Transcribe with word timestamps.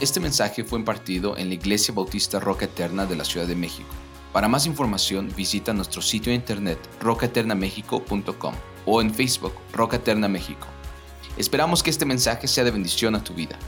Este 0.00 0.20
mensaje 0.20 0.62
fue 0.62 0.78
impartido 0.78 1.36
en 1.36 1.48
la 1.48 1.54
Iglesia 1.54 1.92
Bautista 1.92 2.38
Roca 2.38 2.66
Eterna 2.66 3.04
de 3.04 3.16
la 3.16 3.24
Ciudad 3.24 3.48
de 3.48 3.56
México. 3.56 3.88
Para 4.32 4.46
más 4.46 4.64
información 4.64 5.28
visita 5.36 5.72
nuestro 5.72 6.00
sitio 6.02 6.30
de 6.30 6.36
internet 6.36 6.78
rocaeternamexico.com 7.00 8.54
o 8.86 9.00
en 9.00 9.12
Facebook 9.12 9.54
Roca 9.72 9.96
Eterna 9.96 10.28
México. 10.28 10.68
Esperamos 11.36 11.82
que 11.82 11.90
este 11.90 12.04
mensaje 12.04 12.46
sea 12.46 12.62
de 12.62 12.70
bendición 12.70 13.16
a 13.16 13.24
tu 13.24 13.34
vida. 13.34 13.58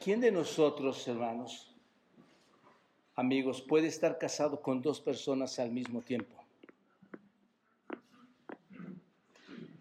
¿Quién 0.00 0.20
de 0.20 0.30
nosotros, 0.30 1.08
hermanos, 1.08 1.74
amigos, 3.16 3.60
puede 3.62 3.88
estar 3.88 4.16
casado 4.18 4.62
con 4.62 4.80
dos 4.80 5.00
personas 5.00 5.58
al 5.58 5.72
mismo 5.72 6.02
tiempo? 6.02 6.36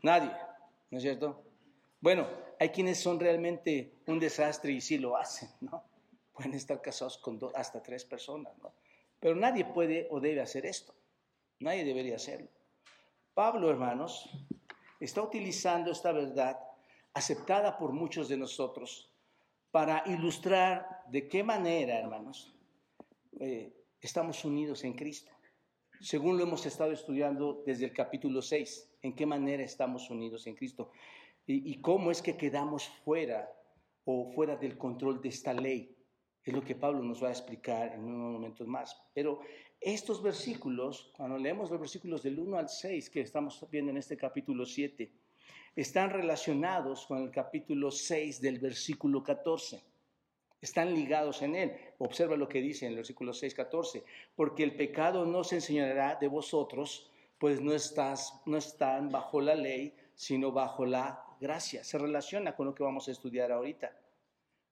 Nadie, 0.01 0.31
¿no 0.89 0.97
es 0.97 1.03
cierto? 1.03 1.50
Bueno, 2.01 2.27
hay 2.59 2.69
quienes 2.69 2.99
son 2.99 3.19
realmente 3.19 3.93
un 4.07 4.19
desastre 4.19 4.71
y 4.71 4.81
sí 4.81 4.97
lo 4.97 5.15
hacen, 5.15 5.49
¿no? 5.61 5.83
Pueden 6.33 6.55
estar 6.55 6.81
casados 6.81 7.19
con 7.19 7.39
hasta 7.53 7.81
tres 7.81 8.05
personas, 8.05 8.57
¿no? 8.57 8.73
Pero 9.19 9.35
nadie 9.35 9.65
puede 9.65 10.07
o 10.09 10.19
debe 10.19 10.41
hacer 10.41 10.65
esto. 10.65 10.95
Nadie 11.59 11.85
debería 11.85 12.15
hacerlo. 12.15 12.49
Pablo, 13.35 13.69
hermanos, 13.69 14.29
está 14.99 15.21
utilizando 15.21 15.91
esta 15.91 16.11
verdad 16.11 16.59
aceptada 17.13 17.77
por 17.77 17.91
muchos 17.91 18.27
de 18.29 18.37
nosotros 18.37 19.13
para 19.69 20.03
ilustrar 20.07 21.03
de 21.07 21.27
qué 21.27 21.43
manera, 21.43 21.99
hermanos, 21.99 22.51
eh, 23.39 23.71
estamos 24.01 24.43
unidos 24.43 24.83
en 24.83 24.93
Cristo. 24.93 25.31
Según 25.99 26.37
lo 26.37 26.43
hemos 26.43 26.65
estado 26.65 26.91
estudiando 26.91 27.61
desde 27.63 27.85
el 27.85 27.93
capítulo 27.93 28.41
6, 28.41 28.97
en 29.03 29.15
qué 29.15 29.27
manera 29.27 29.63
estamos 29.63 30.09
unidos 30.09 30.47
en 30.47 30.55
Cristo 30.55 30.91
y, 31.47 31.81
cómo 31.81 32.11
es 32.11 32.21
que 32.21 32.37
quedamos 32.37 32.87
fuera 33.03 33.51
o 34.05 34.31
fuera 34.31 34.55
del 34.55 34.77
control 34.77 35.21
de 35.21 35.29
esta 35.29 35.53
ley. 35.53 35.95
Es 36.43 36.53
lo 36.53 36.63
que 36.63 36.75
Pablo 36.75 37.03
nos 37.03 37.23
va 37.23 37.27
a 37.27 37.31
explicar 37.31 37.93
en 37.93 38.03
unos 38.03 38.33
momentos 38.33 38.67
más. 38.67 38.99
Pero 39.13 39.41
estos 39.79 40.21
versículos, 40.21 41.11
cuando 41.15 41.37
leemos 41.37 41.69
los 41.69 41.79
versículos 41.79 42.23
del 42.23 42.39
1 42.39 42.57
al 42.57 42.69
6 42.69 43.09
que 43.09 43.21
estamos 43.21 43.65
viendo 43.69 43.91
en 43.91 43.97
este 43.97 44.17
capítulo 44.17 44.65
7, 44.65 45.11
están 45.75 46.09
relacionados 46.09 47.05
con 47.05 47.23
el 47.23 47.31
capítulo 47.31 47.91
6 47.91 48.41
del 48.41 48.59
versículo 48.59 49.23
14. 49.23 49.83
Están 50.61 50.93
ligados 50.93 51.41
en 51.41 51.55
él. 51.55 51.75
Observa 51.97 52.35
lo 52.35 52.47
que 52.47 52.61
dice 52.61 52.85
en 52.85 52.91
el 52.91 52.97
versículo 52.97 53.33
6, 53.33 53.53
14. 53.53 54.03
Porque 54.35 54.63
el 54.63 54.75
pecado 54.75 55.25
no 55.25 55.43
se 55.43 55.55
enseñará 55.55 56.15
de 56.15 56.27
vosotros, 56.27 57.09
pues 57.39 57.61
no, 57.61 57.73
estás, 57.73 58.41
no 58.45 58.57
están 58.57 59.09
bajo 59.09 59.41
la 59.41 59.55
ley, 59.55 59.95
sino 60.13 60.51
bajo 60.51 60.85
la 60.85 61.30
gracia. 61.41 61.83
Se 61.83 61.97
relaciona 61.97 62.55
con 62.55 62.67
lo 62.67 62.75
que 62.75 62.83
vamos 62.83 63.07
a 63.07 63.11
estudiar 63.11 63.51
ahorita. 63.51 63.91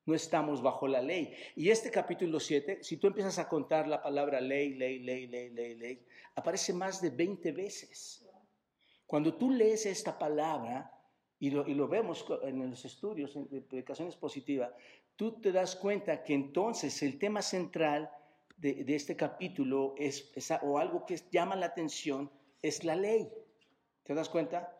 No 0.06 0.16
estamos 0.16 0.62
bajo 0.62 0.88
la 0.88 1.02
ley. 1.02 1.36
Y 1.56 1.70
este 1.70 1.92
capítulo 1.92 2.39
7, 2.39 2.80
si 2.81 2.98
tú 2.98 3.08
empiezas 3.08 3.39
a 3.39 3.50
contar 3.50 3.88
la 3.88 4.02
palabra 4.02 4.39
ley, 4.39 4.76
ley, 4.76 5.00
ley, 5.00 5.28
ley, 5.28 5.50
ley, 5.50 5.76
ley, 5.76 6.06
aparece 6.36 6.72
más 6.72 7.02
de 7.02 7.09
20 7.09 7.52
veces. 7.52 8.26
Cuando 9.06 9.36
tú 9.36 9.52
lees 9.52 9.86
esta 9.86 10.17
palabra, 10.17 10.95
y 11.39 11.50
lo, 11.52 11.88
vemos 11.88 12.26
en 12.44 12.70
los 12.70 12.86
estudios 12.86 13.33
de 13.50 13.61
predicaciones 13.61 14.16
positivas, 14.16 14.72
tú 15.16 15.39
te 15.39 15.52
das 15.52 15.76
cuenta 15.76 16.23
que 16.23 16.33
entonces 16.33 17.02
el 17.02 17.17
tema 17.17 17.42
central 17.42 18.11
de, 18.58 18.83
este 18.88 19.16
capítulo 19.16 19.95
es, 19.98 20.31
o 20.61 20.78
algo 20.78 21.06
que 21.06 21.17
llama 21.31 21.56
la 21.56 21.67
atención 21.67 22.30
es 22.61 22.83
la 22.83 22.95
ley. 22.95 23.30
¿Te 24.04 24.14
das 24.14 24.28
cuenta? 24.28 24.79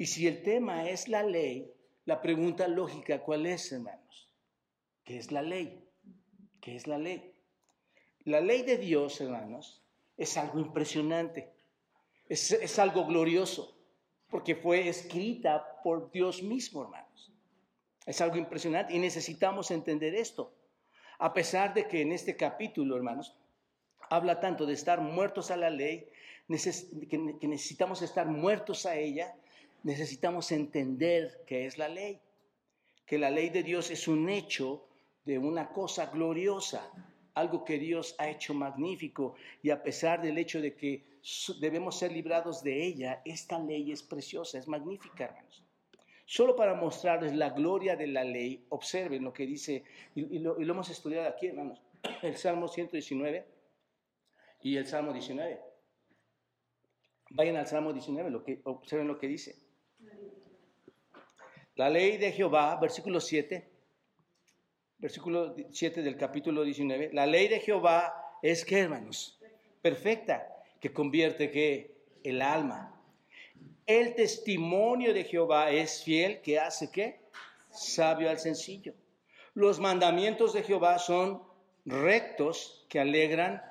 Y 0.00 0.06
si 0.06 0.26
el 0.26 0.42
tema 0.42 0.88
es 0.88 1.08
la 1.08 1.22
ley, 1.22 1.70
la 2.06 2.22
pregunta 2.22 2.66
lógica, 2.66 3.20
¿cuál 3.20 3.44
es, 3.44 3.70
hermanos? 3.70 4.32
¿Qué 5.04 5.18
es 5.18 5.30
la 5.30 5.42
ley? 5.42 5.86
¿Qué 6.58 6.74
es 6.74 6.86
la 6.86 6.96
ley? 6.96 7.34
La 8.24 8.40
ley 8.40 8.62
de 8.62 8.78
Dios, 8.78 9.20
hermanos, 9.20 9.82
es 10.16 10.38
algo 10.38 10.58
impresionante, 10.58 11.52
es, 12.30 12.50
es 12.50 12.78
algo 12.78 13.04
glorioso, 13.04 13.76
porque 14.30 14.56
fue 14.56 14.88
escrita 14.88 15.82
por 15.84 16.10
Dios 16.10 16.42
mismo, 16.42 16.82
hermanos. 16.82 17.30
Es 18.06 18.22
algo 18.22 18.38
impresionante 18.38 18.94
y 18.94 18.98
necesitamos 18.98 19.70
entender 19.70 20.14
esto. 20.14 20.54
A 21.18 21.34
pesar 21.34 21.74
de 21.74 21.86
que 21.86 22.00
en 22.00 22.12
este 22.12 22.38
capítulo, 22.38 22.96
hermanos, 22.96 23.36
habla 24.08 24.40
tanto 24.40 24.64
de 24.64 24.72
estar 24.72 25.02
muertos 25.02 25.50
a 25.50 25.58
la 25.58 25.68
ley, 25.68 26.08
que 26.48 27.48
necesitamos 27.48 28.00
estar 28.00 28.26
muertos 28.26 28.86
a 28.86 28.96
ella, 28.96 29.36
necesitamos 29.82 30.52
entender 30.52 31.44
qué 31.46 31.66
es 31.66 31.78
la 31.78 31.88
ley, 31.88 32.20
que 33.06 33.18
la 33.18 33.30
ley 33.30 33.50
de 33.50 33.62
Dios 33.62 33.90
es 33.90 34.08
un 34.08 34.28
hecho 34.28 34.86
de 35.24 35.38
una 35.38 35.70
cosa 35.72 36.06
gloriosa, 36.06 36.90
algo 37.34 37.64
que 37.64 37.78
Dios 37.78 38.14
ha 38.18 38.28
hecho 38.28 38.54
magnífico 38.54 39.34
y 39.62 39.70
a 39.70 39.82
pesar 39.82 40.20
del 40.20 40.38
hecho 40.38 40.60
de 40.60 40.74
que 40.74 41.04
debemos 41.60 41.98
ser 41.98 42.12
librados 42.12 42.62
de 42.62 42.84
ella, 42.84 43.22
esta 43.24 43.58
ley 43.58 43.92
es 43.92 44.02
preciosa, 44.02 44.58
es 44.58 44.68
magnífica, 44.68 45.24
hermanos. 45.24 45.64
Solo 46.26 46.54
para 46.54 46.74
mostrarles 46.74 47.34
la 47.34 47.50
gloria 47.50 47.96
de 47.96 48.06
la 48.06 48.22
ley, 48.22 48.64
observen 48.68 49.24
lo 49.24 49.32
que 49.32 49.46
dice, 49.46 49.82
y, 50.14 50.38
lo, 50.38 50.60
y 50.60 50.64
lo 50.64 50.74
hemos 50.74 50.88
estudiado 50.88 51.28
aquí, 51.28 51.48
hermanos, 51.48 51.82
el 52.22 52.36
Salmo 52.36 52.68
119 52.68 53.44
y 54.62 54.76
el 54.76 54.86
Salmo 54.86 55.12
19. 55.12 55.60
Vayan 57.30 57.56
al 57.56 57.66
Salmo 57.66 57.92
19, 57.92 58.30
lo 58.30 58.44
que, 58.44 58.60
observen 58.64 59.08
lo 59.08 59.18
que 59.18 59.28
dice. 59.28 59.69
La 61.80 61.88
ley 61.88 62.18
de 62.18 62.30
Jehová, 62.30 62.76
versículo 62.78 63.20
7, 63.20 63.66
versículo 64.98 65.56
7 65.70 66.02
del 66.02 66.14
capítulo 66.18 66.62
19, 66.62 67.08
la 67.14 67.24
ley 67.24 67.48
de 67.48 67.58
Jehová 67.58 68.36
es 68.42 68.66
que, 68.66 68.80
hermanos, 68.80 69.40
perfecta, 69.80 70.46
que 70.78 70.92
convierte 70.92 71.50
que 71.50 71.94
el 72.22 72.42
alma. 72.42 73.02
El 73.86 74.14
testimonio 74.14 75.14
de 75.14 75.24
Jehová 75.24 75.70
es 75.70 76.04
fiel, 76.04 76.42
que 76.42 76.58
hace 76.58 76.90
que 76.90 77.18
sabio 77.70 78.28
al 78.28 78.38
sencillo. 78.38 78.92
Los 79.54 79.80
mandamientos 79.80 80.52
de 80.52 80.62
Jehová 80.62 80.98
son 80.98 81.42
rectos, 81.86 82.84
que 82.90 83.00
alegran 83.00 83.62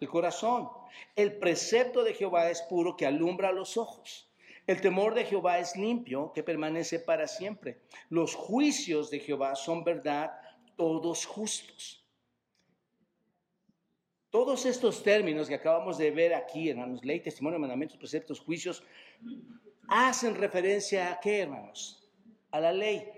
el 0.00 0.08
corazón. 0.08 0.70
El 1.14 1.36
precepto 1.36 2.02
de 2.02 2.14
Jehová 2.14 2.48
es 2.48 2.62
puro, 2.62 2.96
que 2.96 3.04
alumbra 3.04 3.52
los 3.52 3.76
ojos. 3.76 4.27
El 4.68 4.82
temor 4.82 5.14
de 5.14 5.24
Jehová 5.24 5.58
es 5.58 5.74
limpio, 5.76 6.30
que 6.34 6.42
permanece 6.42 7.00
para 7.00 7.26
siempre. 7.26 7.80
Los 8.10 8.34
juicios 8.34 9.08
de 9.08 9.18
Jehová 9.18 9.54
son 9.56 9.82
verdad, 9.82 10.30
todos 10.76 11.24
justos. 11.24 12.06
Todos 14.28 14.66
estos 14.66 15.02
términos 15.02 15.48
que 15.48 15.54
acabamos 15.54 15.96
de 15.96 16.10
ver 16.10 16.34
aquí, 16.34 16.68
hermanos, 16.68 17.02
ley, 17.02 17.20
testimonio, 17.20 17.58
mandamientos, 17.58 17.96
preceptos, 17.96 18.40
juicios, 18.40 18.84
hacen 19.88 20.34
referencia 20.34 21.12
a 21.12 21.18
qué, 21.18 21.40
hermanos? 21.40 22.06
A 22.50 22.60
la 22.60 22.70
ley. 22.70 23.10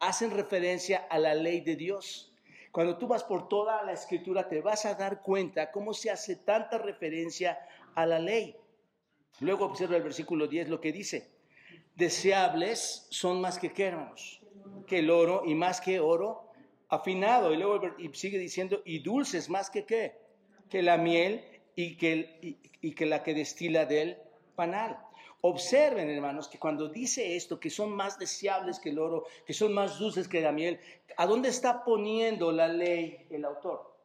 Hacen 0.00 0.30
referencia 0.30 1.06
a 1.08 1.18
la 1.18 1.34
ley 1.34 1.62
de 1.62 1.76
Dios. 1.76 2.34
Cuando 2.70 2.98
tú 2.98 3.08
vas 3.08 3.24
por 3.24 3.48
toda 3.48 3.82
la 3.82 3.94
escritura 3.94 4.46
te 4.46 4.60
vas 4.60 4.84
a 4.84 4.94
dar 4.94 5.22
cuenta 5.22 5.70
cómo 5.70 5.94
se 5.94 6.10
hace 6.10 6.36
tanta 6.36 6.76
referencia 6.76 7.58
a 7.94 8.04
la 8.04 8.18
ley. 8.18 8.54
Luego 9.40 9.66
observa 9.66 9.96
el 9.96 10.02
versículo 10.02 10.46
10 10.46 10.68
lo 10.68 10.80
que 10.80 10.92
dice. 10.92 11.30
Deseables 11.94 13.06
son 13.10 13.40
más 13.40 13.58
que 13.58 13.72
qué, 13.72 13.92
que 14.86 14.98
el 15.00 15.10
oro 15.10 15.42
y 15.46 15.54
más 15.54 15.80
que 15.80 16.00
oro 16.00 16.50
afinado. 16.88 17.52
Y 17.52 17.56
luego 17.56 17.80
sigue 18.12 18.38
diciendo, 18.38 18.82
y 18.84 19.00
dulces 19.00 19.48
más 19.48 19.70
que 19.70 19.84
qué, 19.84 20.14
que 20.68 20.82
la 20.82 20.96
miel 20.96 21.44
y 21.74 21.96
que, 21.96 22.58
y 22.80 22.94
que 22.94 23.06
la 23.06 23.22
que 23.22 23.34
destila 23.34 23.84
del 23.84 24.16
panal. 24.54 24.98
Observen, 25.40 26.10
hermanos, 26.10 26.48
que 26.48 26.58
cuando 26.58 26.88
dice 26.88 27.36
esto, 27.36 27.60
que 27.60 27.70
son 27.70 27.92
más 27.92 28.18
deseables 28.18 28.80
que 28.80 28.90
el 28.90 28.98
oro, 28.98 29.24
que 29.46 29.54
son 29.54 29.72
más 29.72 29.98
dulces 29.98 30.26
que 30.26 30.40
la 30.40 30.50
miel, 30.50 30.80
¿a 31.16 31.26
dónde 31.26 31.48
está 31.48 31.84
poniendo 31.84 32.50
la 32.50 32.66
ley 32.66 33.26
el 33.30 33.44
autor? 33.44 33.97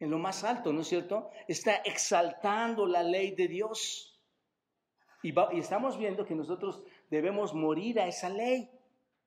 En 0.00 0.10
lo 0.10 0.18
más 0.18 0.44
alto, 0.44 0.72
¿no 0.72 0.82
es 0.82 0.88
cierto? 0.88 1.30
Está 1.46 1.76
exaltando 1.76 2.86
la 2.86 3.02
ley 3.02 3.32
de 3.32 3.48
Dios. 3.48 4.18
Y, 5.22 5.34
estamos 5.58 5.98
viendo 5.98 6.24
que 6.24 6.34
nosotros 6.34 6.82
debemos 7.10 7.54
morir 7.54 8.00
a 8.00 8.06
esa 8.06 8.28
ley. 8.28 8.70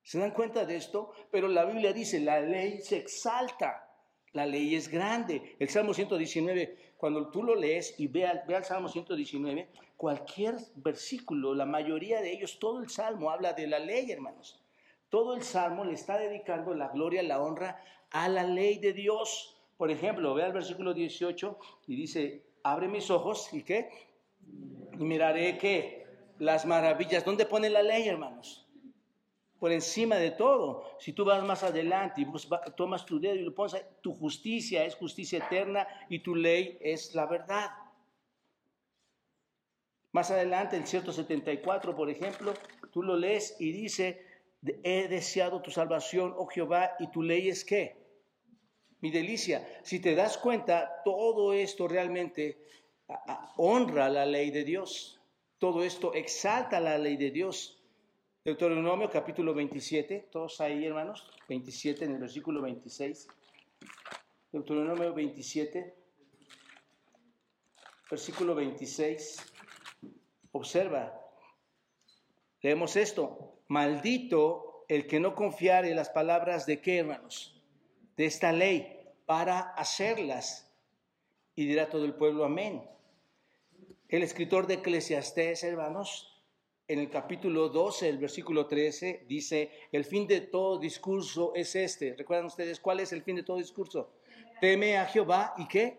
¿Se 0.02 0.18
dan 0.18 0.32
cuenta 0.32 0.64
de 0.64 0.76
esto? 0.76 1.12
Pero 1.30 1.48
la 1.48 1.64
Biblia 1.64 1.92
dice, 1.92 2.20
la 2.20 2.40
ley 2.40 2.80
se 2.80 2.96
exalta, 2.96 3.88
la 4.32 4.46
ley 4.46 4.74
es 4.74 4.88
grande. 4.88 5.56
El 5.58 5.68
Salmo 5.68 5.94
119, 5.94 6.94
cuando 6.96 7.30
tú 7.30 7.42
lo 7.42 7.54
lees 7.54 7.94
y 7.98 8.06
ve 8.08 8.26
al, 8.26 8.42
ve 8.48 8.56
al 8.56 8.64
Salmo 8.64 8.88
119, 8.88 9.68
cualquier 9.96 10.56
versículo, 10.76 11.54
la 11.54 11.66
mayoría 11.66 12.20
de 12.20 12.32
ellos, 12.32 12.58
todo 12.58 12.80
el 12.82 12.88
Salmo 12.88 13.30
habla 13.30 13.52
de 13.52 13.66
la 13.66 13.78
ley, 13.78 14.10
hermanos. 14.10 14.60
Todo 15.10 15.34
el 15.34 15.42
Salmo 15.42 15.84
le 15.84 15.92
está 15.92 16.18
dedicando 16.18 16.72
la 16.74 16.88
gloria, 16.88 17.22
la 17.22 17.40
honra 17.40 17.84
a 18.10 18.28
la 18.28 18.44
ley 18.44 18.78
de 18.78 18.94
Dios. 18.94 19.51
Por 19.82 19.90
ejemplo, 19.90 20.32
ve 20.32 20.44
al 20.44 20.52
versículo 20.52 20.94
18 20.94 21.58
y 21.88 21.96
dice, 21.96 22.44
abre 22.62 22.86
mis 22.86 23.10
ojos 23.10 23.52
y 23.52 23.64
qué? 23.64 23.90
Miraré 24.96 25.58
qué? 25.58 26.06
Las 26.38 26.64
maravillas. 26.66 27.24
¿Dónde 27.24 27.46
pone 27.46 27.68
la 27.68 27.82
ley, 27.82 28.06
hermanos? 28.06 28.64
por 29.58 29.72
encima 29.72 30.14
de 30.16 30.30
todo. 30.30 30.84
Si 31.00 31.12
tú 31.12 31.24
vas 31.24 31.42
más 31.42 31.64
adelante 31.64 32.20
y 32.20 32.26
tomas 32.76 33.04
tu 33.04 33.18
dedo 33.18 33.34
y 33.34 33.42
lo 33.42 33.52
pones, 33.56 33.84
tu 34.02 34.14
justicia 34.14 34.84
es 34.84 34.94
justicia 34.94 35.40
eterna 35.40 35.84
y 36.08 36.20
tu 36.20 36.36
ley 36.36 36.78
es 36.80 37.12
la 37.16 37.26
verdad. 37.26 37.72
Más 40.12 40.30
adelante, 40.30 40.76
el 40.76 40.86
174, 40.86 41.96
por 41.96 42.08
ejemplo, 42.08 42.54
tú 42.92 43.02
lo 43.02 43.16
lees 43.16 43.56
y 43.58 43.72
dice, 43.72 44.24
he 44.84 45.08
deseado 45.08 45.60
tu 45.60 45.72
salvación, 45.72 46.32
oh 46.36 46.46
Jehová, 46.46 46.92
y 47.00 47.08
tu 47.08 47.20
ley 47.20 47.48
es 47.48 47.64
qué? 47.64 48.01
Mi 49.02 49.10
delicia. 49.10 49.68
Si 49.82 49.98
te 49.98 50.14
das 50.14 50.38
cuenta, 50.38 51.02
todo 51.04 51.52
esto 51.52 51.88
realmente 51.88 52.62
honra 53.56 54.08
la 54.08 54.24
ley 54.24 54.50
de 54.50 54.62
Dios. 54.64 55.20
Todo 55.58 55.82
esto 55.82 56.14
exalta 56.14 56.80
la 56.80 56.96
ley 56.98 57.16
de 57.16 57.30
Dios. 57.32 57.82
Deuteronomio 58.44 59.10
capítulo 59.10 59.54
27, 59.54 60.28
todos 60.30 60.60
ahí 60.60 60.84
hermanos, 60.84 61.30
27 61.48 62.04
en 62.04 62.12
el 62.12 62.18
versículo 62.18 62.62
26. 62.62 63.28
Deuteronomio 64.52 65.12
27, 65.14 65.94
versículo 68.10 68.54
26. 68.54 69.52
Observa, 70.52 71.20
leemos 72.60 72.96
esto, 72.96 73.62
maldito 73.66 74.84
el 74.88 75.06
que 75.06 75.18
no 75.18 75.34
confiare 75.34 75.90
en 75.90 75.96
las 75.96 76.10
palabras 76.10 76.66
de 76.66 76.80
qué 76.80 76.98
hermanos, 76.98 77.61
de 78.16 78.26
esta 78.26 78.52
ley 78.52 79.00
para 79.26 79.60
hacerlas. 79.60 80.70
Y 81.54 81.66
dirá 81.66 81.88
todo 81.90 82.04
el 82.04 82.14
pueblo 82.14 82.44
amén. 82.44 82.88
El 84.08 84.22
escritor 84.22 84.66
de 84.66 84.74
Eclesiastés, 84.74 85.64
hermanos, 85.64 86.32
en 86.88 86.98
el 86.98 87.08
capítulo 87.08 87.68
12, 87.68 88.08
el 88.08 88.18
versículo 88.18 88.66
13, 88.66 89.24
dice, 89.26 89.70
el 89.92 90.04
fin 90.04 90.26
de 90.26 90.42
todo 90.42 90.78
discurso 90.78 91.54
es 91.54 91.74
este. 91.74 92.14
¿Recuerdan 92.14 92.46
ustedes 92.46 92.80
cuál 92.80 93.00
es 93.00 93.12
el 93.12 93.22
fin 93.22 93.36
de 93.36 93.42
todo 93.42 93.56
discurso? 93.56 94.12
Teme 94.60 94.98
a 94.98 95.06
Jehová 95.06 95.54
y 95.56 95.66
qué? 95.66 95.96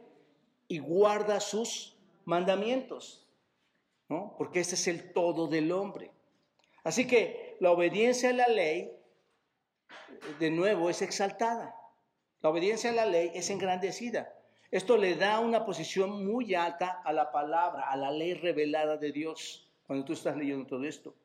Y 0.67 0.79
guarda 0.79 1.39
sus 1.39 1.97
mandamientos, 2.25 3.27
¿no? 4.09 4.35
Porque 4.37 4.59
ese 4.59 4.75
es 4.75 4.87
el 4.87 5.11
todo 5.13 5.47
del 5.47 5.71
hombre. 5.71 6.11
Así 6.83 7.07
que 7.07 7.57
la 7.59 7.71
obediencia 7.71 8.29
a 8.29 8.33
la 8.33 8.47
ley, 8.47 8.91
de 10.39 10.51
nuevo, 10.51 10.89
es 10.89 11.01
exaltada. 11.01 11.75
La 12.43 12.49
obediencia 12.49 12.89
a 12.89 12.93
la 12.93 13.05
ley 13.05 13.31
es 13.33 13.49
engrandecida. 13.49 14.37
Esto 14.69 14.97
le 14.97 15.15
da 15.15 15.39
una 15.39 15.65
posición 15.65 16.25
muy 16.25 16.53
alta 16.55 17.01
a 17.05 17.13
la 17.13 17.31
palabra, 17.31 17.89
a 17.89 17.95
la 17.95 18.11
ley 18.11 18.33
revelada 18.33 18.97
de 18.97 19.13
Dios 19.13 19.71
cuando 19.87 20.03
tú 20.03 20.11
estás 20.11 20.35
leyendo 20.35 20.67
todo 20.67 20.83
esto. 20.83 21.15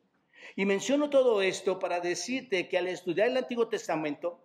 Y 0.54 0.64
menciono 0.64 1.10
todo 1.10 1.42
esto 1.42 1.80
para 1.80 1.98
decirte 1.98 2.68
que 2.68 2.78
al 2.78 2.86
estudiar 2.86 3.30
el 3.30 3.36
Antiguo 3.36 3.66
Testamento, 3.66 4.40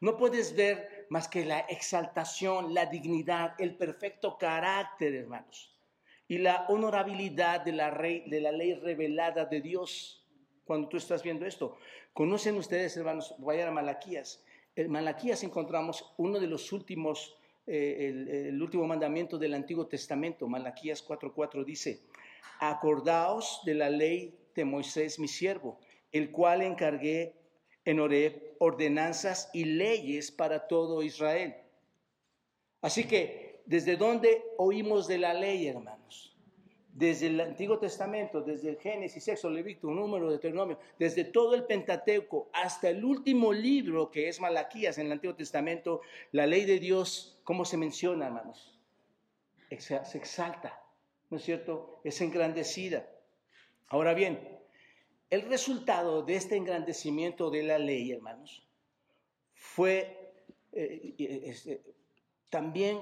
no 0.00 0.16
puedes 0.16 0.56
ver 0.56 1.06
más 1.10 1.28
que 1.28 1.44
la 1.44 1.60
exaltación, 1.60 2.72
la 2.72 2.86
dignidad, 2.86 3.54
el 3.58 3.76
perfecto 3.76 4.38
carácter, 4.38 5.14
hermanos, 5.14 5.78
y 6.28 6.38
la 6.38 6.64
honorabilidad 6.70 7.60
de 7.60 7.72
la, 7.72 7.90
ley 7.90 8.74
revelada 8.74 9.44
de 9.44 9.60
Dios. 9.60 10.24
Cuando 10.64 10.88
tú 10.88 10.96
estás 10.96 11.22
viendo 11.22 11.44
esto, 11.44 11.76
conocen 12.14 12.56
ustedes, 12.56 12.96
hermanos, 12.96 13.34
vayan 13.38 13.68
a 13.68 13.72
Malaquías. 13.72 14.42
En 14.76 14.90
Malaquías 14.90 15.42
encontramos 15.42 16.04
uno 16.18 16.38
de 16.38 16.46
los 16.46 16.70
últimos, 16.70 17.34
eh, 17.66 18.46
el, 18.48 18.62
último 18.62 18.86
mandamiento 18.86 19.38
del 19.38 19.54
Antiguo 19.54 19.86
Testamento. 19.86 20.46
Malaquías 20.46 21.02
4:4 21.02 21.64
dice: 21.64 22.02
acordaos 22.60 23.62
de 23.64 23.74
la 23.74 23.88
ley 23.88 24.38
de 24.54 24.66
Moisés, 24.66 25.18
mi 25.18 25.28
siervo, 25.28 25.78
el 26.12 26.30
cual 26.30 26.60
encargué 26.60 27.34
en 27.86 28.00
Oreb 28.00 28.54
ordenanzas 28.58 29.48
y 29.54 29.64
leyes 29.64 30.30
para 30.30 30.66
todo 30.66 31.02
Israel. 31.02 31.54
Así 32.82 33.04
que, 33.04 33.62
¿desde 33.64 33.96
dónde 33.96 34.44
oímos 34.58 35.08
de 35.08 35.18
la 35.18 35.32
ley, 35.32 35.68
hermanos? 35.68 36.35
Desde 36.96 37.26
el 37.26 37.38
Antiguo 37.40 37.78
Testamento, 37.78 38.40
desde 38.40 38.70
el 38.70 38.78
Génesis, 38.78 39.22
Sexo, 39.22 39.50
Levítico, 39.50 39.90
Número, 39.90 40.30
Deuteronomio, 40.30 40.78
desde 40.98 41.24
todo 41.24 41.54
el 41.54 41.64
Pentateuco 41.64 42.48
hasta 42.54 42.88
el 42.88 43.04
último 43.04 43.52
libro 43.52 44.10
que 44.10 44.28
es 44.28 44.40
Malaquías 44.40 44.96
en 44.96 45.06
el 45.06 45.12
Antiguo 45.12 45.36
Testamento, 45.36 46.00
la 46.32 46.46
ley 46.46 46.64
de 46.64 46.78
Dios, 46.78 47.38
¿cómo 47.44 47.66
se 47.66 47.76
menciona, 47.76 48.26
hermanos? 48.26 48.80
Se 49.78 50.16
exalta 50.16 50.86
¿no 51.30 51.36
es 51.36 51.44
cierto?, 51.44 52.00
es 52.04 52.20
engrandecida. 52.20 53.08
Ahora 53.88 54.14
bien, 54.14 54.58
el 55.30 55.42
resultado 55.42 56.22
de 56.22 56.36
este 56.36 56.56
engrandecimiento 56.56 57.50
de 57.50 57.62
la 57.62 57.78
ley, 57.78 58.12
hermanos, 58.12 58.66
fue 59.54 60.34
eh, 60.72 61.14
este, 61.18 61.82
también 62.48 63.00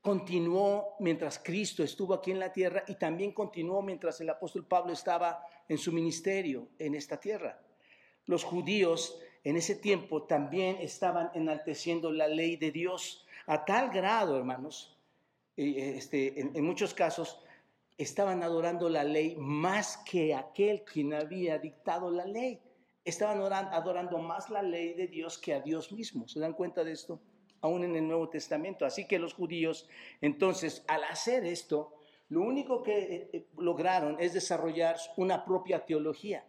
continuó 0.00 0.96
mientras 1.00 1.38
Cristo 1.38 1.82
estuvo 1.82 2.14
aquí 2.14 2.30
en 2.30 2.38
la 2.38 2.52
tierra 2.52 2.84
y 2.86 2.94
también 2.94 3.32
continuó 3.32 3.82
mientras 3.82 4.20
el 4.20 4.30
apóstol 4.30 4.66
Pablo 4.66 4.92
estaba 4.92 5.44
en 5.68 5.78
su 5.78 5.92
ministerio 5.92 6.68
en 6.78 6.94
esta 6.94 7.18
tierra. 7.18 7.60
Los 8.26 8.44
judíos 8.44 9.20
en 9.44 9.56
ese 9.56 9.74
tiempo 9.74 10.24
también 10.24 10.76
estaban 10.80 11.30
enalteciendo 11.34 12.12
la 12.12 12.28
ley 12.28 12.56
de 12.56 12.70
Dios 12.70 13.26
a 13.46 13.64
tal 13.64 13.90
grado, 13.90 14.36
hermanos, 14.36 14.98
este, 15.56 16.38
en 16.40 16.64
muchos 16.64 16.94
casos, 16.94 17.42
estaban 17.98 18.44
adorando 18.44 18.88
la 18.88 19.02
ley 19.02 19.34
más 19.36 19.96
que 20.08 20.34
aquel 20.34 20.84
quien 20.84 21.12
había 21.12 21.58
dictado 21.58 22.10
la 22.10 22.24
ley. 22.24 22.60
Estaban 23.04 23.40
adorando 23.42 24.18
más 24.18 24.50
la 24.50 24.62
ley 24.62 24.94
de 24.94 25.08
Dios 25.08 25.38
que 25.38 25.54
a 25.54 25.60
Dios 25.60 25.90
mismo. 25.90 26.28
¿Se 26.28 26.38
dan 26.38 26.52
cuenta 26.52 26.84
de 26.84 26.92
esto? 26.92 27.20
Aún 27.60 27.84
en 27.84 27.96
el 27.96 28.06
Nuevo 28.06 28.28
Testamento. 28.28 28.84
Así 28.84 29.06
que 29.06 29.18
los 29.18 29.34
judíos, 29.34 29.88
entonces, 30.20 30.84
al 30.86 31.04
hacer 31.04 31.44
esto, 31.44 31.94
lo 32.28 32.42
único 32.42 32.82
que 32.82 32.98
eh, 32.98 33.30
eh, 33.32 33.46
lograron 33.56 34.16
es 34.20 34.34
desarrollar 34.34 34.96
una 35.16 35.44
propia 35.44 35.84
teología. 35.84 36.44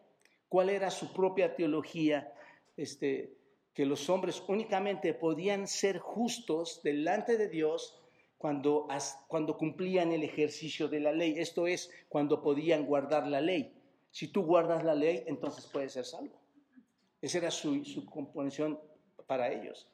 ¿Cuál 0.48 0.70
era 0.70 0.92
su 0.92 1.14
propia 1.14 1.56
teología? 1.56 2.34
Este, 2.76 3.34
que 3.74 3.86
los 3.86 4.10
hombres 4.10 4.44
únicamente 4.48 5.14
podían 5.14 5.68
ser 5.68 6.00
justos 6.00 6.82
delante 6.84 7.38
de 7.38 7.48
Dios 7.48 8.00
cuando, 8.38 8.88
cuando 9.28 9.58
cumplían 9.58 10.12
el 10.12 10.24
ejercicio 10.24 10.88
de 10.88 11.00
la 11.00 11.12
ley, 11.12 11.36
esto 11.38 11.68
es, 11.68 11.92
cuando 12.08 12.42
podían 12.42 12.86
guardar 12.86 13.28
la 13.28 13.42
ley. 13.42 13.74
Si 14.12 14.30
tú 14.30 14.44
guardas 14.44 14.84
la 14.84 14.96
ley, 14.96 15.24
entonces 15.28 15.68
puedes 15.68 15.94
ser 15.94 16.06
salvo. 16.06 16.40
Esa 17.22 17.38
era 17.38 17.52
su, 17.52 17.84
su 17.86 18.06
composición 18.06 18.80
para 19.28 19.52
ellos. 19.52 19.88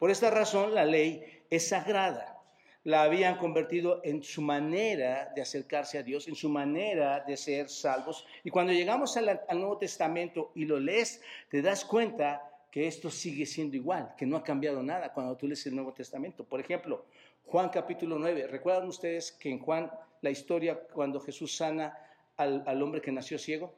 Por 0.00 0.10
esta 0.10 0.30
razón, 0.30 0.74
la 0.74 0.86
ley 0.86 1.22
es 1.50 1.68
sagrada. 1.68 2.40
La 2.84 3.02
habían 3.02 3.36
convertido 3.36 4.00
en 4.02 4.22
su 4.22 4.40
manera 4.40 5.30
de 5.34 5.42
acercarse 5.42 5.98
a 5.98 6.02
Dios, 6.02 6.26
en 6.26 6.34
su 6.34 6.48
manera 6.48 7.20
de 7.20 7.36
ser 7.36 7.68
salvos. 7.68 8.24
Y 8.42 8.48
cuando 8.48 8.72
llegamos 8.72 9.18
al, 9.18 9.42
Nuevo 9.52 9.76
Testamento 9.76 10.52
y 10.54 10.64
lo 10.64 10.80
lees, 10.80 11.20
te 11.50 11.60
das 11.60 11.84
cuenta 11.84 12.50
que 12.70 12.86
esto 12.86 13.10
sigue 13.10 13.44
siendo 13.44 13.76
igual, 13.76 14.14
que 14.16 14.24
no 14.24 14.38
ha 14.38 14.42
cambiado 14.42 14.82
nada 14.82 15.12
cuando 15.12 15.36
tú 15.36 15.46
lees 15.46 15.66
el 15.66 15.74
Nuevo 15.74 15.92
Testamento. 15.92 16.44
Por 16.44 16.60
ejemplo, 16.60 17.04
Juan 17.44 17.68
capítulo 17.68 18.18
9. 18.18 18.46
¿Recuerdan 18.46 18.88
ustedes 18.88 19.32
que 19.32 19.50
en 19.50 19.58
Juan 19.58 19.90
la 20.22 20.30
historia 20.30 20.80
cuando 20.94 21.20
Jesús 21.20 21.54
sana 21.54 21.94
al, 22.38 22.82
hombre 22.82 23.02
que 23.02 23.12
nació 23.12 23.38
ciego? 23.38 23.74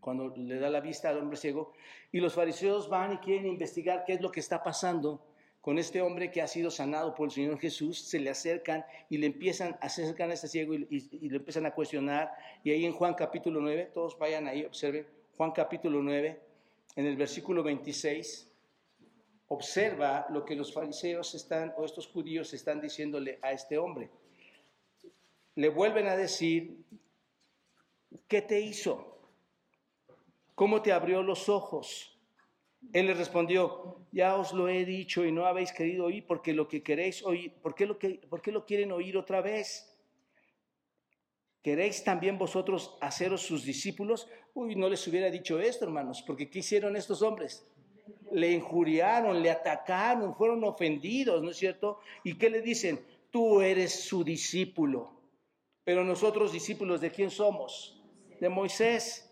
Cuando 0.00 0.34
le 0.36 0.58
da 0.58 0.70
la 0.70 0.80
vista 0.80 1.08
al 1.08 1.18
hombre 1.18 1.36
ciego. 1.36 1.72
Y 2.12 2.20
los 2.20 2.34
fariseos 2.34 2.88
van 2.88 3.14
y 3.14 3.18
quieren 3.18 3.46
investigar 3.46 4.04
qué 4.06 4.14
es 4.14 4.20
lo 4.20 4.30
que 4.30 4.40
está 4.40 4.62
pasando 4.62 5.24
con 5.60 5.78
este 5.78 6.00
hombre 6.00 6.30
que 6.30 6.40
ha 6.40 6.46
sido 6.46 6.70
sanado 6.70 7.14
por 7.14 7.26
el 7.26 7.32
Señor 7.32 7.58
Jesús, 7.58 8.00
se 8.00 8.18
le 8.18 8.30
acercan 8.30 8.84
y 9.10 9.18
le 9.18 9.26
empiezan 9.26 9.74
a 9.82 9.86
acercar 9.86 10.30
a 10.30 10.34
este 10.34 10.48
ciego 10.48 10.72
y, 10.72 10.86
y, 10.88 11.28
le 11.28 11.36
empiezan 11.36 11.66
a 11.66 11.74
cuestionar. 11.74 12.32
Y 12.64 12.70
ahí 12.70 12.86
en 12.86 12.92
Juan 12.92 13.14
capítulo 13.14 13.60
9, 13.60 13.90
todos 13.92 14.18
vayan 14.18 14.46
ahí, 14.46 14.64
observen, 14.64 15.06
Juan 15.36 15.52
capítulo 15.52 16.02
9, 16.02 16.40
en 16.96 17.06
el 17.06 17.16
versículo 17.16 17.62
26, 17.62 18.50
observa 19.48 20.26
lo 20.30 20.44
que 20.44 20.56
los 20.56 20.72
fariseos 20.72 21.34
están, 21.34 21.74
o 21.76 21.84
estos 21.84 22.06
judíos 22.06 22.54
están 22.54 22.80
diciéndole 22.80 23.38
a 23.42 23.52
este 23.52 23.78
hombre. 23.78 24.10
Le 25.54 25.68
vuelven 25.68 26.06
a 26.06 26.16
decir, 26.16 26.84
¿qué 28.26 28.42
te 28.42 28.60
hizo? 28.60 29.07
¿Cómo 30.58 30.82
te 30.82 30.90
abrió 30.90 31.22
los 31.22 31.48
ojos? 31.48 32.18
Él 32.92 33.06
les 33.06 33.16
respondió, 33.16 34.04
ya 34.10 34.34
os 34.34 34.52
lo 34.52 34.68
he 34.68 34.84
dicho 34.84 35.24
y 35.24 35.30
no 35.30 35.46
habéis 35.46 35.70
querido 35.70 36.06
oír 36.06 36.26
porque 36.26 36.52
lo 36.52 36.66
que 36.66 36.82
queréis 36.82 37.24
oír, 37.24 37.54
¿por 37.62 37.76
qué 37.76 37.86
lo, 37.86 37.96
que, 37.96 38.18
lo 38.46 38.66
quieren 38.66 38.90
oír 38.90 39.16
otra 39.16 39.40
vez? 39.40 39.96
¿Queréis 41.62 42.02
también 42.02 42.38
vosotros 42.38 42.98
haceros 43.00 43.42
sus 43.42 43.62
discípulos? 43.62 44.28
Uy, 44.52 44.74
no 44.74 44.88
les 44.88 45.06
hubiera 45.06 45.30
dicho 45.30 45.60
esto, 45.60 45.84
hermanos, 45.84 46.24
porque 46.26 46.50
¿qué 46.50 46.58
hicieron 46.58 46.96
estos 46.96 47.22
hombres? 47.22 47.64
le 48.32 48.50
injuriaron, 48.50 49.40
le 49.40 49.52
atacaron, 49.52 50.34
fueron 50.34 50.64
ofendidos, 50.64 51.40
¿no 51.40 51.52
es 51.52 51.56
cierto? 51.56 52.00
¿Y 52.24 52.36
qué 52.36 52.50
le 52.50 52.62
dicen? 52.62 52.98
Tú 53.30 53.60
eres 53.60 53.92
su 53.92 54.24
discípulo. 54.24 55.12
Pero 55.84 56.02
nosotros 56.02 56.52
discípulos 56.52 57.00
de 57.00 57.12
quién 57.12 57.30
somos? 57.30 58.02
De 58.40 58.48
Moisés. 58.48 59.27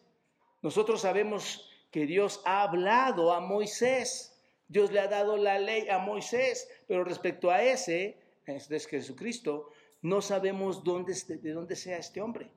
Nosotros 0.67 1.03
sabemos 1.03 1.71
que 1.93 2.07
Dios 2.07 2.43
ha 2.45 2.65
hablado 2.65 3.33
a 3.33 3.39
Moisés. 3.39 4.37
Dios 4.67 4.91
le 4.91 4.99
ha 4.99 5.07
dado 5.07 5.37
la 5.37 5.61
ley 5.61 5.89
a 5.89 5.99
Moisés, 5.99 6.69
pero 6.89 7.05
respecto 7.05 7.53
a 7.53 7.63
ese, 7.63 8.19
es 8.47 8.87
Jesucristo, 8.89 9.71
no 10.03 10.21
sabemos 10.21 10.83
dónde, 10.83 11.15
de 11.41 11.53
dónde 11.53 11.77
sea 11.77 11.99
este 11.99 12.21
hombre. 12.21 12.51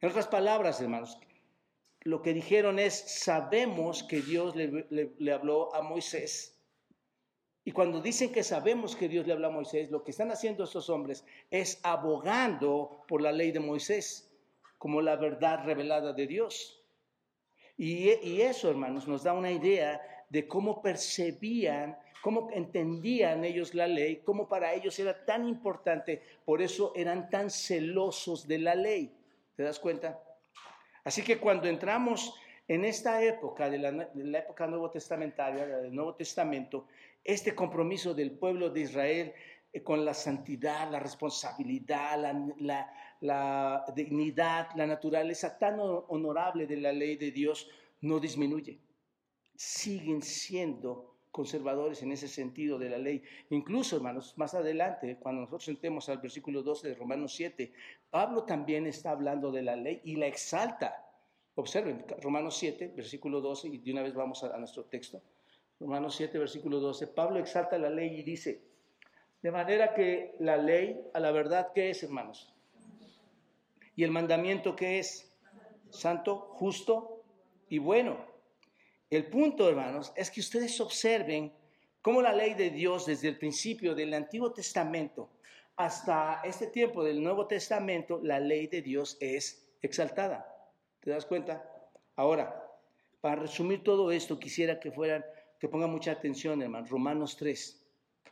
En 0.00 0.10
otras 0.10 0.28
palabras, 0.28 0.80
hermanos, 0.80 1.18
lo 2.02 2.22
que 2.22 2.34
dijeron 2.34 2.78
es, 2.78 2.94
sabemos 2.94 4.04
que 4.04 4.22
Dios 4.22 4.54
le, 4.54 5.32
habló 5.32 5.74
a 5.74 5.82
Moisés. 5.82 6.56
Y 7.64 7.72
cuando 7.72 8.00
dicen 8.00 8.30
que 8.30 8.44
sabemos 8.44 8.94
que 8.94 9.08
Dios 9.08 9.26
le 9.26 9.32
habló 9.32 9.48
a 9.48 9.50
Moisés, 9.50 9.90
lo 9.90 10.04
que 10.04 10.12
están 10.12 10.30
haciendo 10.30 10.62
estos 10.62 10.88
hombres 10.88 11.24
es 11.50 11.80
abogando 11.82 13.02
por 13.08 13.20
la 13.20 13.32
ley 13.32 13.50
de 13.50 13.58
Moisés 13.58 14.30
como 14.78 15.02
la 15.02 15.16
verdad 15.16 15.64
revelada 15.64 16.12
de 16.12 16.28
Dios. 16.28 16.79
Y, 17.82 18.42
eso, 18.42 18.68
hermanos, 18.68 19.08
nos 19.08 19.22
da 19.22 19.32
una 19.32 19.50
idea 19.50 20.02
de 20.28 20.46
cómo 20.46 20.82
percibían, 20.82 21.96
cómo 22.20 22.50
entendían 22.52 23.42
ellos 23.42 23.72
la 23.72 23.86
ley, 23.86 24.20
cómo 24.22 24.46
para 24.50 24.74
ellos 24.74 24.98
era 24.98 25.24
tan 25.24 25.48
importante, 25.48 26.20
por 26.44 26.60
eso 26.60 26.92
eran 26.94 27.30
tan 27.30 27.48
celosos 27.48 28.46
de 28.46 28.58
la 28.58 28.74
ley. 28.74 29.10
¿Te 29.56 29.62
das 29.62 29.78
cuenta? 29.78 30.22
Así 31.04 31.22
que 31.22 31.38
cuando 31.38 31.68
entramos 31.68 32.34
en 32.68 32.84
esta 32.84 33.22
época, 33.22 33.70
de 33.70 33.78
la, 33.78 34.38
época 34.40 34.66
nuevo 34.66 34.90
testamentaria, 34.90 35.66
del 35.66 35.94
Nuevo 35.94 36.14
Testamento, 36.14 36.86
este 37.24 37.54
compromiso 37.54 38.12
del 38.12 38.32
pueblo 38.32 38.68
de 38.68 38.80
Israel 38.80 39.32
con 39.84 40.04
la 40.04 40.14
santidad, 40.14 40.90
la 40.90 40.98
responsabilidad, 40.98 42.18
la, 43.20 43.84
dignidad, 43.94 44.68
la 44.74 44.86
naturaleza 44.86 45.58
tan 45.58 45.78
honorable 45.78 46.66
de 46.66 46.76
la 46.76 46.92
ley 46.92 47.16
de 47.16 47.30
Dios 47.30 47.68
no 48.00 48.18
disminuye. 48.18 48.80
Siguen 49.54 50.22
siendo 50.22 51.10
conservadores 51.30 52.02
en 52.02 52.10
ese 52.10 52.26
sentido 52.26 52.78
de 52.78 52.90
la 52.90 52.98
ley. 52.98 53.22
Incluso, 53.50 53.96
hermanos, 53.96 54.34
más 54.36 54.54
adelante, 54.54 55.18
cuando 55.20 55.42
nosotros 55.42 55.68
entremos 55.68 56.08
al 56.08 56.18
versículo 56.18 56.62
12 56.62 56.88
de 56.88 56.94
Romanos 56.94 57.34
7, 57.34 57.72
Pablo 58.10 58.44
también 58.44 58.86
está 58.86 59.12
hablando 59.12 59.52
de 59.52 59.62
la 59.62 59.76
ley 59.76 60.00
y 60.04 60.16
la 60.16 60.26
exalta. 60.26 61.06
Observen, 61.54 62.04
Romanos 62.20 62.56
7, 62.56 62.94
versículo 62.96 63.40
12, 63.40 63.68
y 63.68 63.78
de 63.78 63.92
una 63.92 64.02
vez 64.02 64.14
vamos 64.14 64.42
a, 64.42 64.56
nuestro 64.58 64.84
texto. 64.84 65.22
Romanos 65.78 66.16
7, 66.16 66.38
versículo 66.38 66.80
12. 66.80 67.06
Pablo 67.08 67.38
exalta 67.38 67.78
la 67.78 67.90
ley 67.90 68.18
y 68.18 68.22
dice, 68.22 68.69
de 69.42 69.50
manera 69.50 69.94
que 69.94 70.34
la 70.38 70.56
ley, 70.56 71.00
a 71.14 71.20
la 71.20 71.32
verdad, 71.32 71.72
¿qué 71.74 71.90
es, 71.90 72.02
hermanos? 72.02 72.54
Y 73.96 74.04
el 74.04 74.10
mandamiento, 74.10 74.76
¿qué 74.76 74.98
es? 74.98 75.32
Santo, 75.90 76.36
justo 76.54 77.24
y 77.68 77.78
bueno. 77.78 78.18
El 79.08 79.26
punto, 79.26 79.68
hermanos, 79.68 80.12
es 80.14 80.30
que 80.30 80.40
ustedes 80.40 80.80
observen 80.80 81.52
cómo 82.02 82.22
la 82.22 82.32
ley 82.32 82.54
de 82.54 82.70
Dios 82.70 83.06
desde 83.06 83.28
el 83.28 83.38
principio 83.38 83.94
del 83.94 84.14
Antiguo 84.14 84.52
Testamento 84.52 85.30
hasta 85.76 86.42
este 86.44 86.66
tiempo 86.66 87.02
del 87.02 87.22
Nuevo 87.22 87.46
Testamento, 87.46 88.20
la 88.22 88.38
ley 88.38 88.66
de 88.66 88.82
Dios 88.82 89.16
es 89.20 89.66
exaltada. 89.80 90.46
¿Te 91.00 91.10
das 91.10 91.24
cuenta? 91.24 91.64
Ahora, 92.16 92.62
para 93.20 93.36
resumir 93.36 93.82
todo 93.82 94.12
esto, 94.12 94.38
quisiera 94.38 94.78
que 94.78 94.92
fueran, 94.92 95.24
que 95.58 95.68
pongan 95.68 95.90
mucha 95.90 96.12
atención, 96.12 96.60
hermanos, 96.60 96.90
Romanos 96.90 97.36
3. 97.38 97.79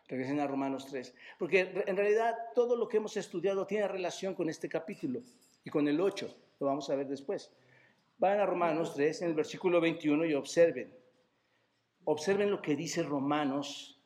Regresen 0.09 0.41
a 0.41 0.47
Romanos 0.47 0.87
3. 0.87 1.15
Porque 1.39 1.85
en 1.87 1.97
realidad 1.97 2.35
todo 2.55 2.77
lo 2.77 2.89
que 2.89 2.97
hemos 2.97 3.17
estudiado 3.17 3.67
tiene 3.67 3.87
relación 3.87 4.35
con 4.35 4.49
este 4.49 4.69
capítulo 4.69 5.23
y 5.65 5.71
con 5.71 5.87
el 5.87 6.01
8. 6.01 6.35
Lo 6.61 6.67
vamos 6.67 6.89
a 6.91 6.97
ver 6.97 7.07
después. 7.07 7.53
Vayan 8.19 8.41
a 8.41 8.47
Romanos 8.47 8.95
3, 8.95 9.23
en 9.23 9.29
el 9.29 9.35
versículo 9.35 9.81
21 9.81 10.25
y 10.25 10.35
observen. 10.35 10.93
Observen 12.05 12.51
lo 12.51 12.63
que 12.63 12.75
dice 12.75 13.03
Romanos 13.03 14.01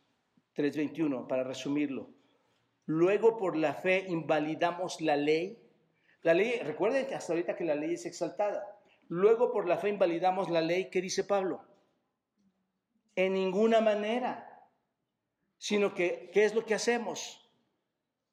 3:21, 0.55 1.27
para 1.29 1.45
resumirlo. 1.45 2.11
Luego 2.85 3.39
por 3.39 3.57
la 3.57 3.75
fe 3.75 4.05
invalidamos 4.09 5.01
la 5.01 5.17
ley. 5.17 5.59
La 6.23 6.35
ley, 6.35 6.59
recuerden 6.65 7.07
que 7.07 7.15
hasta 7.15 7.33
ahorita 7.33 7.57
que 7.57 7.65
la 7.65 7.75
ley 7.75 7.95
es 7.95 8.05
exaltada. 8.05 8.77
Luego 9.09 9.53
por 9.53 9.69
la 9.69 9.79
fe 9.79 9.89
invalidamos 9.91 10.51
la 10.51 10.61
ley, 10.61 10.91
¿qué 10.91 11.01
dice 11.01 11.25
Pablo? 11.25 11.63
En 13.15 13.35
ninguna 13.35 13.81
manera. 13.81 14.52
Sino 15.63 15.95
que, 15.95 16.29
¿qué 16.35 16.45
es 16.45 16.57
lo 16.57 16.67
que 16.67 16.75
hacemos 16.75 17.41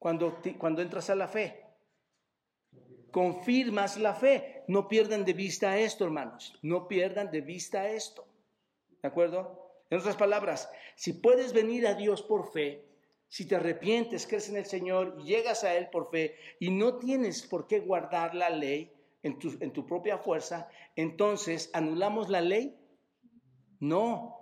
cuando, 0.00 0.40
cuando 0.58 0.82
entras 0.82 1.10
a 1.10 1.14
la 1.14 1.28
fe? 1.28 1.70
confirmas 3.10 3.96
la 3.98 4.14
fe. 4.14 4.64
No 4.68 4.88
pierdan 4.88 5.24
de 5.24 5.32
vista 5.32 5.78
esto, 5.78 6.04
hermanos. 6.04 6.58
No 6.62 6.88
pierdan 6.88 7.30
de 7.30 7.40
vista 7.40 7.88
esto. 7.88 8.26
¿De 9.02 9.08
acuerdo? 9.08 9.70
En 9.90 9.98
otras 9.98 10.16
palabras, 10.16 10.70
si 10.96 11.12
puedes 11.12 11.52
venir 11.52 11.86
a 11.86 11.94
Dios 11.94 12.22
por 12.22 12.52
fe, 12.52 12.84
si 13.28 13.46
te 13.46 13.56
arrepientes, 13.56 14.26
crees 14.26 14.48
en 14.48 14.56
el 14.56 14.66
Señor 14.66 15.16
y 15.20 15.24
llegas 15.24 15.62
a 15.64 15.74
Él 15.76 15.88
por 15.90 16.10
fe 16.10 16.36
y 16.58 16.70
no 16.70 16.96
tienes 16.98 17.42
por 17.42 17.68
qué 17.68 17.78
guardar 17.78 18.34
la 18.34 18.50
ley 18.50 18.92
en 19.22 19.38
tu, 19.38 19.56
en 19.60 19.72
tu 19.72 19.86
propia 19.86 20.18
fuerza, 20.18 20.68
entonces 20.96 21.70
anulamos 21.72 22.28
la 22.28 22.40
ley. 22.40 22.76
No. 23.78 24.39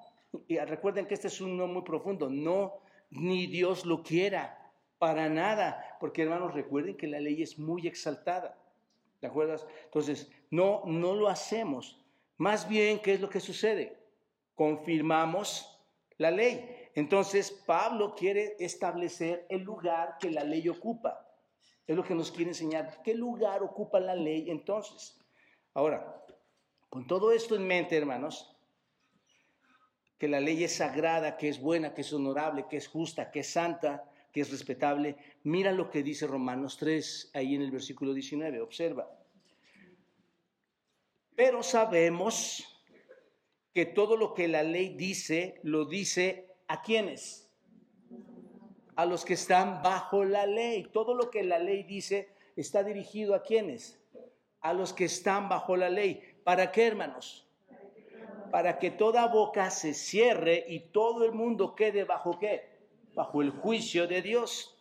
Recuerden 0.49 1.07
que 1.07 1.15
este 1.15 1.29
es 1.29 1.41
un 1.41 1.57
no 1.57 1.67
muy 1.67 1.83
profundo. 1.83 2.29
No, 2.29 2.81
ni 3.11 3.47
Dios 3.47 3.87
lo 3.87 4.03
quiera. 4.03 4.55
Para 4.99 5.29
nada, 5.29 5.97
porque 6.01 6.23
hermanos, 6.23 6.55
recuerden 6.55 6.97
que 6.97 7.07
la 7.07 7.21
ley 7.21 7.43
es 7.43 7.59
muy 7.59 7.87
exaltada. 7.87 8.59
¿De 9.21 9.29
acuerdo? 9.29 9.57
Entonces, 9.85 10.31
no, 10.51 10.83
no 10.87 11.15
lo 11.15 11.29
hacemos. 11.29 12.05
Más 12.37 12.69
bien, 12.69 13.01
¿qué 13.01 13.15
es 13.15 13.21
lo 13.21 13.29
que 13.29 13.41
sucede? 13.41 13.97
Confirmamos 14.55 15.81
la 16.17 16.31
ley. 16.31 16.89
Entonces, 16.95 17.53
Pablo 17.65 18.15
quiere 18.15 18.57
establecer 18.59 19.47
el 19.49 19.63
lugar 19.63 20.17
que 20.19 20.31
la 20.31 20.43
ley 20.43 20.69
ocupa. 20.69 21.25
Es 21.87 21.97
lo 21.97 22.05
que 22.05 22.15
nos 22.15 22.31
quiere 22.33 22.51
enseñar. 22.51 23.01
¿Qué 23.03 23.15
lugar 23.15 23.63
ocupa 23.63 24.01
la 24.01 24.15
ley 24.15 24.51
entonces? 24.51 25.19
Ahora, 25.75 26.25
con 26.89 27.07
todo 27.07 27.33
esto 27.33 27.55
en 27.55 27.67
mente, 27.67 27.97
hermanos, 27.97 28.58
que 30.19 30.29
la 30.29 30.41
ley 30.41 30.65
es 30.65 30.77
sagrada, 30.77 31.37
que 31.37 31.49
es 31.49 31.61
buena, 31.61 31.95
que 31.95 32.01
es 32.01 32.13
honorable, 32.13 32.67
que 32.69 32.77
es 32.77 32.89
justa, 32.89 33.31
que 33.31 33.41
es 33.41 33.51
santa, 33.51 34.05
que 34.33 34.41
es 34.41 34.51
respetable. 34.51 35.17
Mira 35.45 35.73
lo 35.73 35.91
que 35.91 36.03
dice 36.03 36.27
Romanos 36.27 36.77
3, 36.77 37.31
ahí 37.35 37.55
en 37.55 37.63
el 37.63 37.71
versículo 37.71 38.13
19, 38.13 38.61
observa. 38.61 39.09
Pero 41.37 41.63
sabemos 41.63 42.65
que 43.73 43.87
todo 43.87 44.17
lo 44.17 44.35
que 44.35 44.49
la 44.49 44.65
ley 44.65 44.97
dice, 44.97 45.61
lo 45.63 45.85
dice 45.85 46.49
a 46.67 46.83
quienes? 46.83 47.49
A 48.97 49.07
los 49.07 49.25
que 49.25 49.35
están 49.35 49.83
bajo 49.83 50.25
la 50.25 50.47
ley. 50.47 50.91
Todo 50.93 51.15
lo 51.15 51.31
que 51.31 51.45
la 51.45 51.61
ley 51.61 51.85
dice 51.85 52.29
está 52.57 52.83
dirigido 52.83 53.37
a 53.37 53.43
quienes? 53.45 54.01
A 54.61 54.73
los 54.73 54.93
que 54.93 55.05
están 55.05 55.49
bajo 55.49 55.77
la 55.77 55.91
ley. 55.91 56.21
¿Para 56.43 56.73
qué, 56.73 56.89
hermanos? 56.89 57.48
Para 58.51 58.79
que 58.79 58.91
toda 58.91 59.27
boca 59.27 59.71
se 59.71 59.95
cierre 59.95 60.65
y 60.69 60.81
todo 60.91 61.25
el 61.25 61.33
mundo 61.33 61.75
quede 61.75 62.05
bajo 62.05 62.39
qué? 62.39 62.79
bajo 63.19 63.43
el 63.43 63.51
juicio 63.51 64.07
de 64.07 64.23
Dios, 64.23 64.79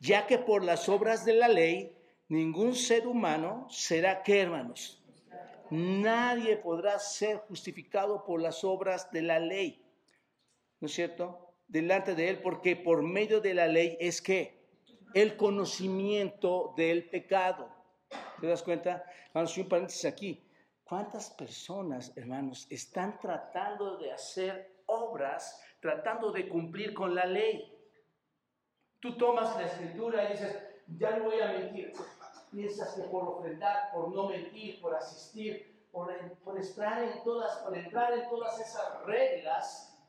ya 0.00 0.26
que 0.26 0.38
por 0.38 0.64
las 0.64 0.88
obras 0.88 1.24
de 1.24 1.34
la 1.34 1.46
ley 1.46 1.96
ningún 2.28 2.74
ser 2.74 3.06
humano 3.06 3.68
será 3.70 4.24
que, 4.24 4.40
hermanos, 4.40 5.00
nadie 5.70 6.56
podrá 6.56 6.98
ser 6.98 7.36
justificado 7.48 8.24
por 8.24 8.42
las 8.42 8.64
obras 8.64 9.12
de 9.12 9.22
la 9.22 9.38
ley, 9.38 9.86
¿no 10.80 10.86
es 10.86 10.94
cierto? 10.94 11.54
Delante 11.68 12.16
de 12.16 12.28
él, 12.28 12.40
porque 12.42 12.74
por 12.74 13.04
medio 13.04 13.40
de 13.40 13.54
la 13.54 13.68
ley 13.68 13.96
es 14.00 14.20
que 14.20 14.66
el 15.14 15.36
conocimiento 15.36 16.74
del 16.76 17.08
pecado. 17.08 17.70
¿Te 18.40 18.48
das 18.48 18.64
cuenta? 18.64 19.04
Vamos, 19.32 19.56
un 19.56 19.68
paréntesis 19.68 20.04
aquí. 20.06 20.42
¿Cuántas 20.88 21.30
personas, 21.30 22.16
hermanos, 22.16 22.68
están 22.70 23.18
tratando 23.18 23.96
de 23.96 24.12
hacer 24.12 24.82
obras, 24.86 25.60
tratando 25.80 26.30
de 26.30 26.48
cumplir 26.48 26.94
con 26.94 27.12
la 27.12 27.26
ley? 27.26 27.76
Tú 29.00 29.16
tomas 29.16 29.56
la 29.56 29.66
escritura 29.66 30.22
y 30.24 30.34
dices, 30.34 30.56
ya 30.96 31.16
no 31.16 31.24
voy 31.24 31.40
a 31.40 31.48
mentir. 31.48 31.92
Piensas 32.52 32.94
que 32.94 33.02
por 33.02 33.24
ofrendar, 33.24 33.90
por 33.92 34.14
no 34.14 34.28
mentir, 34.28 34.80
por 34.80 34.94
asistir, 34.94 35.88
por, 35.90 36.08
por, 36.44 36.56
estar 36.56 37.02
en 37.02 37.20
todas, 37.24 37.56
por 37.56 37.76
entrar 37.76 38.12
en 38.12 38.28
todas 38.28 38.60
esas 38.60 39.02
reglas, 39.02 40.00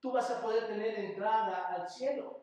tú 0.00 0.12
vas 0.12 0.30
a 0.30 0.42
poder 0.42 0.66
tener 0.66 0.98
entrada 0.98 1.68
al 1.68 1.88
cielo. 1.88 2.42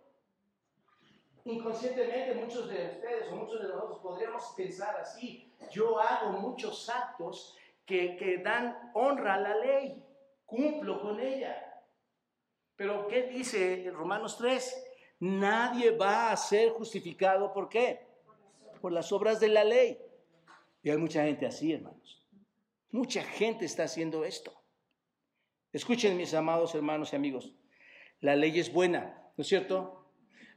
Inconscientemente 1.46 2.34
muchos 2.34 2.67
de 2.69 2.88
ustedes 2.88 3.31
o 3.31 3.36
muchos 3.36 3.62
de 3.62 3.67
nosotros 3.67 4.00
podríamos 4.00 4.51
pensar 4.57 4.98
así, 4.98 5.53
yo 5.72 6.00
hago 6.00 6.31
muchos 6.39 6.89
actos 6.89 7.55
que, 7.88 8.41
dan 8.44 8.91
honra 8.94 9.36
a 9.36 9.39
la 9.39 9.56
ley, 9.56 10.03
cumplo 10.46 11.01
con 11.01 11.20
ella. 11.20 11.56
Pero 12.75 13.08
¿qué 13.08 13.24
dice 13.24 13.89
Romanos 13.91 14.38
3? 14.38 14.84
Nadie 15.22 15.91
va 15.91 16.32
a 16.32 16.38
ser 16.38 16.70
justificado, 16.72 17.51
¿por 17.53 17.70
qué? 17.70 18.06
Por 18.82 18.91
las 18.91 19.12
obras 19.12 19.39
de 19.39 19.48
la 19.48 19.63
ley. 19.63 19.98
Y 20.84 20.91
hay 20.91 20.98
mucha 20.98 21.24
gente 21.24 21.48
así, 21.48 21.74
hermanos. 21.74 22.24
Mucha 22.91 23.24
gente 23.24 23.65
está 23.65 23.86
haciendo 23.86 24.25
esto. 24.25 24.53
Escuchen, 25.74 26.15
mis 26.17 26.34
amados 26.34 26.75
hermanos 26.75 27.13
y 27.13 27.15
amigos, 27.15 27.53
la 28.20 28.36
ley 28.36 28.60
es 28.60 28.72
buena, 28.72 29.32
¿no 29.36 29.41
es 29.41 29.48
cierto? 29.48 30.12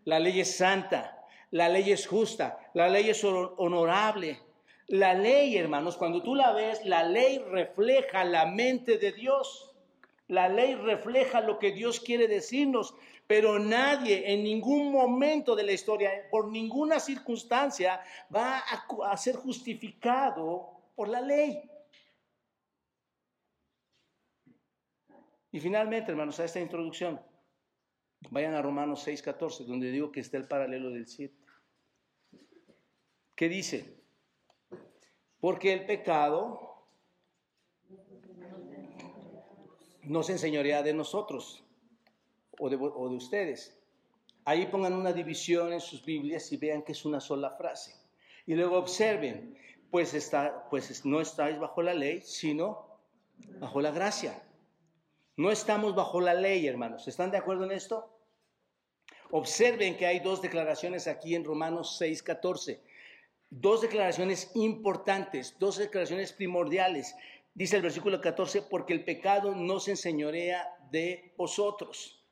La 0.04 0.18
ley 0.18 0.40
es 0.40 0.56
santa, 0.56 1.24
la 1.50 1.68
ley 1.68 1.90
es 1.90 2.06
justa, 2.06 2.70
la 2.74 2.88
ley 2.88 3.10
es 3.10 3.22
honorable. 3.24 4.40
La 4.90 5.14
ley, 5.14 5.56
hermanos, 5.56 5.96
cuando 5.96 6.20
tú 6.20 6.34
la 6.34 6.52
ves, 6.52 6.84
la 6.84 7.04
ley 7.04 7.38
refleja 7.38 8.24
la 8.24 8.46
mente 8.46 8.98
de 8.98 9.12
Dios. 9.12 9.72
La 10.26 10.48
ley 10.48 10.74
refleja 10.74 11.40
lo 11.40 11.60
que 11.60 11.70
Dios 11.70 12.00
quiere 12.00 12.26
decirnos, 12.26 12.96
pero 13.28 13.60
nadie 13.60 14.32
en 14.32 14.42
ningún 14.42 14.90
momento 14.90 15.54
de 15.54 15.62
la 15.62 15.70
historia, 15.70 16.10
por 16.28 16.50
ninguna 16.50 16.98
circunstancia, 16.98 18.02
va 18.34 18.58
a, 18.58 19.16
ser 19.16 19.36
justificado 19.36 20.82
por 20.96 21.08
la 21.08 21.20
ley. 21.20 21.62
Y 25.52 25.60
finalmente, 25.60 26.10
hermanos, 26.10 26.40
a 26.40 26.46
esta 26.46 26.58
introducción, 26.58 27.20
vayan 28.30 28.54
a 28.54 28.62
Romanos 28.62 29.06
6:14, 29.06 29.66
donde 29.66 29.92
digo 29.92 30.10
que 30.10 30.18
está 30.18 30.36
el 30.36 30.48
paralelo 30.48 30.90
del 30.90 31.06
7. 31.06 31.32
¿Qué 33.36 33.48
dice? 33.48 33.99
Porque 35.40 35.72
el 35.72 35.86
pecado 35.86 36.70
no 40.02 40.22
se 40.22 40.32
enseñorea 40.32 40.82
de 40.82 40.92
nosotros 40.92 41.64
o 42.58 42.68
de, 42.68 42.76
ustedes. 42.76 43.76
Ahí 44.44 44.66
pongan 44.66 44.92
una 44.92 45.12
división 45.12 45.72
en 45.72 45.80
sus 45.80 46.04
Biblias 46.04 46.50
y 46.52 46.56
vean 46.56 46.82
que 46.82 46.92
es 46.92 47.04
una 47.04 47.20
sola 47.20 47.50
frase. 47.50 47.94
Y 48.46 48.54
luego 48.54 48.76
observen, 48.76 49.56
pues, 49.90 50.14
está, 50.14 50.68
pues 50.68 51.04
no 51.04 51.20
estáis 51.20 51.58
bajo 51.58 51.82
la 51.82 51.94
ley, 51.94 52.20
sino 52.22 52.98
bajo 53.60 53.80
la 53.80 53.90
gracia. 53.90 54.42
No 55.36 55.50
estamos 55.50 55.94
bajo 55.94 56.20
la 56.20 56.34
ley, 56.34 56.66
hermanos. 56.66 57.08
¿Están 57.08 57.30
de 57.30 57.38
acuerdo 57.38 57.64
en 57.64 57.72
esto? 57.72 58.10
Observen 59.30 59.96
que 59.96 60.06
hay 60.06 60.20
dos 60.20 60.42
declaraciones 60.42 61.06
aquí 61.06 61.34
en 61.34 61.44
Romanos 61.44 61.96
6, 61.98 62.22
14. 62.22 62.82
Dos 63.50 63.80
declaraciones 63.80 64.52
importantes, 64.54 65.56
dos 65.58 65.76
declaraciones 65.76 66.32
primordiales. 66.32 67.16
Dice 67.52 67.74
el 67.74 67.82
versículo 67.82 68.20
14, 68.20 68.62
porque 68.62 68.92
el 68.92 69.04
pecado 69.04 69.56
no 69.56 69.80
se 69.80 69.90
enseñorea 69.90 70.68
de 70.92 71.34
vosotros. 71.36 72.24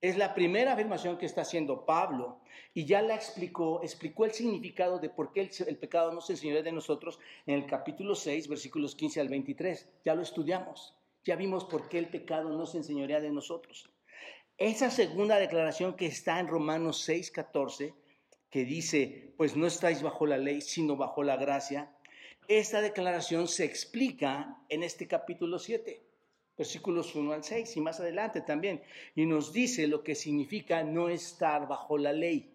Es 0.00 0.16
la 0.16 0.32
primera 0.32 0.74
afirmación 0.74 1.18
que 1.18 1.26
está 1.26 1.40
haciendo 1.42 1.84
Pablo 1.84 2.40
y 2.72 2.84
ya 2.84 3.02
la 3.02 3.16
explicó, 3.16 3.82
explicó 3.82 4.24
el 4.24 4.30
significado 4.30 5.00
de 5.00 5.10
por 5.10 5.32
qué 5.32 5.50
el, 5.66 5.76
pecado 5.76 6.12
no 6.12 6.20
se 6.20 6.34
enseñorea 6.34 6.62
de 6.62 6.70
nosotros 6.70 7.18
en 7.46 7.56
el 7.56 7.66
capítulo 7.66 8.14
6, 8.14 8.46
versículos 8.46 8.94
15 8.94 9.20
al 9.20 9.28
23. 9.28 9.88
Ya 10.04 10.14
lo 10.14 10.22
estudiamos. 10.22 10.94
Ya 11.24 11.34
vimos 11.34 11.64
por 11.64 11.88
qué 11.88 11.98
el 11.98 12.08
pecado 12.08 12.48
no 12.48 12.64
se 12.64 12.78
enseñorea 12.78 13.20
de 13.20 13.30
nosotros. 13.30 13.90
Esa 14.56 14.88
segunda 14.90 15.36
declaración 15.36 15.94
que 15.94 16.06
está 16.06 16.38
en 16.38 16.46
Romanos 16.46 17.02
6, 17.02 17.32
14, 17.32 17.92
que 18.50 18.64
dice, 18.64 19.32
pues 19.36 19.56
no 19.56 19.66
estáis 19.66 20.02
bajo 20.02 20.26
la 20.26 20.38
ley, 20.38 20.60
sino 20.60 20.96
bajo 20.96 21.22
la 21.22 21.36
gracia, 21.36 21.90
esta 22.48 22.80
declaración 22.80 23.46
se 23.46 23.64
explica 23.64 24.56
en 24.68 24.82
este 24.82 25.06
capítulo 25.06 25.58
7, 25.58 26.02
versículos 26.58 27.14
1 27.14 27.32
al 27.32 27.44
6 27.44 27.76
y 27.76 27.80
más 27.80 28.00
adelante 28.00 28.40
también, 28.40 28.82
y 29.14 29.24
nos 29.26 29.52
dice 29.52 29.86
lo 29.86 30.02
que 30.02 30.14
significa 30.14 30.82
no 30.82 31.08
estar 31.08 31.68
bajo 31.68 31.96
la 31.96 32.12
ley. 32.12 32.52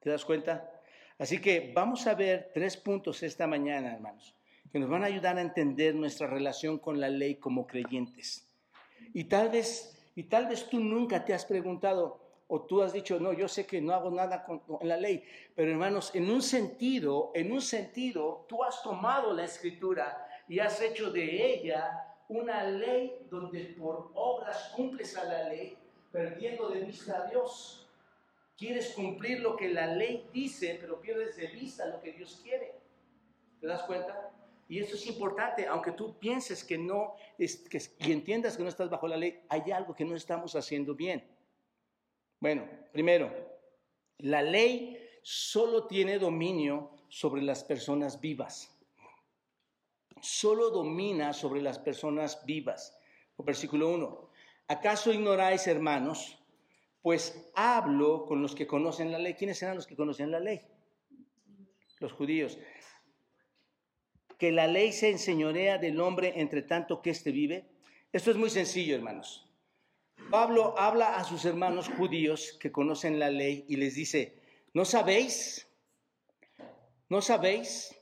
¿Te 0.00 0.10
das 0.10 0.24
cuenta? 0.24 0.70
Así 1.18 1.40
que 1.40 1.72
vamos 1.74 2.06
a 2.06 2.14
ver 2.14 2.50
tres 2.54 2.76
puntos 2.76 3.22
esta 3.22 3.46
mañana, 3.46 3.94
hermanos 3.94 4.34
que 4.72 4.78
nos 4.78 4.88
van 4.88 5.02
a 5.02 5.06
ayudar 5.06 5.36
a 5.36 5.42
entender 5.42 5.94
nuestra 5.94 6.26
relación 6.26 6.78
con 6.78 7.00
la 7.00 7.08
ley 7.08 7.36
como 7.36 7.66
creyentes. 7.66 8.48
Y 9.12 9.24
tal 9.24 9.48
vez, 9.48 9.98
y 10.14 10.24
tal 10.24 10.46
vez 10.46 10.68
tú 10.68 10.80
nunca 10.80 11.24
te 11.24 11.34
has 11.34 11.44
preguntado 11.44 12.29
o 12.50 12.62
tú 12.62 12.82
has 12.82 12.92
dicho, 12.92 13.20
no, 13.20 13.32
yo 13.32 13.46
sé 13.46 13.64
que 13.64 13.80
no 13.80 13.94
hago 13.94 14.10
nada 14.10 14.44
con, 14.44 14.60
la 14.82 14.96
ley, 14.96 15.24
pero 15.54 15.70
hermanos, 15.70 16.10
en 16.14 16.28
un 16.28 16.42
sentido, 16.42 17.30
en 17.32 17.52
un 17.52 17.62
sentido, 17.62 18.44
tú 18.48 18.64
has 18.64 18.82
tomado 18.82 19.32
la 19.32 19.44
escritura 19.44 20.26
y 20.48 20.58
has 20.58 20.82
hecho 20.82 21.12
de 21.12 21.54
ella 21.54 22.16
una 22.28 22.64
ley 22.64 23.24
donde 23.30 23.76
por 23.78 24.10
obras 24.14 24.72
cumples 24.74 25.16
a 25.16 25.24
la 25.24 25.48
ley, 25.48 25.78
perdiendo 26.10 26.68
de 26.70 26.80
vista 26.80 27.22
a 27.22 27.30
Dios. 27.30 27.88
Quieres 28.56 28.94
cumplir 28.94 29.40
lo 29.40 29.56
que 29.56 29.68
la 29.68 29.86
ley 29.86 30.28
dice, 30.32 30.76
pero 30.80 31.00
pierdes 31.00 31.36
de 31.36 31.46
vista 31.46 31.86
lo 31.86 32.00
que 32.00 32.12
Dios 32.12 32.40
quiere. 32.42 32.74
¿Te 33.60 33.66
das 33.68 33.82
cuenta? 33.84 34.32
Y 34.68 34.80
eso 34.80 34.96
es 34.96 35.06
importante, 35.06 35.68
aunque 35.68 35.92
tú 35.92 36.18
pienses 36.18 36.64
que 36.64 36.78
no, 36.78 37.14
es, 37.38 37.56
que, 37.56 37.80
y 38.00 38.12
entiendas 38.12 38.56
que 38.56 38.64
no 38.64 38.68
estás 38.68 38.90
bajo 38.90 39.06
la 39.06 39.16
ley, 39.16 39.40
hay 39.48 39.70
algo 39.70 39.94
que 39.94 40.04
no 40.04 40.16
estamos 40.16 40.56
haciendo 40.56 40.96
bien. 40.96 41.24
Bueno, 42.40 42.68
primero, 42.92 43.32
la 44.18 44.42
ley 44.42 44.98
solo 45.22 45.86
tiene 45.86 46.18
dominio 46.18 46.90
sobre 47.08 47.42
las 47.42 47.62
personas 47.64 48.20
vivas. 48.20 48.76
Solo 50.20 50.70
domina 50.70 51.32
sobre 51.32 51.62
las 51.62 51.78
personas 51.78 52.44
vivas. 52.44 52.98
Versículo 53.38 53.88
1. 53.90 54.30
¿Acaso 54.68 55.12
ignoráis, 55.12 55.66
hermanos? 55.66 56.38
Pues 57.02 57.50
hablo 57.54 58.26
con 58.26 58.42
los 58.42 58.54
que 58.54 58.66
conocen 58.66 59.12
la 59.12 59.18
ley. 59.18 59.34
¿Quiénes 59.34 59.62
eran 59.62 59.76
los 59.76 59.86
que 59.86 59.96
conocían 59.96 60.30
la 60.30 60.40
ley? 60.40 60.60
Los 62.00 62.12
judíos 62.12 62.58
que 64.40 64.50
la 64.52 64.66
ley 64.66 64.90
se 64.92 65.10
enseñorea 65.10 65.76
del 65.76 66.00
hombre 66.00 66.32
entre 66.36 66.62
tanto 66.62 67.02
que 67.02 67.10
éste 67.10 67.30
vive? 67.30 67.66
Esto 68.10 68.30
es 68.30 68.38
muy 68.38 68.48
sencillo, 68.48 68.96
hermanos. 68.96 69.46
Pablo 70.28 70.74
habla 70.78 71.16
a 71.16 71.24
sus 71.24 71.44
hermanos 71.44 71.88
judíos 71.88 72.56
que 72.60 72.70
conocen 72.70 73.18
la 73.18 73.30
ley 73.30 73.64
y 73.68 73.76
les 73.76 73.94
dice, 73.94 74.34
¿no 74.74 74.84
sabéis? 74.84 75.66
¿No 77.08 77.22
sabéis? 77.22 77.96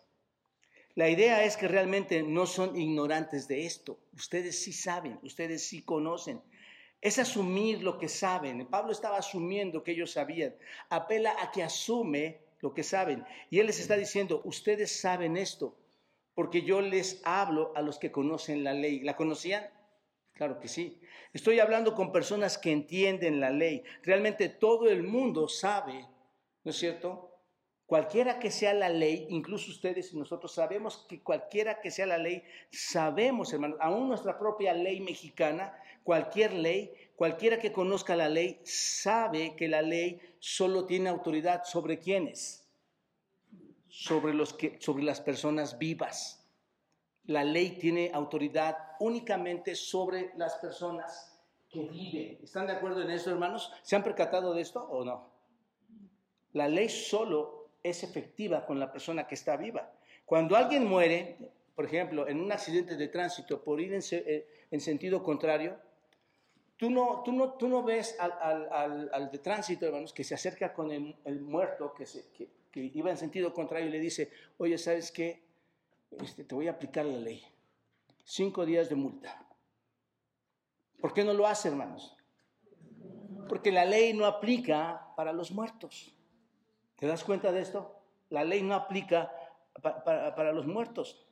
La 0.94 1.08
idea 1.08 1.44
es 1.44 1.56
que 1.56 1.68
realmente 1.68 2.22
no 2.22 2.44
son 2.44 2.76
ignorantes 2.76 3.46
de 3.46 3.64
esto. 3.64 4.00
Ustedes 4.12 4.62
sí 4.62 4.72
saben, 4.72 5.18
ustedes 5.22 5.66
sí 5.66 5.82
conocen. 5.82 6.42
Es 7.00 7.18
asumir 7.18 7.82
lo 7.82 7.98
que 7.98 8.08
saben. 8.08 8.66
Pablo 8.66 8.92
estaba 8.92 9.18
asumiendo 9.18 9.84
que 9.84 9.92
ellos 9.92 10.10
sabían. 10.10 10.56
Apela 10.90 11.36
a 11.40 11.52
que 11.52 11.62
asume 11.62 12.40
lo 12.60 12.74
que 12.74 12.82
saben. 12.82 13.24
Y 13.50 13.60
él 13.60 13.66
les 13.66 13.78
está 13.78 13.96
diciendo, 13.96 14.42
ustedes 14.44 15.00
saben 15.00 15.36
esto 15.36 15.76
porque 16.34 16.62
yo 16.62 16.80
les 16.80 17.20
hablo 17.24 17.72
a 17.74 17.82
los 17.82 17.98
que 17.98 18.12
conocen 18.12 18.62
la 18.62 18.72
ley. 18.72 19.00
¿La 19.00 19.16
conocían? 19.16 19.68
Claro 20.34 20.60
que 20.60 20.68
sí. 20.68 21.00
Estoy 21.32 21.60
hablando 21.60 21.94
con 21.94 22.12
personas 22.12 22.58
que 22.58 22.72
entienden 22.72 23.40
la 23.40 23.50
ley. 23.50 23.82
Realmente 24.02 24.48
todo 24.48 24.88
el 24.88 25.02
mundo 25.02 25.48
sabe, 25.48 26.06
¿no 26.64 26.70
es 26.70 26.76
cierto? 26.76 27.34
Cualquiera 27.86 28.38
que 28.38 28.50
sea 28.50 28.74
la 28.74 28.88
ley, 28.88 29.26
incluso 29.30 29.70
ustedes 29.70 30.12
y 30.12 30.18
nosotros 30.18 30.52
sabemos 30.52 31.06
que 31.08 31.22
cualquiera 31.22 31.80
que 31.80 31.90
sea 31.90 32.06
la 32.06 32.18
ley, 32.18 32.42
sabemos, 32.70 33.52
hermano, 33.52 33.76
aún 33.80 34.08
nuestra 34.08 34.38
propia 34.38 34.74
ley 34.74 35.00
mexicana, 35.00 35.74
cualquier 36.04 36.52
ley, 36.52 36.92
cualquiera 37.16 37.58
que 37.58 37.72
conozca 37.72 38.14
la 38.14 38.28
ley, 38.28 38.60
sabe 38.64 39.56
que 39.56 39.68
la 39.68 39.80
ley 39.80 40.20
solo 40.38 40.84
tiene 40.84 41.08
autoridad 41.08 41.64
sobre 41.64 41.98
quienes 41.98 42.68
sobre, 43.98 44.32
los 44.32 44.52
que, 44.52 44.76
sobre 44.80 45.02
las 45.02 45.20
personas 45.20 45.78
vivas. 45.78 46.37
La 47.28 47.44
ley 47.44 47.72
tiene 47.72 48.10
autoridad 48.14 48.96
únicamente 49.00 49.74
sobre 49.74 50.32
las 50.36 50.54
personas 50.56 51.38
que 51.68 51.80
viven. 51.80 52.38
¿Están 52.42 52.66
de 52.66 52.72
acuerdo 52.72 53.02
en 53.02 53.10
eso, 53.10 53.30
hermanos? 53.30 53.70
¿Se 53.82 53.96
han 53.96 54.02
percatado 54.02 54.54
de 54.54 54.62
esto 54.62 54.82
o 54.82 55.04
no? 55.04 55.28
La 56.54 56.68
ley 56.68 56.88
solo 56.88 57.68
es 57.82 58.02
efectiva 58.02 58.64
con 58.64 58.80
la 58.80 58.90
persona 58.90 59.26
que 59.26 59.34
está 59.34 59.58
viva. 59.58 59.92
Cuando 60.24 60.56
alguien 60.56 60.86
muere, 60.86 61.36
por 61.74 61.84
ejemplo, 61.84 62.26
en 62.26 62.40
un 62.40 62.50
accidente 62.50 62.96
de 62.96 63.08
tránsito 63.08 63.62
por 63.62 63.78
ir 63.78 63.92
en, 63.92 64.00
eh, 64.10 64.46
sentido 64.80 65.22
contrario, 65.22 65.76
tú 66.78 66.88
no, 66.88 67.22
tú 67.22 67.32
no, 67.32 67.52
tú 67.52 67.68
no 67.68 67.82
ves 67.82 68.16
al, 68.18 69.30
de 69.30 69.38
tránsito, 69.38 69.84
hermanos, 69.84 70.14
que 70.14 70.24
se 70.24 70.34
acerca 70.34 70.72
con 70.72 70.90
el, 70.90 71.40
muerto, 71.42 71.92
que, 71.92 72.06
se, 72.06 72.30
que 72.32 72.48
iba 72.72 73.10
en 73.10 73.18
sentido 73.18 73.52
contrario 73.52 73.88
y 73.88 73.92
le 73.92 74.00
dice, 74.00 74.30
oye, 74.56 74.78
¿sabes 74.78 75.12
qué? 75.12 75.46
Este, 76.10 76.44
te 76.44 76.54
voy 76.54 76.68
a 76.68 76.72
aplicar 76.72 77.04
la 77.04 77.18
ley. 77.18 77.42
Cinco 78.24 78.66
días 78.66 78.88
de 78.88 78.96
multa. 78.96 79.46
¿Por 81.00 81.12
qué 81.12 81.24
no 81.24 81.32
lo 81.32 81.46
hace, 81.46 81.68
hermanos? 81.68 82.16
Porque 83.48 83.72
la 83.72 83.84
ley 83.84 84.12
no 84.12 84.26
aplica 84.26 85.12
para 85.16 85.32
los 85.32 85.50
muertos. 85.50 86.14
¿Te 86.96 87.06
das 87.06 87.24
cuenta 87.24 87.52
de 87.52 87.60
esto? 87.60 88.00
La 88.30 88.44
ley 88.44 88.62
no 88.62 88.74
aplica 88.74 89.32
para 89.80 90.52
los 90.52 90.66
muertos. 90.66 91.26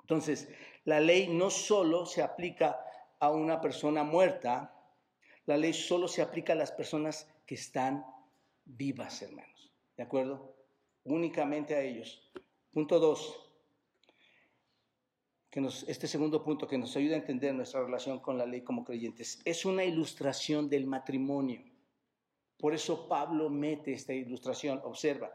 Entonces, 0.00 0.48
la 0.84 1.00
ley 1.00 1.28
no 1.28 1.50
solo 1.50 2.06
se 2.06 2.22
aplica 2.22 2.80
a 3.18 3.30
una 3.30 3.60
persona 3.60 4.02
muerta, 4.02 4.74
la 5.44 5.56
ley 5.56 5.72
solo 5.72 6.08
se 6.08 6.22
aplica 6.22 6.54
a 6.54 6.56
las 6.56 6.72
personas 6.72 7.30
que 7.44 7.54
están 7.54 8.04
vivas, 8.64 9.20
hermanos. 9.22 9.72
¿De 9.96 10.02
acuerdo? 10.02 10.56
únicamente 11.06 11.74
a 11.74 11.80
ellos. 11.80 12.22
Punto 12.72 12.98
dos. 12.98 13.45
Que 15.50 15.66
este 15.86 16.06
segundo 16.06 16.42
punto 16.42 16.66
que 16.66 16.78
nos 16.78 16.96
ayuda 16.96 17.14
a 17.14 17.18
entender 17.18 17.54
nuestra 17.54 17.82
relación 17.82 18.20
con 18.20 18.36
la 18.36 18.46
ley 18.46 18.62
como 18.62 18.84
creyentes, 18.84 19.40
es 19.44 19.64
una 19.64 19.84
ilustración 19.84 20.68
del 20.68 20.86
matrimonio. 20.86 21.62
Por 22.58 22.74
eso 22.74 23.08
Pablo 23.08 23.48
mete 23.48 23.92
esta 23.92 24.12
ilustración, 24.12 24.80
observa. 24.84 25.30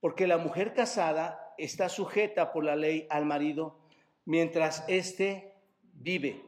Porque 0.00 0.26
la 0.26 0.38
mujer 0.38 0.74
casada 0.74 1.54
está 1.58 1.88
sujeta 1.88 2.52
por 2.52 2.64
la 2.64 2.76
ley 2.76 3.06
al 3.10 3.24
marido 3.24 3.78
mientras 4.24 4.84
éste 4.88 5.54
vive. 5.94 6.42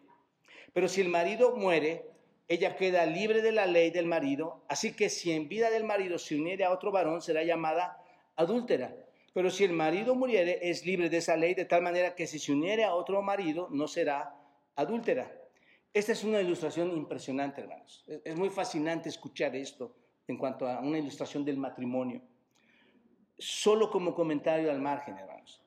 Pero 0.73 0.89
si 0.89 1.01
el 1.01 1.09
marido 1.09 1.57
muere, 1.57 2.07
ella 2.49 2.77
queda 2.77 3.07
libre 3.07 3.43
de 3.43 3.53
la 3.53 3.67
ley 3.67 3.91
del 3.91 4.07
marido, 4.07 4.65
así 4.69 4.95
que 4.95 5.09
si 5.09 5.33
en 5.33 5.49
vida 5.49 5.71
del 5.71 5.85
marido 5.85 6.19
se 6.19 6.37
uniere 6.37 6.65
a 6.65 6.73
otro 6.73 6.91
varón, 6.91 7.23
será 7.23 7.43
llamada 7.43 8.03
adúltera. 8.37 8.95
Pero 9.33 9.51
si 9.51 9.65
el 9.65 9.73
marido 9.73 10.15
muriere, 10.15 10.59
es 10.71 10.85
libre 10.85 11.09
de 11.09 11.19
esa 11.19 11.37
ley, 11.37 11.55
de 11.55 11.65
tal 11.65 11.83
manera 11.83 12.15
que 12.15 12.27
si 12.27 12.39
se 12.39 12.53
uniere 12.53 12.85
a 12.85 12.95
otro 12.95 13.23
marido, 13.23 13.69
no 13.71 13.87
será 13.87 14.35
adúltera. 14.75 15.31
Esta 15.93 16.13
es 16.13 16.25
una 16.25 16.41
ilustración 16.41 16.91
impresionante, 16.97 17.61
hermanos. 17.61 18.05
Es 18.25 18.37
muy 18.37 18.51
fascinante 18.51 19.09
escuchar 19.09 19.55
esto 19.55 19.97
en 20.27 20.37
cuanto 20.37 20.67
a 20.67 20.81
una 20.81 20.99
ilustración 20.99 21.45
del 21.45 21.59
matrimonio. 21.59 22.23
Solo 23.39 23.91
como 23.91 24.15
comentario 24.15 24.71
al 24.71 24.81
margen, 24.81 25.17
hermanos. 25.19 25.63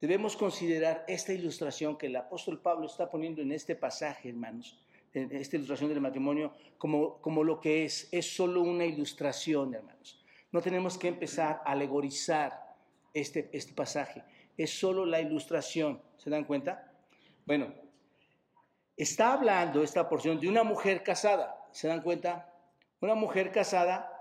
Debemos 0.00 0.36
considerar 0.36 1.04
esta 1.08 1.32
ilustración 1.32 1.96
que 1.96 2.06
el 2.06 2.16
apóstol 2.16 2.60
Pablo 2.60 2.86
está 2.86 3.10
poniendo 3.10 3.40
en 3.40 3.52
este 3.52 3.76
pasaje, 3.76 4.28
hermanos, 4.28 4.78
en 5.14 5.34
esta 5.34 5.56
ilustración 5.56 5.88
del 5.88 6.02
matrimonio, 6.02 6.52
como, 6.76 7.20
como 7.22 7.42
lo 7.42 7.60
que 7.60 7.84
es. 7.84 8.08
Es 8.12 8.36
solo 8.36 8.60
una 8.60 8.84
ilustración, 8.84 9.74
hermanos. 9.74 10.22
No 10.52 10.60
tenemos 10.60 10.98
que 10.98 11.08
empezar 11.08 11.62
a 11.64 11.72
alegorizar 11.72 12.65
este, 13.20 13.48
este 13.52 13.72
pasaje. 13.72 14.22
Es 14.56 14.78
solo 14.78 15.06
la 15.06 15.20
ilustración. 15.20 16.02
¿Se 16.18 16.28
dan 16.28 16.44
cuenta? 16.44 16.92
Bueno, 17.46 17.72
está 18.96 19.32
hablando 19.32 19.82
esta 19.82 20.08
porción 20.08 20.38
de 20.38 20.48
una 20.48 20.64
mujer 20.64 21.02
casada. 21.02 21.56
¿Se 21.72 21.88
dan 21.88 22.02
cuenta? 22.02 22.52
Una 23.00 23.14
mujer 23.14 23.52
casada 23.52 24.12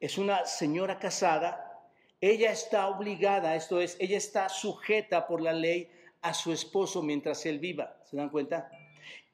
es 0.00 0.18
una 0.18 0.44
señora 0.46 0.98
casada. 0.98 1.88
Ella 2.20 2.50
está 2.50 2.88
obligada, 2.88 3.54
esto 3.54 3.80
es, 3.80 3.96
ella 4.00 4.16
está 4.16 4.48
sujeta 4.48 5.26
por 5.26 5.40
la 5.40 5.52
ley 5.52 5.90
a 6.22 6.34
su 6.34 6.52
esposo 6.52 7.02
mientras 7.02 7.46
él 7.46 7.58
viva. 7.58 7.96
¿Se 8.04 8.16
dan 8.16 8.30
cuenta? 8.30 8.70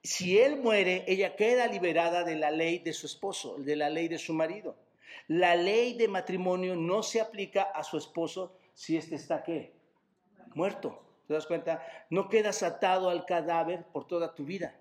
Si 0.03 0.39
él 0.39 0.57
muere, 0.57 1.05
ella 1.07 1.37
queda 1.37 1.67
liberada 1.67 2.25
de 2.25 2.37
la 2.37 2.51
ley 2.51 2.79
de 2.81 2.93
su 2.93 3.07
esposo, 3.07 3.57
de 3.59 3.77
la 3.77 3.89
ley 3.89 4.09
de 4.09 4.19
su 4.19 4.35
marido. 4.35 4.77
La 5.31 5.55
ley 5.55 5.97
de 5.97 6.09
matrimonio 6.09 6.75
no 6.75 7.05
se 7.05 7.21
aplica 7.21 7.63
a 7.63 7.85
su 7.85 7.97
esposo 7.97 8.57
si 8.75 8.97
éste 8.97 9.15
está 9.15 9.45
qué? 9.45 9.73
Muerto. 10.57 11.01
¿Te 11.29 11.35
das 11.35 11.47
cuenta? 11.47 11.87
No 12.11 12.29
quedas 12.29 12.65
atado 12.65 13.09
al 13.09 13.25
cadáver 13.27 13.85
por 13.93 14.09
toda 14.09 14.35
tu 14.35 14.45
vida. 14.45 14.77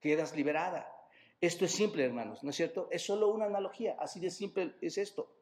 Quedas 0.00 0.36
liberada. 0.36 0.92
Esto 1.40 1.64
es 1.64 1.72
simple, 1.72 2.04
hermanos, 2.04 2.44
¿no 2.44 2.50
es 2.50 2.56
cierto? 2.56 2.88
Es 2.90 3.06
solo 3.06 3.28
una 3.28 3.46
analogía, 3.46 3.96
así 3.98 4.20
de 4.20 4.30
simple 4.30 4.74
es 4.82 4.98
esto. 4.98 5.34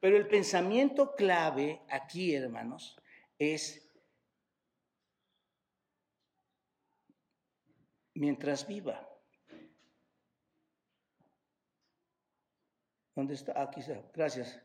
Pero 0.00 0.16
el 0.16 0.26
pensamiento 0.26 1.14
clave 1.14 1.82
aquí, 1.90 2.34
hermanos, 2.34 2.98
es 3.38 3.86
mientras 8.14 8.66
viva. 8.66 9.09
¿Dónde 13.14 13.34
está? 13.34 13.60
Aquí 13.60 13.80
está. 13.80 14.02
Gracias. 14.14 14.60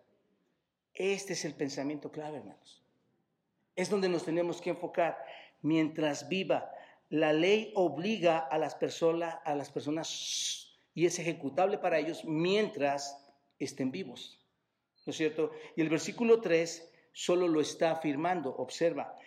Este 0.93 1.33
es 1.33 1.45
el 1.45 1.53
pensamiento 1.53 2.11
clave, 2.11 2.37
hermanos. 2.37 2.83
Es 3.75 3.89
donde 3.89 4.07
nos 4.07 4.23
tenemos 4.23 4.61
que 4.61 4.69
enfocar. 4.69 5.17
Mientras 5.61 6.29
viva, 6.29 6.71
la 7.09 7.33
ley 7.33 7.71
obliga 7.75 8.39
a 8.39 8.57
las 8.57 8.75
personas, 8.75 9.37
a 9.43 9.55
las 9.55 9.71
personas 9.71 10.79
y 10.93 11.05
es 11.05 11.19
ejecutable 11.19 11.77
para 11.77 11.99
ellos 11.99 12.23
mientras 12.23 13.21
estén 13.59 13.91
vivos. 13.91 14.39
¿No 15.05 15.11
es 15.11 15.17
cierto? 15.17 15.51
Y 15.75 15.81
el 15.81 15.89
versículo 15.89 16.39
3 16.39 16.91
solo 17.11 17.47
lo 17.47 17.61
está 17.61 17.91
afirmando. 17.91 18.55
Observa. 18.55 19.17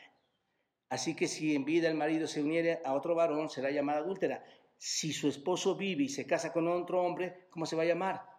Así 0.89 1.15
que 1.15 1.29
si 1.29 1.55
en 1.55 1.65
vida 1.65 1.89
el 1.89 1.95
marido 1.95 2.27
se 2.27 2.43
uniere 2.43 2.81
a 2.85 2.95
otro 2.95 3.15
varón, 3.15 3.51
será 3.51 3.71
llamada 3.71 3.99
adúltera. 3.99 4.45
Si 4.79 5.13
su 5.13 5.29
esposo 5.29 5.77
vive 5.77 6.05
y 6.05 6.09
se 6.09 6.27
casa 6.27 6.53
con 6.53 6.67
otro 6.67 7.03
hombre, 7.03 7.47
¿cómo 7.51 7.67
se 7.67 7.77
va 7.77 7.83
a 7.83 7.87
llamar? 7.87 8.38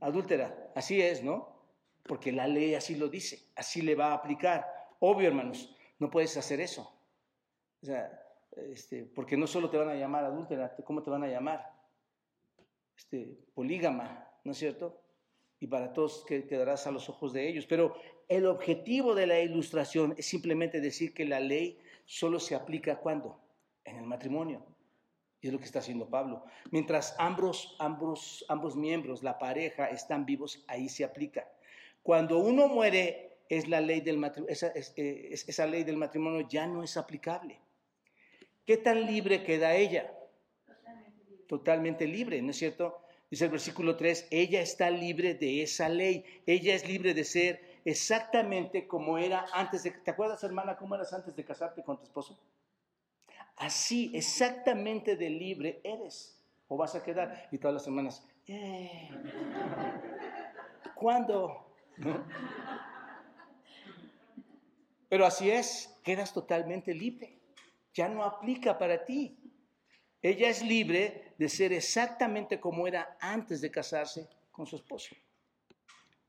Adúltera. 0.00 0.72
Así 0.74 1.00
es, 1.00 1.22
¿no? 1.22 1.60
Porque 2.04 2.32
la 2.32 2.46
ley 2.46 2.74
así 2.74 2.96
lo 2.96 3.08
dice, 3.08 3.50
así 3.56 3.82
le 3.82 3.94
va 3.94 4.12
a 4.12 4.14
aplicar. 4.14 4.66
Obvio, 5.00 5.28
hermanos, 5.28 5.74
no 5.98 6.10
puedes 6.10 6.36
hacer 6.36 6.60
eso. 6.60 6.92
O 7.82 7.86
sea, 7.86 8.10
este, 8.56 9.04
porque 9.04 9.36
no 9.36 9.46
solo 9.46 9.70
te 9.70 9.78
van 9.78 9.88
a 9.88 9.94
llamar 9.94 10.24
adúltera, 10.24 10.74
¿cómo 10.84 11.02
te 11.02 11.10
van 11.10 11.24
a 11.24 11.28
llamar? 11.28 11.72
Este, 12.96 13.38
polígama, 13.54 14.28
¿no 14.44 14.52
es 14.52 14.58
cierto? 14.58 15.00
Y 15.58 15.66
para 15.66 15.92
todos 15.92 16.24
quedarás 16.26 16.86
a 16.86 16.90
los 16.90 17.08
ojos 17.08 17.32
de 17.32 17.48
ellos. 17.48 17.66
Pero 17.66 17.94
el 18.28 18.46
objetivo 18.46 19.14
de 19.14 19.26
la 19.26 19.40
ilustración 19.40 20.14
es 20.16 20.26
simplemente 20.26 20.80
decir 20.80 21.12
que 21.12 21.26
la 21.26 21.40
ley 21.40 21.78
solo 22.06 22.40
se 22.40 22.54
aplica 22.54 22.98
cuando? 22.98 23.40
En 23.84 23.96
el 23.96 24.04
matrimonio. 24.04 24.64
Y 25.40 25.46
es 25.46 25.52
lo 25.52 25.58
que 25.58 25.64
está 25.64 25.78
haciendo 25.78 26.08
Pablo. 26.08 26.44
Mientras 26.70 27.14
ambos, 27.18 27.76
ambos, 27.78 28.44
ambos 28.48 28.76
miembros, 28.76 29.22
la 29.22 29.38
pareja, 29.38 29.86
están 29.86 30.26
vivos, 30.26 30.64
ahí 30.68 30.88
se 30.88 31.04
aplica. 31.04 31.48
Cuando 32.02 32.38
uno 32.38 32.68
muere, 32.68 33.38
es 33.48 33.68
la 33.68 33.80
ley 33.80 34.00
del 34.00 34.22
esa, 34.48 34.72
eh, 34.74 35.30
esa 35.32 35.66
ley 35.66 35.82
del 35.82 35.96
matrimonio 35.96 36.46
ya 36.48 36.66
no 36.66 36.84
es 36.84 36.96
aplicable. 36.96 37.58
¿Qué 38.64 38.76
tan 38.76 39.04
libre 39.04 39.42
queda 39.42 39.74
ella? 39.74 40.12
Totalmente 41.48 42.06
libre. 42.06 42.40
¿no 42.42 42.52
es 42.52 42.56
cierto? 42.58 43.02
Dice 43.28 43.46
el 43.46 43.50
versículo 43.50 43.96
3, 43.96 44.28
ella 44.30 44.60
está 44.60 44.90
libre 44.90 45.34
de 45.34 45.62
esa 45.62 45.88
ley. 45.88 46.24
Ella 46.46 46.74
es 46.74 46.86
libre 46.86 47.14
de 47.14 47.24
ser 47.24 47.80
exactamente 47.84 48.86
como 48.86 49.18
era 49.18 49.46
antes 49.52 49.82
de... 49.82 49.90
¿Te 49.90 50.10
acuerdas, 50.12 50.42
hermana, 50.44 50.76
cómo 50.76 50.94
eras 50.94 51.12
antes 51.12 51.34
de 51.34 51.44
casarte 51.44 51.82
con 51.82 51.96
tu 51.96 52.04
esposo? 52.04 52.38
Así, 53.60 54.10
exactamente 54.14 55.16
de 55.16 55.28
libre 55.28 55.82
eres. 55.84 56.42
O 56.66 56.78
vas 56.78 56.94
a 56.94 57.02
quedar. 57.02 57.46
Y 57.52 57.58
todas 57.58 57.74
las 57.74 57.84
semanas, 57.84 58.26
eh, 58.46 59.10
¿cuándo? 60.94 61.70
Pero 65.10 65.26
así 65.26 65.50
es, 65.50 65.94
quedas 66.02 66.32
totalmente 66.32 66.94
libre. 66.94 67.38
Ya 67.92 68.08
no 68.08 68.24
aplica 68.24 68.78
para 68.78 69.04
ti. 69.04 69.36
Ella 70.22 70.48
es 70.48 70.62
libre 70.62 71.34
de 71.36 71.48
ser 71.50 71.74
exactamente 71.74 72.60
como 72.60 72.86
era 72.86 73.18
antes 73.20 73.60
de 73.60 73.70
casarse 73.70 74.26
con 74.52 74.66
su 74.66 74.76
esposo. 74.76 75.14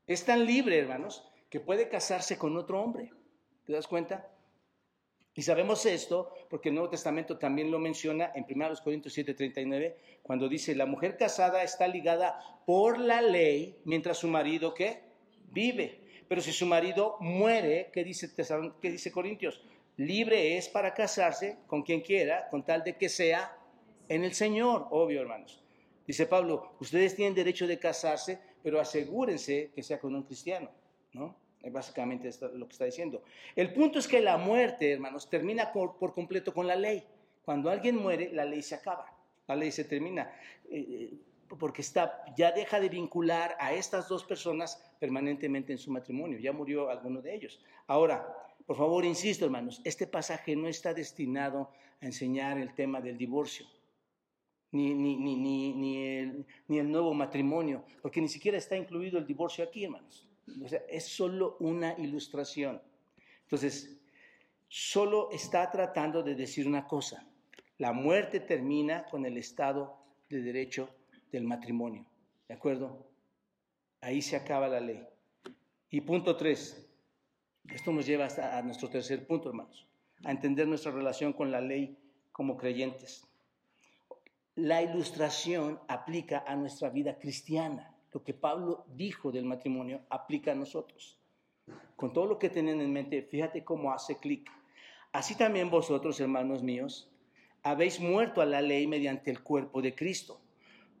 Es 0.06 0.22
tan 0.26 0.44
libre, 0.44 0.78
hermanos, 0.78 1.26
que 1.48 1.60
puede 1.60 1.88
casarse 1.88 2.36
con 2.36 2.58
otro 2.58 2.82
hombre. 2.82 3.10
¿Te 3.64 3.72
das 3.72 3.86
cuenta? 3.86 4.28
Y 5.34 5.42
sabemos 5.42 5.86
esto 5.86 6.34
porque 6.50 6.68
el 6.68 6.74
Nuevo 6.74 6.90
Testamento 6.90 7.38
también 7.38 7.70
lo 7.70 7.78
menciona 7.78 8.32
en 8.34 8.44
1 8.44 8.82
Corintios 8.84 9.16
7:39, 9.16 9.96
cuando 10.22 10.48
dice, 10.48 10.74
la 10.74 10.86
mujer 10.86 11.16
casada 11.16 11.62
está 11.62 11.88
ligada 11.88 12.38
por 12.66 12.98
la 12.98 13.22
ley 13.22 13.78
mientras 13.84 14.18
su 14.18 14.28
marido 14.28 14.74
¿qué? 14.74 15.00
vive. 15.50 16.00
Pero 16.28 16.40
si 16.40 16.52
su 16.52 16.66
marido 16.66 17.16
muere, 17.20 17.90
¿qué 17.92 18.04
dice, 18.04 18.30
¿qué 18.80 18.90
dice 18.90 19.10
Corintios? 19.10 19.62
Libre 19.96 20.56
es 20.56 20.68
para 20.68 20.94
casarse 20.94 21.58
con 21.66 21.82
quien 21.82 22.00
quiera, 22.00 22.48
con 22.48 22.64
tal 22.64 22.82
de 22.82 22.96
que 22.96 23.08
sea 23.08 23.56
en 24.08 24.24
el 24.24 24.34
Señor, 24.34 24.86
obvio 24.90 25.20
hermanos. 25.20 25.62
Dice 26.06 26.26
Pablo, 26.26 26.72
ustedes 26.80 27.14
tienen 27.14 27.34
derecho 27.34 27.66
de 27.66 27.78
casarse, 27.78 28.38
pero 28.62 28.80
asegúrense 28.80 29.70
que 29.74 29.82
sea 29.82 29.98
con 29.98 30.14
un 30.14 30.22
cristiano, 30.24 30.70
¿no? 31.12 31.36
Básicamente 31.70 32.28
es 32.28 32.40
lo 32.40 32.66
que 32.66 32.72
está 32.72 32.84
diciendo. 32.84 33.22
El 33.54 33.72
punto 33.72 33.98
es 34.00 34.08
que 34.08 34.20
la 34.20 34.36
muerte, 34.36 34.92
hermanos, 34.92 35.30
termina 35.30 35.72
por, 35.72 35.96
completo 36.12 36.52
con 36.52 36.66
la 36.66 36.74
ley. 36.74 37.04
Cuando 37.44 37.70
alguien 37.70 37.96
muere, 37.96 38.32
la 38.32 38.44
ley 38.44 38.62
se 38.62 38.74
acaba, 38.74 39.06
la 39.46 39.56
ley 39.56 39.70
se 39.70 39.84
termina, 39.84 40.32
eh, 40.68 40.86
eh, 40.88 41.18
porque 41.58 41.82
está, 41.82 42.24
ya 42.36 42.50
deja 42.50 42.80
de 42.80 42.88
vincular 42.88 43.56
a 43.60 43.74
estas 43.74 44.08
dos 44.08 44.24
personas 44.24 44.82
permanentemente 44.98 45.72
en 45.72 45.78
su 45.78 45.90
matrimonio. 45.92 46.38
Ya 46.38 46.52
murió 46.52 46.88
alguno 46.88 47.20
de 47.20 47.34
ellos. 47.34 47.60
Ahora, 47.86 48.26
por 48.66 48.76
favor, 48.76 49.04
insisto, 49.04 49.44
hermanos, 49.44 49.80
este 49.84 50.06
pasaje 50.06 50.56
no 50.56 50.66
está 50.66 50.94
destinado 50.94 51.70
a 52.00 52.06
enseñar 52.06 52.58
el 52.58 52.74
tema 52.74 53.00
del 53.00 53.16
divorcio. 53.16 53.66
Ni, 54.72 54.94
ni, 54.94 55.16
ni, 55.16 55.36
ni, 55.36 56.44
ni 56.66 56.78
el 56.78 56.90
nuevo 56.90 57.12
matrimonio, 57.12 57.84
porque 58.00 58.22
ni 58.22 58.28
siquiera 58.28 58.56
está 58.56 58.74
incluido 58.74 59.18
el 59.18 59.26
divorcio 59.26 59.62
aquí, 59.62 59.84
hermanos 59.84 60.31
es 60.88 61.06
solo 61.06 61.56
una 61.60 61.94
ilustración. 61.98 62.80
Entonces, 63.42 63.98
solo 64.68 65.30
está 65.30 65.70
tratando 65.70 66.22
de 66.22 66.34
decir 66.34 66.66
una 66.66 66.86
cosa. 66.86 67.26
La 67.78 67.92
muerte 67.92 68.40
termina 68.40 69.04
con 69.04 69.26
el 69.26 69.36
estado 69.36 69.98
de 70.28 70.42
derecho 70.42 70.88
del 71.30 71.44
matrimonio. 71.44 72.06
¿De 72.48 72.54
acuerdo? 72.54 73.06
Ahí 74.00 74.22
se 74.22 74.36
acaba 74.36 74.68
la 74.68 74.80
ley. 74.80 75.06
Y 75.90 76.00
punto 76.00 76.36
tres. 76.36 76.88
Esto 77.72 77.92
nos 77.92 78.06
lleva 78.06 78.24
hasta 78.26 78.60
nuestro 78.62 78.88
tercer 78.88 79.26
punto, 79.26 79.48
hermanos. 79.48 79.86
a 80.24 80.30
entender 80.30 80.68
nuestra 80.68 80.92
relación 80.92 81.32
con 81.32 81.50
la 81.50 81.60
ley 81.60 81.98
como 82.30 82.56
creyentes. 82.56 83.26
La 84.54 84.82
ilustración 84.82 85.80
aplica 85.88 86.44
a 86.46 86.54
nuestra 86.56 86.90
vida 86.90 87.18
cristiana. 87.18 87.91
Lo 88.12 88.22
que 88.22 88.34
Pablo 88.34 88.84
dijo 88.94 89.32
del 89.32 89.44
matrimonio 89.44 90.02
aplica 90.10 90.52
a 90.52 90.54
nosotros. 90.54 91.18
Con 91.96 92.12
todo 92.12 92.26
lo 92.26 92.38
que 92.38 92.50
tienen 92.50 92.80
en 92.80 92.92
mente, 92.92 93.22
fíjate 93.22 93.64
cómo 93.64 93.92
hace 93.92 94.18
clic. 94.18 94.50
Así 95.12 95.36
también 95.36 95.70
vosotros, 95.70 96.20
hermanos 96.20 96.62
míos, 96.62 97.10
habéis 97.62 98.00
muerto 98.00 98.40
a 98.40 98.46
la 98.46 98.60
ley 98.60 98.86
mediante 98.86 99.30
el 99.30 99.42
cuerpo 99.42 99.80
de 99.80 99.94
Cristo, 99.94 100.40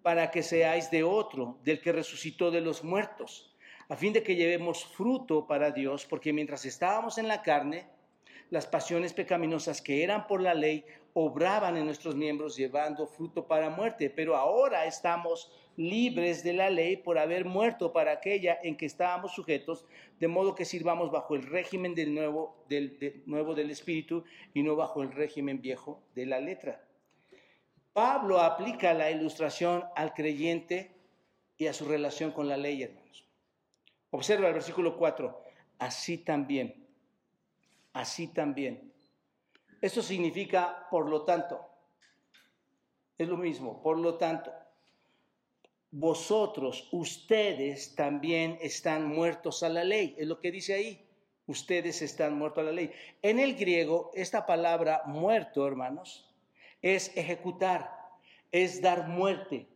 para 0.02 0.30
que 0.30 0.42
seáis 0.42 0.90
de 0.90 1.02
otro, 1.02 1.58
del 1.64 1.80
que 1.80 1.92
resucitó 1.92 2.50
de 2.50 2.60
los 2.60 2.84
muertos, 2.84 3.54
a 3.88 3.96
fin 3.96 4.12
de 4.12 4.22
que 4.22 4.36
llevemos 4.36 4.84
fruto 4.84 5.46
para 5.46 5.70
Dios, 5.70 6.06
porque 6.06 6.32
mientras 6.32 6.64
estábamos 6.64 7.18
en 7.18 7.28
la 7.28 7.42
carne, 7.42 7.86
las 8.50 8.66
pasiones 8.66 9.12
pecaminosas 9.12 9.82
que 9.82 10.02
eran 10.02 10.26
por 10.26 10.40
la 10.40 10.54
ley 10.54 10.84
obraban 11.14 11.76
en 11.76 11.84
nuestros 11.84 12.14
miembros 12.14 12.56
llevando 12.56 13.06
fruto 13.06 13.46
para 13.46 13.70
muerte, 13.70 14.10
pero 14.10 14.36
ahora 14.36 14.86
estamos 14.86 15.52
libres 15.76 16.42
de 16.42 16.52
la 16.52 16.70
ley 16.70 16.96
por 16.96 17.18
haber 17.18 17.44
muerto 17.44 17.92
para 17.92 18.12
aquella 18.12 18.58
en 18.62 18.76
que 18.76 18.86
estábamos 18.86 19.32
sujetos, 19.32 19.86
de 20.20 20.28
modo 20.28 20.54
que 20.54 20.64
sirvamos 20.64 21.10
bajo 21.10 21.34
el 21.34 21.42
régimen 21.42 21.94
del 21.94 22.14
nuevo 22.14 22.64
del, 22.68 23.22
nuevo 23.26 23.54
del 23.54 23.70
Espíritu 23.70 24.24
y 24.54 24.62
no 24.62 24.76
bajo 24.76 25.02
el 25.02 25.12
régimen 25.12 25.60
viejo 25.60 26.02
de 26.14 26.26
la 26.26 26.40
letra. 26.40 26.84
Pablo 27.92 28.40
aplica 28.40 28.94
la 28.94 29.10
ilustración 29.10 29.84
al 29.94 30.14
creyente 30.14 30.92
y 31.58 31.66
a 31.66 31.74
su 31.74 31.84
relación 31.84 32.32
con 32.32 32.48
la 32.48 32.56
ley, 32.56 32.82
hermanos. 32.82 33.28
Observa 34.10 34.48
el 34.48 34.54
versículo 34.54 34.96
4, 34.96 35.42
así 35.78 36.18
también 36.18 36.82
así 37.92 38.28
también. 38.28 38.91
Esto 39.82 40.00
significa, 40.00 40.86
por 40.92 41.08
lo 41.08 41.24
tanto, 41.24 41.60
es 43.18 43.28
lo 43.28 43.36
mismo, 43.36 43.82
por 43.82 43.98
lo 43.98 44.14
tanto, 44.14 44.52
vosotros, 45.90 46.88
ustedes 46.92 47.96
también 47.96 48.58
están 48.62 49.08
muertos 49.08 49.64
a 49.64 49.68
la 49.68 49.82
ley, 49.82 50.14
es 50.16 50.28
lo 50.28 50.38
que 50.38 50.52
dice 50.52 50.74
ahí, 50.74 51.04
ustedes 51.46 52.00
están 52.00 52.38
muertos 52.38 52.62
a 52.62 52.66
la 52.66 52.72
ley. 52.72 52.92
En 53.22 53.40
el 53.40 53.56
griego, 53.56 54.12
esta 54.14 54.46
palabra 54.46 55.02
muerto, 55.04 55.66
hermanos, 55.66 56.32
es 56.80 57.14
ejecutar, 57.16 57.90
es 58.52 58.80
dar 58.80 59.08
muerte. 59.08 59.66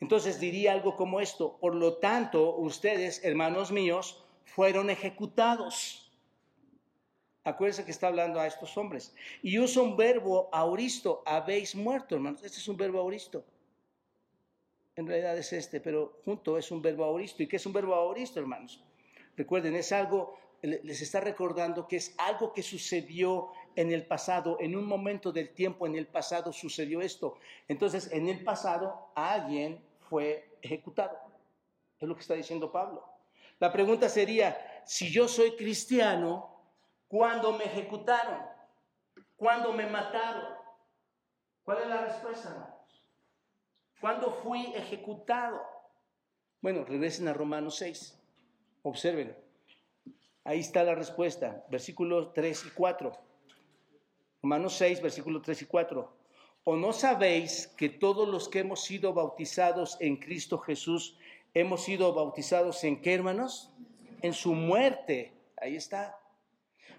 Entonces 0.00 0.40
diría 0.40 0.72
algo 0.72 0.96
como 0.96 1.20
esto, 1.20 1.58
por 1.58 1.74
lo 1.74 1.98
tanto, 1.98 2.56
ustedes, 2.56 3.22
hermanos 3.22 3.70
míos, 3.70 4.24
fueron 4.46 4.88
ejecutados. 4.88 6.09
Acuérdense 7.44 7.84
que 7.84 7.90
está 7.90 8.08
hablando 8.08 8.38
a 8.38 8.46
estos 8.46 8.76
hombres. 8.76 9.14
Y 9.42 9.58
usa 9.58 9.82
un 9.82 9.96
verbo 9.96 10.48
auristo, 10.52 11.22
habéis 11.24 11.74
muerto, 11.74 12.14
hermanos. 12.14 12.42
Este 12.42 12.58
es 12.58 12.68
un 12.68 12.76
verbo 12.76 12.98
auristo. 12.98 13.44
En 14.96 15.06
realidad 15.06 15.38
es 15.38 15.52
este, 15.52 15.80
pero 15.80 16.20
junto 16.24 16.58
es 16.58 16.70
un 16.70 16.82
verbo 16.82 17.04
auristo. 17.04 17.42
¿Y 17.42 17.46
qué 17.46 17.56
es 17.56 17.64
un 17.64 17.72
verbo 17.72 17.94
auristo, 17.94 18.38
hermanos? 18.40 18.84
Recuerden, 19.36 19.74
es 19.74 19.90
algo, 19.92 20.38
les 20.60 21.00
está 21.00 21.20
recordando 21.20 21.88
que 21.88 21.96
es 21.96 22.14
algo 22.18 22.52
que 22.52 22.62
sucedió 22.62 23.52
en 23.74 23.92
el 23.92 24.04
pasado, 24.06 24.58
en 24.60 24.76
un 24.76 24.84
momento 24.84 25.32
del 25.32 25.50
tiempo 25.54 25.86
en 25.86 25.94
el 25.94 26.06
pasado 26.06 26.52
sucedió 26.52 27.00
esto. 27.00 27.38
Entonces, 27.68 28.10
en 28.12 28.28
el 28.28 28.44
pasado 28.44 29.12
alguien 29.14 29.82
fue 30.10 30.58
ejecutado. 30.60 31.18
Es 31.98 32.06
lo 32.06 32.14
que 32.14 32.20
está 32.20 32.34
diciendo 32.34 32.70
Pablo. 32.70 33.04
La 33.58 33.72
pregunta 33.72 34.08
sería, 34.08 34.82
si 34.84 35.10
yo 35.10 35.28
soy 35.28 35.56
cristiano, 35.56 36.59
cuando 37.10 37.52
me 37.52 37.64
ejecutaron, 37.64 38.38
cuando 39.36 39.72
me 39.72 39.84
mataron. 39.84 40.44
¿Cuál 41.64 41.78
es 41.82 41.88
la 41.88 42.02
respuesta, 42.02 42.50
hermanos? 42.50 42.74
¿Cuándo 44.00 44.30
fui 44.30 44.72
ejecutado? 44.76 45.60
Bueno, 46.62 46.84
regresen 46.84 47.26
a 47.26 47.32
Romanos 47.32 47.78
6. 47.78 48.16
Observen. 48.84 49.36
Ahí 50.44 50.60
está 50.60 50.84
la 50.84 50.94
respuesta, 50.94 51.64
versículos 51.68 52.32
3 52.32 52.66
y 52.66 52.70
4. 52.70 53.12
Romanos 54.42 54.74
6, 54.74 55.02
versículos 55.02 55.42
3 55.42 55.62
y 55.62 55.66
4. 55.66 56.16
¿O 56.62 56.76
no 56.76 56.92
sabéis 56.92 57.66
que 57.76 57.88
todos 57.88 58.28
los 58.28 58.48
que 58.48 58.60
hemos 58.60 58.84
sido 58.84 59.12
bautizados 59.12 59.96
en 60.00 60.16
Cristo 60.16 60.58
Jesús, 60.58 61.18
hemos 61.54 61.82
sido 61.82 62.14
bautizados 62.14 62.84
en 62.84 63.02
qué, 63.02 63.14
hermanos? 63.14 63.74
En 64.22 64.32
su 64.32 64.54
muerte. 64.54 65.32
Ahí 65.56 65.74
está 65.74 66.16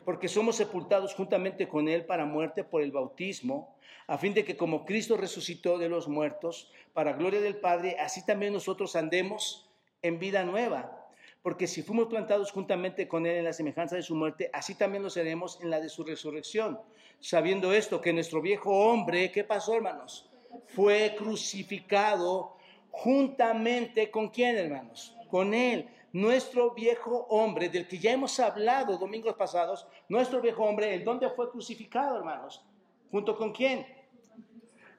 porque 0.06 0.28
somos 0.28 0.56
sepultados 0.56 1.14
juntamente 1.14 1.68
con 1.68 1.88
Él 1.88 2.06
para 2.06 2.26
muerte 2.26 2.64
por 2.64 2.82
el 2.82 2.92
bautismo, 2.92 3.76
a 4.08 4.18
fin 4.18 4.34
de 4.34 4.44
que 4.44 4.58
como 4.58 4.86
Cristo 4.86 5.16
resucitó 5.16 5.78
de 5.78 5.90
los 5.90 6.08
muertos, 6.08 6.72
para 6.94 7.14
gloria 7.14 7.40
del 7.40 7.58
Padre, 7.58 7.98
así 8.00 8.26
también 8.26 8.54
nosotros 8.54 8.96
andemos 8.96 9.70
en 10.02 10.20
vida 10.20 10.44
nueva. 10.44 10.98
Porque 11.42 11.68
si 11.68 11.82
fuimos 11.82 12.08
plantados 12.08 12.52
juntamente 12.52 13.08
con 13.08 13.26
Él 13.26 13.38
en 13.38 13.46
la 13.46 13.54
semejanza 13.54 13.96
de 13.96 14.04
su 14.04 14.16
muerte, 14.16 14.50
así 14.54 14.76
también 14.76 15.04
lo 15.04 15.10
seremos 15.10 15.60
en 15.62 15.70
la 15.70 15.80
de 15.80 15.90
su 15.90 16.04
resurrección. 16.04 16.80
Sabiendo 17.20 17.74
esto, 17.74 18.02
que 18.02 18.14
nuestro 18.14 18.42
viejo 18.42 18.72
hombre, 18.72 19.32
¿qué 19.32 19.44
pasó, 19.44 19.76
hermanos? 19.76 20.30
Fue 20.68 21.16
crucificado 21.18 22.58
juntamente 22.92 24.12
con 24.12 24.30
quién, 24.30 24.58
hermanos? 24.58 25.16
Con 25.30 25.54
Él 25.54 25.88
nuestro 26.14 26.72
viejo 26.72 27.26
hombre, 27.30 27.70
del 27.70 27.88
que 27.88 27.98
ya 27.98 28.12
hemos 28.12 28.40
hablado 28.40 28.98
domingos 28.98 29.36
pasados, 29.36 29.88
nuestro 30.10 30.42
viejo 30.42 30.64
hombre, 30.64 30.94
¿en 30.94 31.06
dónde 31.06 31.30
fue 31.30 31.50
crucificado, 31.50 32.18
hermanos? 32.18 32.64
¿Junto 33.10 33.38
con 33.38 33.52
quién? 33.52 33.86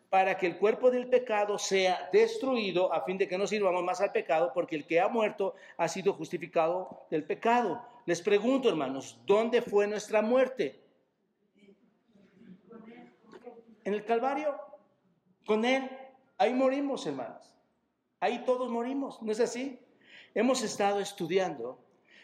Para 0.09 0.37
que 0.37 0.46
el 0.46 0.59
cuerpo 0.59 0.90
del 0.90 1.09
pecado 1.09 1.59
sea 1.59 2.09
destruido, 2.12 2.92
a 2.92 3.03
fin 3.03 3.16
de 3.16 3.27
que 3.27 3.38
no 3.38 3.46
sirvamos 3.46 3.83
más 3.83 4.01
al 4.01 4.12
pecado, 4.12 4.53
porque 4.55 4.77
el 4.77 4.87
que 4.87 5.01
ha 5.01 5.09
muerto 5.09 5.55
ha 5.77 5.88
sido 5.88 6.12
justificado 6.12 7.07
del 7.11 7.25
pecado. 7.25 7.83
Les 8.05 8.20
pregunto, 8.20 8.68
hermanos, 8.68 9.18
¿dónde 9.27 9.62
fue 9.62 9.87
nuestra 9.87 10.20
muerte? 10.20 10.81
En 13.85 13.94
el 13.94 14.05
Calvario, 14.05 14.55
con 15.46 15.64
Él. 15.64 15.90
Ahí 16.38 16.53
morimos, 16.53 17.07
hermanos. 17.07 17.53
Ahí 18.20 18.44
todos 18.44 18.70
morimos, 18.70 19.20
¿no 19.22 19.33
es 19.33 19.40
así? 19.40 19.79
Hemos 20.35 20.62
estado 20.62 21.01
estudiando 21.01 21.79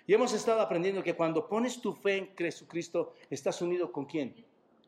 y 0.06 0.14
hemos 0.14 0.32
estado 0.32 0.62
aprendiendo 0.62 1.02
que 1.02 1.14
cuando 1.14 1.46
pones 1.46 1.82
tu 1.82 1.92
fe 1.92 2.16
en 2.16 2.36
Jesucristo, 2.36 3.12
estás 3.28 3.60
unido 3.60 3.92
con 3.92 4.06
quién? 4.06 4.34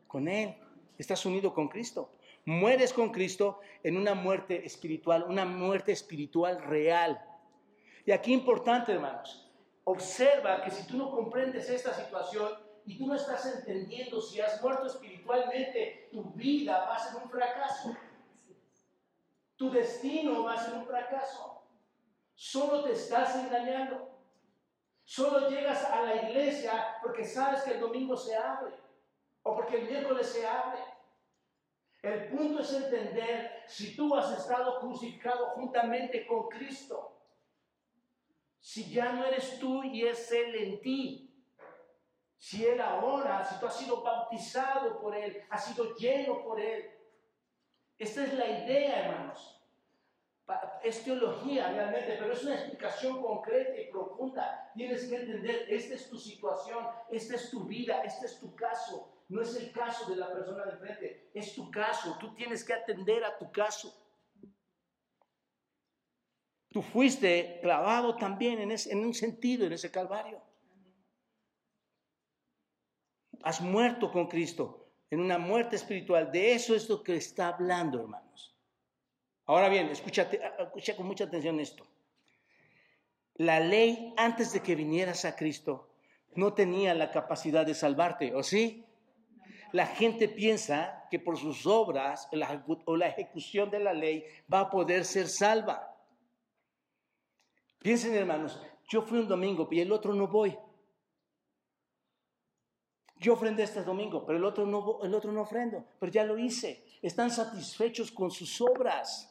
Con 0.07 0.27
Él. 0.27 0.55
Estás 0.97 1.23
unido 1.27 1.53
con 1.53 1.67
Cristo. 1.67 2.09
Mueres 2.45 2.91
con 2.91 3.11
Cristo 3.11 3.59
en 3.83 3.97
una 3.97 4.15
muerte 4.15 4.65
espiritual, 4.65 5.25
una 5.27 5.45
muerte 5.45 5.91
espiritual 5.91 6.63
real. 6.63 7.23
Y 8.03 8.11
aquí 8.11 8.33
importante, 8.33 8.93
hermanos, 8.93 9.47
observa 9.83 10.63
que 10.63 10.71
si 10.71 10.87
tú 10.87 10.97
no 10.97 11.11
comprendes 11.11 11.69
esta 11.69 11.93
situación 11.93 12.53
y 12.87 12.97
tú 12.97 13.05
no 13.05 13.13
estás 13.13 13.45
entendiendo 13.45 14.19
si 14.19 14.41
has 14.41 14.59
muerto 14.63 14.87
espiritualmente, 14.87 16.09
tu 16.11 16.23
vida 16.31 16.79
va 16.79 16.95
a 16.95 16.99
ser 16.99 17.21
un 17.21 17.29
fracaso. 17.29 17.95
Tu 19.55 19.69
destino 19.69 20.43
va 20.43 20.55
a 20.55 20.65
ser 20.65 20.73
un 20.73 20.85
fracaso. 20.87 21.60
Solo 22.35 22.83
te 22.83 22.93
estás 22.93 23.35
engañando. 23.35 24.09
Solo 25.03 25.49
llegas 25.49 25.83
a 25.85 26.01
la 26.03 26.15
iglesia 26.15 26.97
porque 27.01 27.25
sabes 27.25 27.63
que 27.63 27.71
el 27.71 27.79
domingo 27.79 28.15
se 28.15 28.35
abre 28.35 28.73
o 29.43 29.55
porque 29.55 29.77
el 29.77 29.87
miércoles 29.87 30.27
se 30.27 30.45
abre. 30.47 30.79
El 32.01 32.29
punto 32.29 32.61
es 32.61 32.73
entender 32.73 33.63
si 33.67 33.95
tú 33.95 34.15
has 34.15 34.37
estado 34.37 34.79
crucificado 34.79 35.47
juntamente 35.51 36.25
con 36.25 36.47
Cristo. 36.47 37.17
Si 38.59 38.91
ya 38.91 39.11
no 39.11 39.25
eres 39.25 39.59
tú 39.59 39.83
y 39.83 40.07
es 40.07 40.31
Él 40.31 40.55
en 40.55 40.81
ti. 40.81 41.27
Si 42.37 42.65
Él 42.65 42.81
ahora, 42.81 43.43
si 43.43 43.59
tú 43.59 43.67
has 43.67 43.75
sido 43.77 44.01
bautizado 44.01 44.99
por 44.99 45.15
Él, 45.15 45.43
has 45.49 45.65
sido 45.65 45.95
lleno 45.95 46.41
por 46.41 46.59
Él. 46.59 46.89
Esta 47.99 48.23
es 48.23 48.33
la 48.33 48.47
idea, 48.47 49.05
hermanos 49.05 49.60
es 50.83 51.03
teología 51.03 51.71
realmente, 51.71 52.17
pero 52.19 52.33
es 52.33 52.43
una 52.43 52.55
explicación 52.55 53.21
concreta 53.21 53.79
y 53.79 53.91
profunda. 53.91 54.71
Tienes 54.75 55.05
que 55.07 55.15
entender, 55.15 55.65
esta 55.69 55.95
es 55.95 56.09
tu 56.09 56.17
situación, 56.17 56.85
esta 57.09 57.35
es 57.35 57.49
tu 57.49 57.65
vida, 57.65 58.01
este 58.03 58.25
es 58.25 58.39
tu 58.39 58.55
caso. 58.55 59.25
No 59.29 59.41
es 59.41 59.55
el 59.55 59.71
caso 59.71 60.09
de 60.09 60.17
la 60.17 60.31
persona 60.31 60.65
de 60.65 60.77
frente, 60.77 61.31
es 61.33 61.55
tu 61.55 61.69
caso. 61.71 62.17
Tú 62.19 62.33
tienes 62.35 62.63
que 62.63 62.73
atender 62.73 63.23
a 63.23 63.37
tu 63.37 63.51
caso. 63.51 63.95
Tú 66.69 66.81
fuiste 66.81 67.59
clavado 67.61 68.15
también 68.15 68.59
en, 68.59 68.71
en 68.71 69.05
un 69.05 69.13
sentido, 69.13 69.65
en 69.65 69.73
ese 69.73 69.91
calvario. 69.91 70.41
Has 73.43 73.61
muerto 73.61 74.11
con 74.11 74.27
Cristo 74.27 74.81
en 75.09 75.19
una 75.19 75.37
muerte 75.37 75.75
espiritual. 75.75 76.31
De 76.31 76.53
eso 76.53 76.75
es 76.75 76.89
lo 76.89 77.03
que 77.03 77.15
está 77.15 77.49
hablando, 77.49 77.99
hermanos. 77.99 78.55
Ahora 79.51 79.67
bien, 79.67 79.89
escúchate, 79.89 80.39
escucha 80.59 80.95
con 80.95 81.07
mucha 81.07 81.25
atención 81.25 81.59
esto. 81.59 81.85
La 83.35 83.59
ley 83.59 84.13
antes 84.15 84.53
de 84.53 84.61
que 84.61 84.75
vinieras 84.75 85.25
a 85.25 85.35
Cristo 85.35 85.89
no 86.35 86.53
tenía 86.53 86.93
la 86.93 87.11
capacidad 87.11 87.65
de 87.65 87.73
salvarte, 87.73 88.33
¿o 88.33 88.43
sí? 88.43 88.85
la 89.73 89.87
gente 89.87 90.29
piensa 90.29 91.05
que 91.09 91.19
por 91.19 91.37
sus 91.37 91.65
obras 91.65 92.29
o 92.85 92.95
la 92.95 93.07
ejecución 93.07 93.69
de 93.69 93.79
la 93.79 93.91
ley 93.91 94.23
va 94.51 94.61
a 94.61 94.69
poder 94.69 95.03
ser 95.03 95.27
salva. 95.27 95.97
Piensen, 97.79 98.15
hermanos, 98.15 98.57
yo 98.87 99.01
fui 99.01 99.19
un 99.19 99.27
domingo 99.27 99.67
y 99.69 99.81
el 99.81 99.91
otro 99.91 100.13
no 100.13 100.27
voy. 100.27 100.57
Yo 103.17 103.33
ofrendé 103.33 103.63
este 103.63 103.83
domingo, 103.83 104.25
pero 104.25 104.37
el 104.37 104.45
otro 104.45 104.65
no, 104.65 104.99
el 105.03 105.13
otro 105.13 105.33
no 105.33 105.41
ofrendo, 105.41 105.85
pero 105.99 106.09
ya 106.09 106.23
lo 106.23 106.37
hice. 106.37 106.85
Están 107.01 107.31
satisfechos 107.31 108.11
con 108.13 108.31
sus 108.31 108.61
obras. 108.61 109.30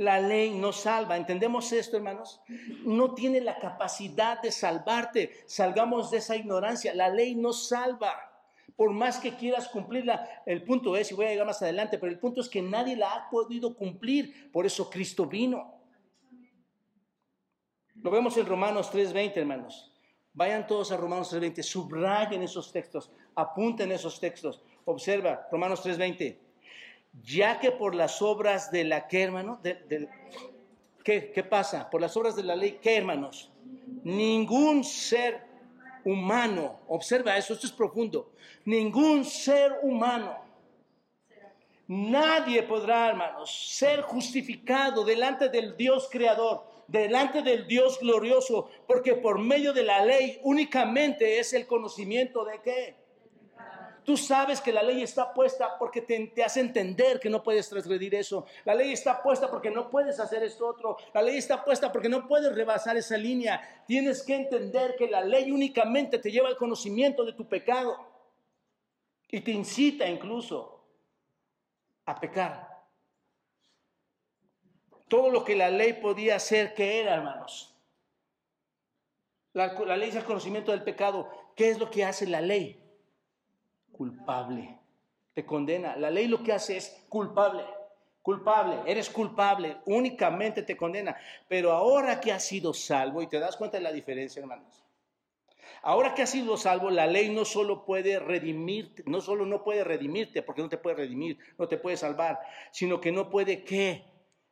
La 0.00 0.18
ley 0.18 0.54
no 0.54 0.72
salva. 0.72 1.18
¿Entendemos 1.18 1.70
esto, 1.72 1.98
hermanos? 1.98 2.40
No 2.86 3.12
tiene 3.12 3.38
la 3.42 3.58
capacidad 3.58 4.40
de 4.40 4.50
salvarte. 4.50 5.42
Salgamos 5.44 6.10
de 6.10 6.16
esa 6.16 6.36
ignorancia. 6.36 6.94
La 6.94 7.10
ley 7.10 7.34
no 7.34 7.52
salva. 7.52 8.18
Por 8.76 8.92
más 8.92 9.18
que 9.18 9.36
quieras 9.36 9.68
cumplirla, 9.68 10.42
el 10.46 10.64
punto 10.64 10.96
es, 10.96 11.10
y 11.10 11.14
voy 11.14 11.26
a 11.26 11.28
llegar 11.28 11.46
más 11.46 11.60
adelante, 11.60 11.98
pero 11.98 12.10
el 12.10 12.18
punto 12.18 12.40
es 12.40 12.48
que 12.48 12.62
nadie 12.62 12.96
la 12.96 13.12
ha 13.12 13.28
podido 13.28 13.76
cumplir. 13.76 14.50
Por 14.50 14.64
eso 14.64 14.88
Cristo 14.88 15.26
vino. 15.26 15.74
Lo 17.96 18.10
vemos 18.10 18.34
en 18.38 18.46
Romanos 18.46 18.90
3:20, 18.90 19.36
hermanos. 19.36 19.92
Vayan 20.32 20.66
todos 20.66 20.92
a 20.92 20.96
Romanos 20.96 21.30
3:20, 21.30 21.62
subrayen 21.62 22.42
esos 22.42 22.72
textos, 22.72 23.12
apunten 23.34 23.92
esos 23.92 24.18
textos. 24.18 24.62
Observa, 24.86 25.46
Romanos 25.52 25.82
3:20 25.82 26.49
ya 27.12 27.58
que 27.58 27.72
por 27.72 27.94
las 27.94 28.22
obras 28.22 28.70
de 28.70 28.84
la 28.84 29.08
que, 29.08 29.22
hermano, 29.22 29.60
¿qué, 31.04 31.32
¿qué 31.32 31.44
pasa? 31.44 31.90
Por 31.90 32.00
las 32.00 32.16
obras 32.16 32.36
de 32.36 32.42
la 32.42 32.56
ley, 32.56 32.78
¿qué, 32.80 32.96
hermanos? 32.96 33.50
Ningún 34.04 34.84
ser 34.84 35.40
humano, 36.04 36.80
observa 36.88 37.36
eso, 37.36 37.54
esto 37.54 37.66
es 37.66 37.72
profundo, 37.72 38.32
ningún 38.64 39.24
ser 39.24 39.78
humano, 39.82 40.36
nadie 41.86 42.62
podrá, 42.62 43.08
hermanos, 43.08 43.74
ser 43.76 44.02
justificado 44.02 45.04
delante 45.04 45.48
del 45.48 45.76
Dios 45.76 46.08
creador, 46.10 46.64
delante 46.86 47.42
del 47.42 47.66
Dios 47.66 47.98
glorioso, 48.00 48.70
porque 48.86 49.14
por 49.14 49.38
medio 49.38 49.72
de 49.72 49.82
la 49.82 50.04
ley 50.04 50.40
únicamente 50.42 51.38
es 51.38 51.52
el 51.52 51.66
conocimiento 51.66 52.44
de 52.44 52.60
qué? 52.62 52.99
Tú 54.04 54.16
sabes 54.16 54.60
que 54.60 54.72
la 54.72 54.82
ley 54.82 55.02
está 55.02 55.32
puesta 55.32 55.76
porque 55.78 56.00
te, 56.00 56.42
hace 56.42 56.60
entender 56.60 57.20
que 57.20 57.28
no 57.28 57.42
puedes 57.42 57.68
transgredir 57.68 58.14
eso. 58.14 58.46
La 58.64 58.74
ley 58.74 58.92
está 58.92 59.22
puesta 59.22 59.50
porque 59.50 59.70
no 59.70 59.90
puedes 59.90 60.18
hacer 60.18 60.42
esto 60.42 60.66
otro. 60.66 60.96
La 61.12 61.22
ley 61.22 61.36
está 61.36 61.64
puesta 61.64 61.92
porque 61.92 62.08
no 62.08 62.26
puedes 62.26 62.54
rebasar 62.54 62.96
esa 62.96 63.16
línea. 63.16 63.84
Tienes 63.86 64.22
que 64.22 64.34
entender 64.34 64.96
que 64.96 65.08
la 65.08 65.20
ley 65.20 65.50
únicamente 65.50 66.18
te 66.18 66.30
lleva 66.30 66.48
al 66.48 66.56
conocimiento 66.56 67.24
de 67.24 67.34
tu 67.34 67.46
pecado 67.46 67.96
y 69.28 69.40
te 69.40 69.50
incita 69.50 70.08
incluso 70.08 70.82
a 72.06 72.18
pecar. 72.18 72.68
Todo 75.08 75.30
lo 75.30 75.44
que 75.44 75.56
la 75.56 75.70
ley 75.70 75.94
podía 75.94 76.36
hacer, 76.36 76.72
¿qué 76.74 77.00
era, 77.00 77.16
hermanos? 77.16 77.74
La, 79.52 79.72
la 79.74 79.96
ley 79.96 80.08
es 80.08 80.16
el 80.16 80.24
conocimiento 80.24 80.70
del 80.70 80.84
pecado. 80.84 81.28
¿Qué 81.54 81.68
es 81.68 81.78
lo 81.78 81.90
que 81.90 82.04
hace 82.04 82.26
la 82.26 82.40
ley? 82.40 82.79
Culpable. 84.00 84.78
Te 85.34 85.44
condena. 85.44 85.94
La 85.94 86.08
ley 86.08 86.26
lo 86.26 86.42
que 86.42 86.54
hace 86.54 86.78
es 86.78 87.04
culpable. 87.10 87.62
Culpable, 88.22 88.80
eres 88.86 89.10
culpable, 89.10 89.76
únicamente 89.84 90.62
te 90.62 90.74
condena. 90.74 91.18
Pero 91.48 91.72
ahora 91.72 92.18
que 92.18 92.32
has 92.32 92.42
sido 92.42 92.72
salvo, 92.72 93.20
y 93.20 93.26
te 93.26 93.38
das 93.38 93.58
cuenta 93.58 93.76
de 93.76 93.82
la 93.82 93.92
diferencia, 93.92 94.40
hermanos. 94.40 94.86
Ahora 95.82 96.14
que 96.14 96.22
has 96.22 96.30
sido 96.30 96.56
salvo, 96.56 96.88
la 96.90 97.06
ley 97.06 97.28
no 97.28 97.44
solo 97.44 97.84
puede 97.84 98.18
redimirte, 98.18 99.02
no 99.04 99.20
solo 99.20 99.44
no 99.44 99.62
puede 99.62 99.84
redimirte, 99.84 100.42
porque 100.42 100.62
no 100.62 100.70
te 100.70 100.78
puede 100.78 100.96
redimir, 100.96 101.38
no 101.58 101.68
te 101.68 101.76
puede 101.76 101.98
salvar, 101.98 102.40
sino 102.70 103.02
que 103.02 103.12
no 103.12 103.28
puede 103.28 103.64
qué. 103.64 104.02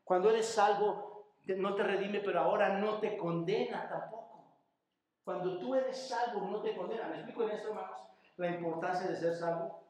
Cuando 0.04 0.28
eres 0.28 0.46
salvo, 0.46 1.32
no 1.56 1.74
te 1.74 1.84
redime, 1.84 2.20
pero 2.20 2.40
ahora 2.40 2.78
no 2.78 2.98
te 3.00 3.16
condena 3.16 3.88
tampoco. 3.88 4.44
Cuando 5.24 5.58
tú 5.58 5.74
eres 5.74 5.96
salvo, 5.96 6.40
no 6.50 6.60
te 6.60 6.76
condena. 6.76 7.08
¿Me 7.08 7.16
explico 7.16 7.44
en 7.44 7.50
esto, 7.52 7.68
hermanos? 7.68 8.07
La 8.38 8.48
importancia 8.48 9.08
de 9.08 9.16
ser 9.16 9.34
salvo. 9.34 9.84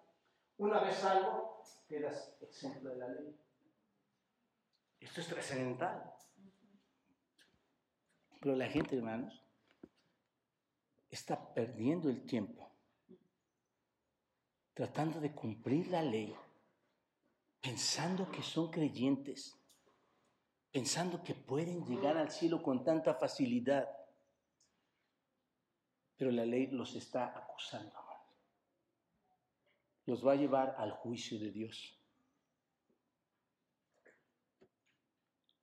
Una 0.56 0.80
vez 0.80 0.96
salvo, 0.96 1.62
quedas 1.86 2.34
exento 2.40 2.88
de 2.88 2.96
la 2.96 3.08
ley. 3.08 3.38
Esto 4.98 5.20
es 5.20 5.28
trascendental. 5.28 6.12
Pero 8.40 8.56
la 8.56 8.66
gente, 8.66 8.96
hermanos, 8.96 9.40
está 11.10 11.54
perdiendo 11.54 12.08
el 12.08 12.24
tiempo 12.26 12.68
tratando 14.74 15.20
de 15.20 15.32
cumplir 15.32 15.88
la 15.88 16.02
ley, 16.02 16.32
pensando 17.60 18.30
que 18.30 18.44
son 18.44 18.70
creyentes, 18.70 19.58
pensando 20.70 21.20
que 21.24 21.34
pueden 21.34 21.84
llegar 21.84 22.16
al 22.16 22.30
cielo 22.30 22.62
con 22.62 22.84
tanta 22.84 23.14
facilidad. 23.14 23.88
Pero 26.16 26.30
la 26.30 26.46
ley 26.46 26.68
los 26.68 26.94
está 26.94 27.36
acusando 27.36 28.07
los 30.08 30.26
va 30.26 30.32
a 30.32 30.36
llevar 30.36 30.74
al 30.78 30.90
juicio 30.90 31.38
de 31.38 31.50
Dios. 31.50 31.94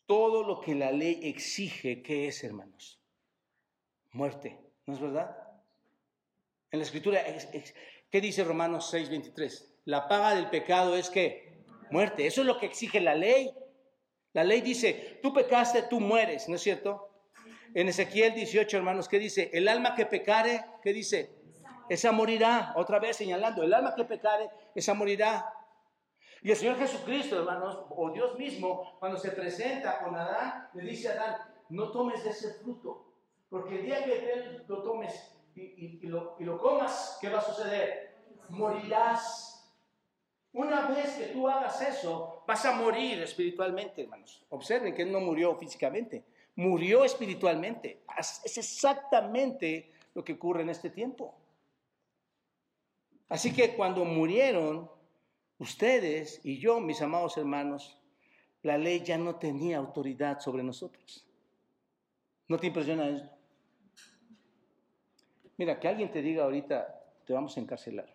Todo 0.05 0.43
lo 0.43 0.61
que 0.61 0.75
la 0.75 0.91
ley 0.91 1.19
exige, 1.23 2.03
¿qué 2.03 2.27
es, 2.27 2.43
hermanos? 2.43 3.01
Muerte, 4.11 4.61
¿no 4.85 4.93
es 4.93 5.01
verdad? 5.01 5.35
En 6.69 6.77
la 6.77 6.85
escritura, 6.85 7.21
¿qué 8.11 8.21
dice 8.21 8.43
Romanos 8.43 8.93
6:23? 8.93 9.65
La 9.85 10.07
paga 10.07 10.35
del 10.35 10.51
pecado 10.51 10.95
es 10.95 11.09
que 11.09 11.63
muerte. 11.89 12.27
Eso 12.27 12.41
es 12.41 12.47
lo 12.47 12.59
que 12.59 12.67
exige 12.67 13.01
la 13.01 13.15
ley. 13.15 13.51
La 14.33 14.43
ley 14.43 14.61
dice, 14.61 15.19
tú 15.23 15.33
pecaste, 15.33 15.81
tú 15.89 15.99
mueres, 15.99 16.47
¿no 16.47 16.57
es 16.57 16.61
cierto? 16.61 17.09
En 17.73 17.87
Ezequiel 17.87 18.35
18, 18.35 18.77
hermanos, 18.77 19.09
¿qué 19.09 19.17
dice? 19.17 19.49
El 19.53 19.67
alma 19.67 19.95
que 19.95 20.05
pecare, 20.05 20.63
¿qué 20.83 20.93
dice? 20.93 21.34
Esa 21.89 22.11
morirá. 22.11 22.73
Otra 22.75 22.99
vez 22.99 23.17
señalando, 23.17 23.63
el 23.63 23.73
alma 23.73 23.95
que 23.95 24.05
pecare, 24.05 24.49
esa 24.73 24.93
morirá. 24.93 25.53
Y 26.41 26.51
el 26.51 26.57
Señor 26.57 26.77
Jesucristo, 26.77 27.39
hermanos, 27.39 27.85
o 27.89 28.11
Dios 28.11 28.37
mismo, 28.37 28.97
cuando 28.99 29.17
se 29.17 29.31
presenta 29.31 29.99
con 29.99 30.15
Adán, 30.15 30.69
le 30.73 30.83
dice 30.83 31.09
a 31.09 31.13
Adán, 31.13 31.35
no 31.69 31.91
tomes 31.91 32.23
de 32.23 32.29
ese 32.29 32.53
fruto, 32.55 33.07
porque 33.49 33.79
el 33.79 33.85
día 33.85 34.03
que 34.03 34.61
lo 34.67 34.83
tomes 34.83 35.35
y, 35.55 36.05
lo, 36.07 36.35
y 36.39 36.43
lo 36.43 36.59
comas, 36.59 37.17
¿qué 37.21 37.29
va 37.29 37.39
a 37.39 37.41
suceder? 37.41 38.15
Morirás. 38.49 39.51
Una 40.53 40.87
vez 40.87 41.15
que 41.15 41.25
tú 41.27 41.49
hagas 41.49 41.81
eso, 41.81 42.43
vas 42.47 42.63
a 42.65 42.73
morir 42.73 43.21
espiritualmente, 43.21 44.03
hermanos. 44.03 44.45
Observen 44.49 44.93
que 44.93 45.01
él 45.01 45.11
no 45.11 45.19
murió 45.19 45.55
físicamente, 45.55 46.23
murió 46.55 47.03
espiritualmente. 47.03 48.03
Es 48.43 48.57
exactamente 48.57 49.91
lo 50.13 50.23
que 50.23 50.33
ocurre 50.33 50.61
en 50.61 50.69
este 50.69 50.89
tiempo. 50.89 51.35
Así 53.29 53.53
que 53.53 53.75
cuando 53.75 54.05
murieron 54.05 54.89
ustedes 55.57 56.41
y 56.43 56.59
yo, 56.59 56.79
mis 56.79 57.01
amados 57.01 57.37
hermanos, 57.37 57.99
la 58.61 58.77
ley 58.77 59.03
ya 59.03 59.17
no 59.17 59.35
tenía 59.35 59.77
autoridad 59.77 60.39
sobre 60.39 60.63
nosotros. 60.63 61.25
¿No 62.47 62.57
te 62.57 62.67
impresiona 62.67 63.07
eso? 63.07 63.29
Mira, 65.57 65.79
que 65.79 65.87
alguien 65.87 66.11
te 66.11 66.21
diga 66.21 66.43
ahorita, 66.43 67.03
te 67.25 67.33
vamos 67.33 67.55
a 67.57 67.59
encarcelar. 67.59 68.09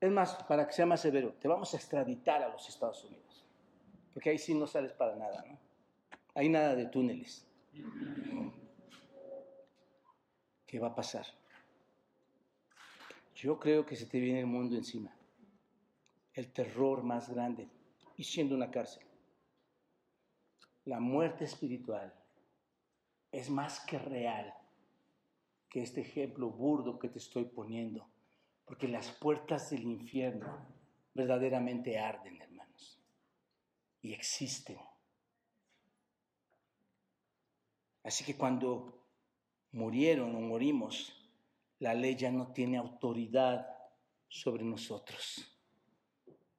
Es 0.00 0.10
más, 0.10 0.34
para 0.44 0.66
que 0.66 0.72
sea 0.72 0.84
más 0.84 1.00
severo, 1.00 1.32
te 1.40 1.48
vamos 1.48 1.72
a 1.72 1.76
extraditar 1.76 2.42
a 2.42 2.48
los 2.48 2.68
Estados 2.68 3.02
Unidos. 3.04 3.44
Porque 4.12 4.30
ahí 4.30 4.38
sí 4.38 4.54
no 4.54 4.66
sales 4.66 4.92
para 4.92 5.16
nada, 5.16 5.44
¿no? 5.48 5.58
Hay 6.34 6.48
nada 6.48 6.74
de 6.74 6.86
túneles. 6.86 7.46
¿Qué 10.66 10.78
va 10.78 10.88
a 10.88 10.94
pasar? 10.94 11.24
Yo 13.44 13.60
creo 13.60 13.84
que 13.84 13.94
se 13.94 14.06
te 14.06 14.18
viene 14.20 14.40
el 14.40 14.46
mundo 14.46 14.74
encima. 14.74 15.14
El 16.32 16.50
terror 16.50 17.02
más 17.02 17.28
grande 17.28 17.68
y 18.16 18.24
siendo 18.24 18.54
una 18.54 18.70
cárcel. 18.70 19.04
La 20.86 20.98
muerte 20.98 21.44
espiritual 21.44 22.14
es 23.30 23.50
más 23.50 23.80
que 23.80 23.98
real 23.98 24.54
que 25.68 25.82
este 25.82 26.00
ejemplo 26.00 26.48
burdo 26.48 26.98
que 26.98 27.10
te 27.10 27.18
estoy 27.18 27.44
poniendo, 27.44 28.08
porque 28.64 28.88
las 28.88 29.10
puertas 29.10 29.68
del 29.68 29.82
infierno 29.82 30.66
verdaderamente 31.12 31.98
arden, 31.98 32.40
hermanos, 32.40 32.98
y 34.00 34.14
existen. 34.14 34.78
Así 38.04 38.24
que 38.24 38.38
cuando 38.38 39.04
murieron 39.70 40.34
o 40.34 40.40
morimos, 40.40 41.23
la 41.78 41.94
ley 41.94 42.16
ya 42.16 42.30
no 42.30 42.52
tiene 42.52 42.78
autoridad 42.78 43.66
sobre 44.28 44.64
nosotros 44.64 45.44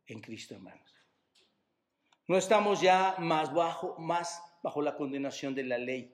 en 0.07 0.21
Cristo, 0.21 0.55
hermanos. 0.55 0.93
No 2.27 2.37
estamos 2.37 2.81
ya 2.81 3.15
más 3.19 3.53
bajo, 3.53 3.97
más 3.99 4.41
bajo 4.63 4.81
la 4.81 4.95
condenación 4.95 5.53
de 5.53 5.63
la 5.63 5.77
ley. 5.77 6.11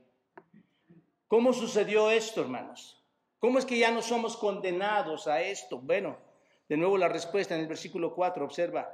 ¿Cómo 1.28 1.54
sucedió 1.54 2.12
esto, 2.12 2.42
hermanos? 2.42 3.02
¿Cómo 3.40 3.60
es 3.60 3.66
que 3.66 3.78
ya 3.78 3.92
no 3.92 4.02
somos 4.02 4.36
condenados 4.36 5.28
a 5.28 5.42
esto? 5.42 5.80
Bueno, 5.80 6.18
de 6.68 6.78
nuevo 6.78 6.98
la 6.98 7.08
respuesta 7.08 7.56
en 7.56 7.62
el 7.62 7.68
versículo 7.68 8.14
4, 8.14 8.44
observa. 8.44 8.94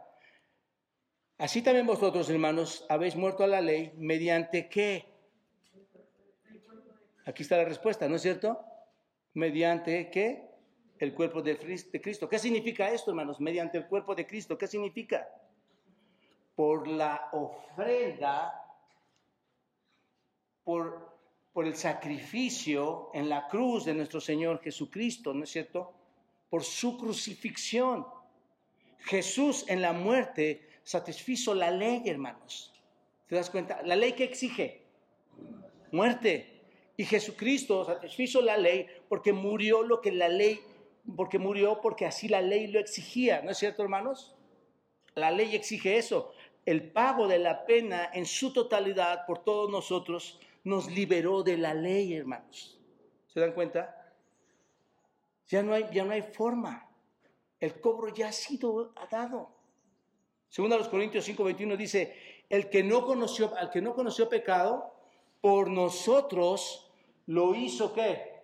Así 1.40 1.62
también 1.62 1.88
vosotros, 1.88 2.30
hermanos, 2.30 2.86
habéis 2.90 3.16
muerto 3.16 3.44
a 3.44 3.48
la 3.48 3.62
ley 3.62 3.94
mediante 3.98 4.70
qué? 4.70 5.06
Aquí 7.26 7.44
está 7.44 7.58
la 7.58 7.66
respuesta, 7.66 8.08
¿no 8.08 8.16
es 8.16 8.22
cierto? 8.22 8.67
Mediante 9.38 10.10
qué? 10.10 10.50
El 10.98 11.14
cuerpo 11.14 11.44
de 11.44 11.60
Cristo. 11.60 12.28
¿Qué 12.28 12.40
significa 12.40 12.90
esto, 12.90 13.12
hermanos? 13.12 13.40
Mediante 13.40 13.78
el 13.78 13.86
cuerpo 13.86 14.16
de 14.16 14.26
Cristo. 14.26 14.58
¿Qué 14.58 14.66
significa? 14.66 15.30
Por 16.56 16.88
la 16.88 17.30
ofrenda, 17.34 18.52
por, 20.64 21.20
por 21.54 21.68
el 21.68 21.76
sacrificio 21.76 23.12
en 23.14 23.30
la 23.30 23.48
cruz 23.48 23.86
de 23.86 23.94
nuestro 23.94 24.20
Señor 24.20 24.60
Jesucristo, 24.60 25.36
¿no 25.36 25.44
es 25.44 25.52
cierto? 25.52 25.94
Por 26.50 26.64
su 26.64 26.98
crucifixión. 26.98 28.08
Jesús 29.02 29.66
en 29.68 29.84
la 29.84 29.94
muerte 29.94 30.68
satisfizo 30.82 31.54
la 31.54 31.70
ley, 31.70 32.02
hermanos. 32.10 32.74
¿Te 33.28 33.36
das 33.36 33.52
cuenta? 33.52 33.84
La 33.84 33.96
ley 33.96 34.14
que 34.14 34.24
exige 34.24 34.82
muerte. 35.92 36.57
Y 36.98 37.06
Jesucristo 37.06 37.86
satisfizo 37.86 38.42
la 38.42 38.58
ley 38.58 38.88
porque 39.08 39.32
murió 39.32 39.84
lo 39.84 40.02
que 40.02 40.12
la 40.12 40.28
ley, 40.28 40.60
porque 41.16 41.38
murió 41.38 41.80
porque 41.80 42.08
así 42.08 42.28
la 42.28 42.42
ley 42.42 42.68
lo 42.68 42.80
exigía. 42.80 43.42
¿No 43.44 43.52
es 43.52 43.60
cierto, 43.60 43.84
hermanos? 43.84 44.36
La 45.14 45.30
ley 45.30 45.56
exige 45.56 45.98
eso. 45.98 46.34
El 46.66 46.92
pago 46.92 47.28
de 47.28 47.38
la 47.38 47.66
pena 47.68 48.10
en 48.14 48.26
su 48.26 48.52
totalidad 48.52 49.28
por 49.28 49.44
todos 49.44 49.70
nosotros 49.70 50.40
nos 50.64 50.92
liberó 50.92 51.44
de 51.44 51.58
la 51.58 51.76
ley, 51.76 52.16
hermanos. 52.16 52.80
¿Se 53.28 53.40
dan 53.40 53.54
cuenta? 53.54 54.14
Ya 55.48 55.62
no 55.62 55.74
hay, 55.74 55.86
ya 55.94 56.04
no 56.04 56.14
hay 56.14 56.24
forma. 56.24 56.90
El 57.60 57.80
cobro 57.80 58.14
ya 58.14 58.30
ha 58.30 58.32
sido 58.32 58.92
dado. 59.10 59.52
Según 60.50 60.74
a 60.74 60.78
los 60.78 60.88
Corintios 60.88 61.28
5:21 61.28 61.78
dice, 61.78 62.44
el 62.50 62.70
que 62.70 62.84
no 62.84 63.06
conoció, 63.06 63.56
al 63.56 63.70
que 63.70 63.82
no 63.82 63.94
conoció 63.94 64.28
pecado, 64.28 64.94
por 65.42 65.70
nosotros 65.70 66.87
lo 67.28 67.56
hizo 67.56 67.94
qué? 67.94 68.42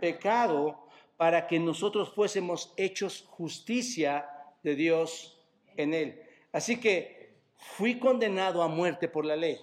Pecado 0.00 0.88
para 1.16 1.46
que 1.46 1.60
nosotros 1.60 2.12
fuésemos 2.12 2.74
hechos 2.76 3.24
justicia 3.28 4.28
de 4.62 4.74
Dios 4.74 5.40
en 5.76 5.94
él. 5.94 6.20
Así 6.50 6.80
que 6.80 7.36
fui 7.56 7.98
condenado 7.98 8.62
a 8.62 8.68
muerte 8.68 9.08
por 9.08 9.24
la 9.24 9.36
ley. 9.36 9.58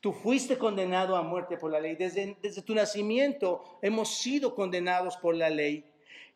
Tú 0.00 0.12
fuiste 0.12 0.58
condenado 0.58 1.16
a 1.16 1.22
muerte 1.22 1.56
por 1.56 1.70
la 1.70 1.80
ley. 1.80 1.96
Desde, 1.96 2.36
desde 2.42 2.62
tu 2.62 2.74
nacimiento 2.74 3.78
hemos 3.82 4.18
sido 4.18 4.54
condenados 4.54 5.16
por 5.16 5.34
la 5.34 5.50
ley 5.50 5.84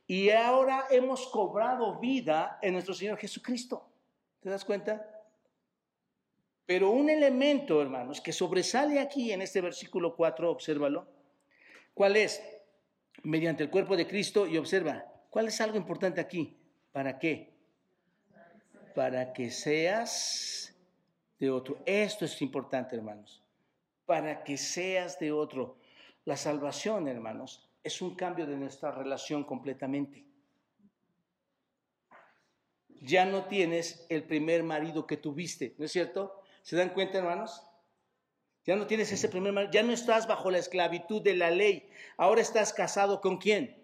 y 0.06 0.30
ahora 0.30 0.86
hemos 0.90 1.26
cobrado 1.28 1.98
vida 1.98 2.58
en 2.60 2.74
nuestro 2.74 2.94
Señor 2.94 3.18
Jesucristo. 3.18 3.88
¿Te 4.40 4.50
das 4.50 4.64
cuenta? 4.64 5.08
Pero 6.66 6.90
un 6.90 7.08
elemento, 7.08 7.80
hermanos, 7.80 8.20
que 8.20 8.32
sobresale 8.32 9.00
aquí 9.00 9.32
en 9.32 9.42
este 9.42 9.60
versículo 9.60 10.14
4, 10.14 10.50
obsérvalo. 10.50 11.06
¿Cuál 11.94 12.16
es? 12.16 12.42
Mediante 13.22 13.62
el 13.62 13.70
cuerpo 13.70 13.96
de 13.96 14.06
Cristo 14.06 14.46
y 14.46 14.56
observa, 14.56 15.04
¿cuál 15.30 15.48
es 15.48 15.60
algo 15.60 15.76
importante 15.76 16.20
aquí? 16.20 16.56
¿Para 16.92 17.18
qué? 17.18 17.52
Para 18.94 19.32
que 19.32 19.50
seas 19.50 20.74
de 21.38 21.50
otro. 21.50 21.78
Esto 21.86 22.24
es 22.24 22.42
importante, 22.42 22.96
hermanos. 22.96 23.42
Para 24.06 24.42
que 24.44 24.56
seas 24.56 25.18
de 25.18 25.32
otro. 25.32 25.78
La 26.24 26.36
salvación, 26.36 27.08
hermanos, 27.08 27.68
es 27.82 28.02
un 28.02 28.14
cambio 28.14 28.46
de 28.46 28.56
nuestra 28.56 28.90
relación 28.90 29.44
completamente 29.44 30.24
ya 33.02 33.24
no 33.24 33.44
tienes 33.46 34.06
el 34.08 34.22
primer 34.24 34.62
marido 34.62 35.06
que 35.06 35.16
tuviste, 35.16 35.74
¿no 35.76 35.84
es 35.84 35.92
cierto? 35.92 36.40
¿Se 36.62 36.76
dan 36.76 36.90
cuenta, 36.90 37.18
hermanos? 37.18 37.66
Ya 38.64 38.76
no 38.76 38.86
tienes 38.86 39.10
ese 39.10 39.28
primer 39.28 39.52
marido, 39.52 39.72
ya 39.72 39.82
no 39.82 39.92
estás 39.92 40.26
bajo 40.26 40.50
la 40.50 40.58
esclavitud 40.58 41.20
de 41.22 41.34
la 41.34 41.50
ley. 41.50 41.90
Ahora 42.16 42.40
estás 42.40 42.72
casado 42.72 43.20
con 43.20 43.38
quién? 43.38 43.76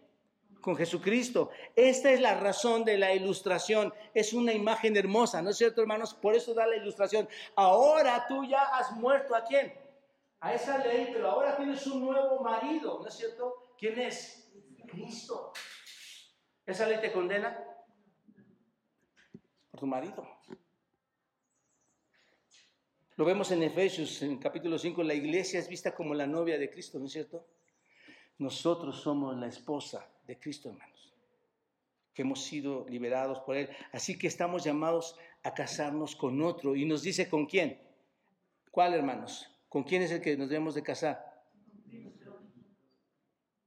Con 0.60 0.76
Jesucristo. 0.76 1.50
Esta 1.74 2.10
es 2.10 2.20
la 2.20 2.34
razón 2.38 2.84
de 2.84 2.98
la 2.98 3.12
ilustración. 3.12 3.92
Es 4.14 4.32
una 4.32 4.52
imagen 4.52 4.96
hermosa, 4.96 5.42
¿no 5.42 5.50
es 5.50 5.56
cierto, 5.56 5.80
hermanos? 5.80 6.14
Por 6.14 6.34
eso 6.34 6.54
da 6.54 6.66
la 6.66 6.76
ilustración. 6.76 7.28
Ahora 7.56 8.26
tú 8.28 8.44
ya 8.44 8.62
has 8.62 8.92
muerto 8.92 9.34
a 9.34 9.44
quién? 9.44 9.72
A 10.40 10.54
esa 10.54 10.78
ley, 10.78 11.10
pero 11.12 11.30
ahora 11.30 11.56
tienes 11.56 11.84
un 11.86 12.04
nuevo 12.04 12.40
marido, 12.40 13.00
¿no 13.02 13.08
es 13.08 13.14
cierto? 13.14 13.74
¿Quién 13.76 13.98
es? 13.98 14.52
Cristo. 14.86 15.52
¿Esa 16.64 16.86
ley 16.86 17.00
te 17.00 17.12
condena? 17.12 17.64
tu 19.78 19.86
marido. 19.86 20.26
Lo 23.18 23.24
vemos 23.24 23.50
en 23.50 23.64
Efesios, 23.64 24.22
en 24.22 24.38
capítulo 24.38 24.78
5, 24.78 25.02
la 25.02 25.12
iglesia 25.12 25.58
es 25.58 25.68
vista 25.68 25.92
como 25.92 26.14
la 26.14 26.24
novia 26.24 26.56
de 26.56 26.70
Cristo, 26.70 27.00
¿no 27.00 27.06
es 27.06 27.12
cierto? 27.12 27.44
Nosotros 28.38 29.00
somos 29.00 29.36
la 29.36 29.48
esposa 29.48 30.08
de 30.24 30.38
Cristo, 30.38 30.68
hermanos, 30.68 31.12
que 32.14 32.22
hemos 32.22 32.44
sido 32.44 32.86
liberados 32.88 33.40
por 33.40 33.56
Él. 33.56 33.70
Así 33.90 34.16
que 34.16 34.28
estamos 34.28 34.62
llamados 34.62 35.16
a 35.42 35.52
casarnos 35.52 36.14
con 36.14 36.40
otro. 36.42 36.76
Y 36.76 36.84
nos 36.84 37.02
dice 37.02 37.28
con 37.28 37.46
quién. 37.46 37.82
¿Cuál, 38.70 38.94
hermanos? 38.94 39.50
¿Con 39.68 39.82
quién 39.82 40.02
es 40.02 40.12
el 40.12 40.20
que 40.20 40.36
nos 40.36 40.48
debemos 40.48 40.76
de 40.76 40.84
casar? 40.84 41.42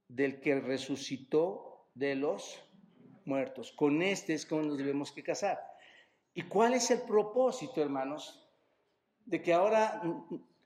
Del 0.08 0.40
que 0.40 0.60
resucitó 0.60 1.90
de 1.94 2.14
los 2.14 2.58
muertos. 3.26 3.70
Con 3.72 4.00
este 4.00 4.32
es 4.32 4.46
como 4.46 4.62
nos 4.62 4.78
debemos 4.78 5.12
que 5.12 5.22
casar. 5.22 5.60
¿Y 6.32 6.40
cuál 6.40 6.72
es 6.72 6.90
el 6.90 7.02
propósito, 7.02 7.82
hermanos? 7.82 8.41
De 9.24 9.40
que 9.40 9.52
ahora 9.52 10.02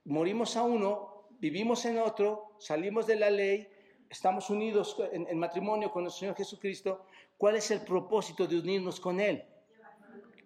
morimos 0.05 0.55
a 0.57 0.63
uno, 0.63 1.27
vivimos 1.39 1.85
en 1.85 1.99
otro, 1.99 2.55
salimos 2.59 3.07
de 3.07 3.15
la 3.15 3.29
ley, 3.29 3.67
estamos 4.09 4.49
unidos 4.49 4.97
en, 5.11 5.37
matrimonio 5.37 5.91
con 5.91 6.05
el 6.05 6.11
Señor 6.11 6.35
Jesucristo. 6.35 7.05
¿Cuál 7.37 7.57
es 7.57 7.71
el 7.71 7.81
propósito 7.81 8.47
de 8.47 8.59
unirnos 8.59 8.99
con 8.99 9.19
Él? 9.19 9.43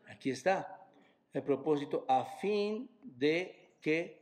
Aquí 0.08 0.32
está. 0.32 0.88
El 1.34 1.44
propósito 1.44 2.06
a 2.08 2.26
fin 2.26 2.90
de 3.02 3.76
que 3.80 4.22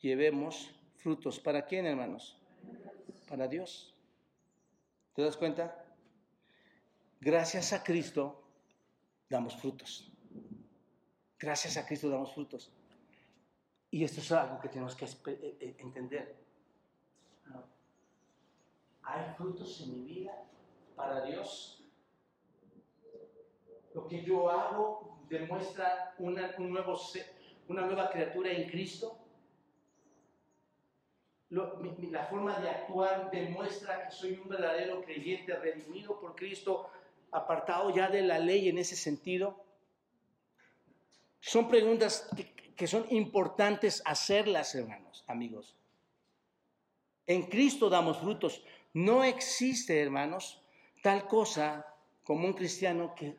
llevemos 0.00 0.74
frutos. 0.96 1.38
¿Para 1.38 1.64
quién, 1.64 1.86
hermanos? 1.86 2.40
Para 3.28 3.46
Dios. 3.46 3.94
¿Te 5.14 5.22
das 5.22 5.36
cuenta? 5.36 5.84
Gracias 7.20 7.72
a 7.72 7.84
Cristo 7.84 8.42
damos 9.28 9.56
frutos. 9.56 10.10
Gracias 11.38 11.76
a 11.76 11.86
Cristo 11.86 12.08
damos 12.08 12.32
frutos. 12.32 12.72
Y 13.92 14.04
esto 14.04 14.20
es 14.20 14.32
algo 14.32 14.58
que 14.58 14.70
tenemos 14.70 14.96
que 14.96 15.04
eh, 15.04 15.56
eh, 15.60 15.76
entender. 15.78 16.34
Hay 19.02 19.34
frutos 19.36 19.82
en 19.82 19.92
mi 19.92 20.14
vida 20.14 20.32
para 20.96 21.22
Dios. 21.26 21.84
Lo 23.94 24.08
que 24.08 24.24
yo 24.24 24.48
hago 24.48 25.18
demuestra 25.28 26.14
una, 26.18 26.54
un 26.56 26.70
nuevo 26.70 26.98
una 27.68 27.82
nueva 27.82 28.10
criatura 28.10 28.50
en 28.50 28.70
Cristo. 28.70 29.18
la 31.50 32.24
forma 32.30 32.58
de 32.60 32.70
actuar 32.70 33.30
demuestra 33.30 34.06
que 34.06 34.10
soy 34.10 34.40
un 34.42 34.48
verdadero 34.48 35.02
creyente 35.02 35.54
redimido 35.54 36.18
por 36.18 36.34
Cristo, 36.34 36.88
apartado 37.30 37.94
ya 37.94 38.08
de 38.08 38.22
la 38.22 38.38
ley 38.38 38.70
en 38.70 38.78
ese 38.78 38.96
sentido. 38.96 39.62
Son 41.40 41.68
preguntas 41.68 42.30
que, 42.34 42.61
son 42.86 43.06
importantes 43.10 44.02
hacerlas, 44.04 44.74
hermanos, 44.74 45.24
amigos. 45.26 45.76
En 47.26 47.42
Cristo 47.44 47.88
damos 47.88 48.18
frutos. 48.18 48.62
No 48.94 49.24
existe, 49.24 50.00
hermanos, 50.00 50.60
tal 51.02 51.26
cosa 51.26 51.86
como 52.24 52.46
un 52.46 52.52
cristiano 52.52 53.14
que, 53.14 53.36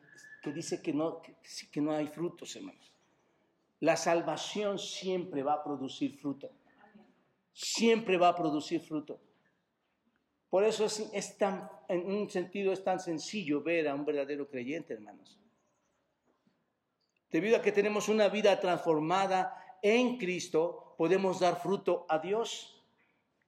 dice 0.52 0.82
que 0.82 0.92
no, 0.92 1.22
que, 1.70 1.80
no 1.80 1.92
hay 1.92 2.06
frutos, 2.08 2.56
hermanos. 2.56 2.92
La 3.80 3.96
salvación 3.96 4.78
siempre 4.78 5.42
va 5.42 5.54
a 5.54 5.64
producir 5.64 6.18
fruto. 6.18 6.50
Siempre 7.52 8.16
va 8.16 8.28
a 8.28 8.36
producir 8.36 8.80
fruto. 8.80 9.20
Por 10.50 10.64
eso 10.64 10.84
es, 10.84 11.00
es, 11.12 11.36
tan, 11.36 11.68
en 11.88 12.06
un 12.06 12.30
sentido 12.30 12.72
es 12.72 12.82
tan 12.82 13.00
sencillo 13.00 13.62
ver 13.62 13.88
a 13.88 13.94
un 13.94 14.04
verdadero 14.04 14.48
creyente, 14.48 14.94
hermanos. 14.94 15.38
Debido 17.34 17.56
a 17.56 17.62
que 17.62 17.72
tenemos 17.72 18.08
una 18.08 18.28
vida 18.28 18.60
transformada 18.60 19.76
en 19.82 20.18
Cristo, 20.18 20.94
podemos 20.96 21.40
dar 21.40 21.60
fruto 21.60 22.06
a 22.08 22.20
Dios. 22.20 22.80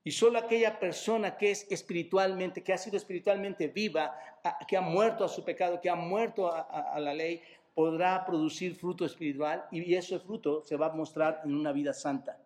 Y 0.03 0.11
solo 0.11 0.41
aquella 0.41 0.80
persona 0.80 1.37
que 1.37 1.53
es 1.53 1.70
espiritualmente, 1.70 2.64
que 2.64 2.72
ha 2.72 2.78
sido 2.78 2.97
espiritualmente 2.97 3.68
viva, 3.68 4.18
que 4.66 4.76
ha 4.76 4.80
muerto 4.80 5.22
a 5.22 5.28
su 5.28 5.45
pecado, 5.45 5.80
que 5.80 5.89
ha 5.89 5.95
muerto 5.95 6.53
a, 6.53 6.99
la 6.99 7.14
ley, 7.14 7.41
podrá 7.76 8.26
producir 8.26 8.74
fruto 8.74 9.05
espiritual 9.05 9.68
y 9.70 9.95
ese 9.95 10.18
fruto 10.18 10.64
se 10.64 10.74
va 10.74 10.87
a 10.87 10.93
mostrar 10.93 11.43
en 11.45 11.55
una 11.55 11.70
vida 11.70 11.93
santa. 11.93 12.41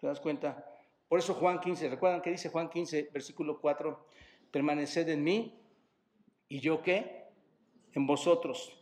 ¿Te 0.00 0.06
das 0.06 0.20
cuenta? 0.20 0.64
Por 1.06 1.18
eso 1.18 1.34
Juan 1.34 1.60
15, 1.60 1.90
¿recuerdan 1.90 2.22
qué 2.22 2.30
dice 2.30 2.48
Juan 2.48 2.70
15, 2.70 3.10
versículo 3.12 3.60
4? 3.60 4.06
permaneced 4.50 5.06
en 5.10 5.22
mí 5.22 5.60
y 6.48 6.60
yo 6.60 6.80
qué? 6.80 7.26
En 7.92 8.06
vosotros. 8.06 8.79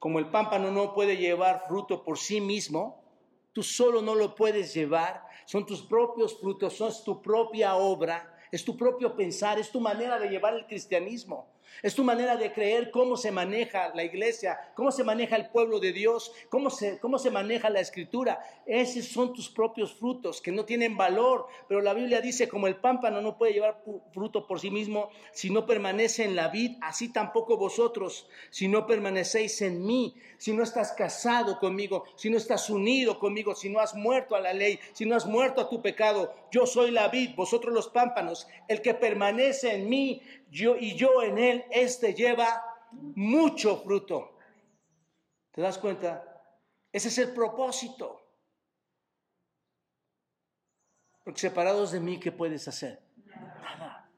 Como 0.00 0.18
el 0.18 0.30
pámpano 0.30 0.70
no 0.70 0.94
puede 0.94 1.18
llevar 1.18 1.66
fruto 1.68 2.02
por 2.02 2.16
sí 2.18 2.40
mismo, 2.40 3.04
tú 3.52 3.62
solo 3.62 4.00
no 4.00 4.14
lo 4.14 4.34
puedes 4.34 4.72
llevar, 4.72 5.22
son 5.44 5.66
tus 5.66 5.82
propios 5.82 6.40
frutos, 6.40 6.72
son 6.72 6.90
tu 7.04 7.20
propia 7.20 7.76
obra, 7.76 8.34
es 8.50 8.64
tu 8.64 8.78
propio 8.78 9.14
pensar, 9.14 9.58
es 9.58 9.70
tu 9.70 9.78
manera 9.78 10.18
de 10.18 10.30
llevar 10.30 10.54
el 10.54 10.66
cristianismo. 10.66 11.52
Es 11.82 11.94
tu 11.94 12.04
manera 12.04 12.36
de 12.36 12.52
creer 12.52 12.90
cómo 12.90 13.16
se 13.16 13.30
maneja 13.30 13.92
la 13.94 14.04
iglesia, 14.04 14.58
cómo 14.74 14.92
se 14.92 15.04
maneja 15.04 15.36
el 15.36 15.48
pueblo 15.48 15.80
de 15.80 15.92
Dios, 15.92 16.32
cómo 16.48 16.70
se, 16.70 16.98
cómo 16.98 17.18
se 17.18 17.30
maneja 17.30 17.70
la 17.70 17.80
escritura. 17.80 18.40
Esos 18.66 19.06
son 19.06 19.32
tus 19.32 19.48
propios 19.48 19.94
frutos 19.94 20.40
que 20.40 20.52
no 20.52 20.64
tienen 20.64 20.96
valor, 20.96 21.46
pero 21.68 21.80
la 21.80 21.94
Biblia 21.94 22.20
dice 22.20 22.48
como 22.48 22.66
el 22.66 22.76
pámpano 22.76 23.20
no 23.20 23.38
puede 23.38 23.54
llevar 23.54 23.82
fruto 24.12 24.46
por 24.46 24.60
sí 24.60 24.70
mismo 24.70 25.10
si 25.32 25.50
no 25.50 25.66
permanece 25.66 26.24
en 26.24 26.36
la 26.36 26.48
vid, 26.48 26.76
así 26.82 27.12
tampoco 27.12 27.56
vosotros, 27.56 28.28
si 28.50 28.68
no 28.68 28.86
permanecéis 28.86 29.62
en 29.62 29.84
mí, 29.84 30.14
si 30.38 30.52
no 30.52 30.62
estás 30.62 30.92
casado 30.92 31.58
conmigo, 31.58 32.04
si 32.16 32.30
no 32.30 32.36
estás 32.36 32.70
unido 32.70 33.18
conmigo, 33.18 33.54
si 33.54 33.68
no 33.70 33.80
has 33.80 33.94
muerto 33.94 34.34
a 34.34 34.40
la 34.40 34.52
ley, 34.52 34.78
si 34.92 35.06
no 35.06 35.16
has 35.16 35.26
muerto 35.26 35.60
a 35.60 35.68
tu 35.68 35.80
pecado. 35.82 36.34
Yo 36.50 36.66
soy 36.66 36.90
la 36.90 37.08
vid, 37.08 37.34
vosotros 37.36 37.72
los 37.72 37.88
pámpanos. 37.88 38.48
El 38.68 38.82
que 38.82 38.94
permanece 38.94 39.74
en 39.74 39.88
mí 39.88 40.22
yo 40.50 40.76
y 40.76 40.94
yo 40.96 41.22
en 41.22 41.38
él, 41.38 41.64
este 41.70 42.14
lleva 42.14 42.62
mucho 42.92 43.82
fruto. 43.82 44.36
¿Te 45.52 45.60
das 45.60 45.78
cuenta? 45.78 46.24
Ese 46.92 47.08
es 47.08 47.18
el 47.18 47.32
propósito. 47.32 48.20
Porque 51.24 51.40
separados 51.40 51.92
de 51.92 52.00
mí, 52.00 52.18
¿qué 52.18 52.32
puedes 52.32 52.66
hacer? 52.66 53.00
Nada. 53.26 54.10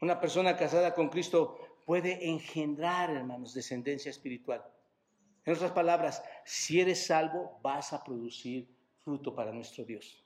Una 0.00 0.20
persona 0.20 0.56
casada 0.56 0.94
con 0.94 1.08
Cristo 1.08 1.58
puede 1.84 2.28
engendrar, 2.28 3.10
hermanos, 3.10 3.54
descendencia 3.54 4.10
espiritual. 4.10 4.64
En 5.44 5.54
otras 5.54 5.72
palabras, 5.72 6.22
si 6.44 6.80
eres 6.80 7.06
salvo, 7.06 7.58
vas 7.62 7.92
a 7.92 8.02
producir 8.02 8.68
fruto 9.04 9.34
para 9.34 9.52
nuestro 9.52 9.84
Dios. 9.84 10.24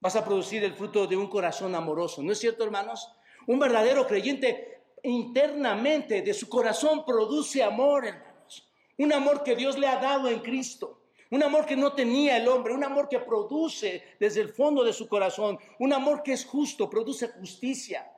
Vas 0.00 0.16
a 0.16 0.24
producir 0.24 0.64
el 0.64 0.74
fruto 0.74 1.06
de 1.06 1.16
un 1.16 1.28
corazón 1.28 1.74
amoroso. 1.74 2.22
¿No 2.22 2.32
es 2.32 2.38
cierto, 2.38 2.64
hermanos? 2.64 3.12
Un 3.46 3.58
verdadero 3.58 4.06
creyente 4.06 4.82
internamente 5.02 6.22
de 6.22 6.34
su 6.34 6.48
corazón 6.48 7.04
produce 7.04 7.62
amor, 7.62 8.06
hermanos. 8.06 8.70
Un 8.98 9.12
amor 9.12 9.42
que 9.42 9.56
Dios 9.56 9.78
le 9.78 9.86
ha 9.86 9.96
dado 9.96 10.28
en 10.28 10.40
Cristo. 10.40 11.00
Un 11.30 11.42
amor 11.42 11.64
que 11.64 11.76
no 11.76 11.92
tenía 11.92 12.36
el 12.36 12.48
hombre, 12.48 12.74
un 12.74 12.82
amor 12.82 13.08
que 13.08 13.20
produce 13.20 14.02
desde 14.18 14.40
el 14.40 14.48
fondo 14.48 14.82
de 14.82 14.92
su 14.92 15.06
corazón, 15.06 15.58
un 15.78 15.92
amor 15.92 16.24
que 16.24 16.32
es 16.32 16.44
justo, 16.44 16.90
produce 16.90 17.28
justicia, 17.28 18.10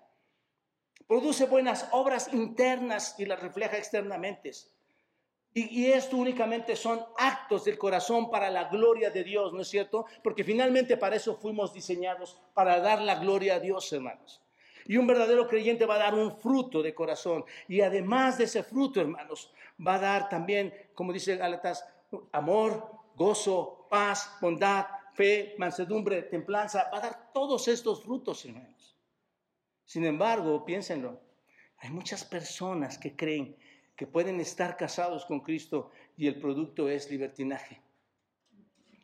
produce 1.06 1.44
buenas 1.44 1.88
obras 1.92 2.32
internas 2.32 3.14
y 3.18 3.26
las 3.26 3.40
refleja 3.40 3.76
externamente. 3.76 4.52
Y, 5.54 5.86
esto 5.86 6.16
únicamente 6.16 6.76
son 6.76 7.04
actos 7.18 7.64
del 7.64 7.76
corazón 7.76 8.30
para 8.30 8.48
la 8.50 8.64
gloria 8.64 9.10
de 9.10 9.22
Dios, 9.22 9.52
¿no 9.52 9.60
es 9.60 9.68
cierto? 9.68 10.06
Porque 10.22 10.44
finalmente 10.44 10.96
para 10.96 11.16
eso 11.16 11.36
fuimos 11.36 11.74
diseñados, 11.74 12.40
para 12.54 12.80
dar 12.80 13.02
la 13.02 13.16
gloria 13.16 13.56
a 13.56 13.60
Dios, 13.60 13.92
hermanos. 13.92 14.40
Y 14.86 14.96
un 14.96 15.06
verdadero 15.06 15.46
creyente 15.46 15.84
va 15.84 15.96
a 15.96 15.98
dar 15.98 16.14
un 16.14 16.38
fruto 16.38 16.82
de 16.82 16.94
corazón. 16.94 17.44
Y 17.68 17.82
además 17.82 18.38
de 18.38 18.44
ese 18.44 18.62
fruto, 18.62 19.00
hermanos, 19.00 19.52
va 19.86 19.94
a 19.94 19.98
dar 19.98 20.28
también, 20.30 20.72
como 20.94 21.12
dice 21.12 21.36
Galatas, 21.36 21.86
amor, 22.32 22.90
gozo, 23.14 23.86
paz, 23.90 24.38
bondad, 24.40 24.86
fe, 25.12 25.54
mansedumbre, 25.58 26.22
templanza. 26.22 26.88
Va 26.90 26.98
a 26.98 27.02
dar 27.02 27.32
todos 27.32 27.68
estos 27.68 28.02
frutos, 28.02 28.44
hermanos. 28.46 28.96
Sin 29.84 30.06
embargo, 30.06 30.64
piénsenlo, 30.64 31.20
hay 31.76 31.90
muchas 31.90 32.24
personas 32.24 32.96
que 32.96 33.14
creen 33.14 33.56
que 33.96 34.06
pueden 34.06 34.40
estar 34.40 34.76
casados 34.76 35.24
con 35.24 35.40
Cristo 35.40 35.90
y 36.16 36.26
el 36.26 36.40
producto 36.40 36.88
es 36.88 37.10
libertinaje. 37.10 37.80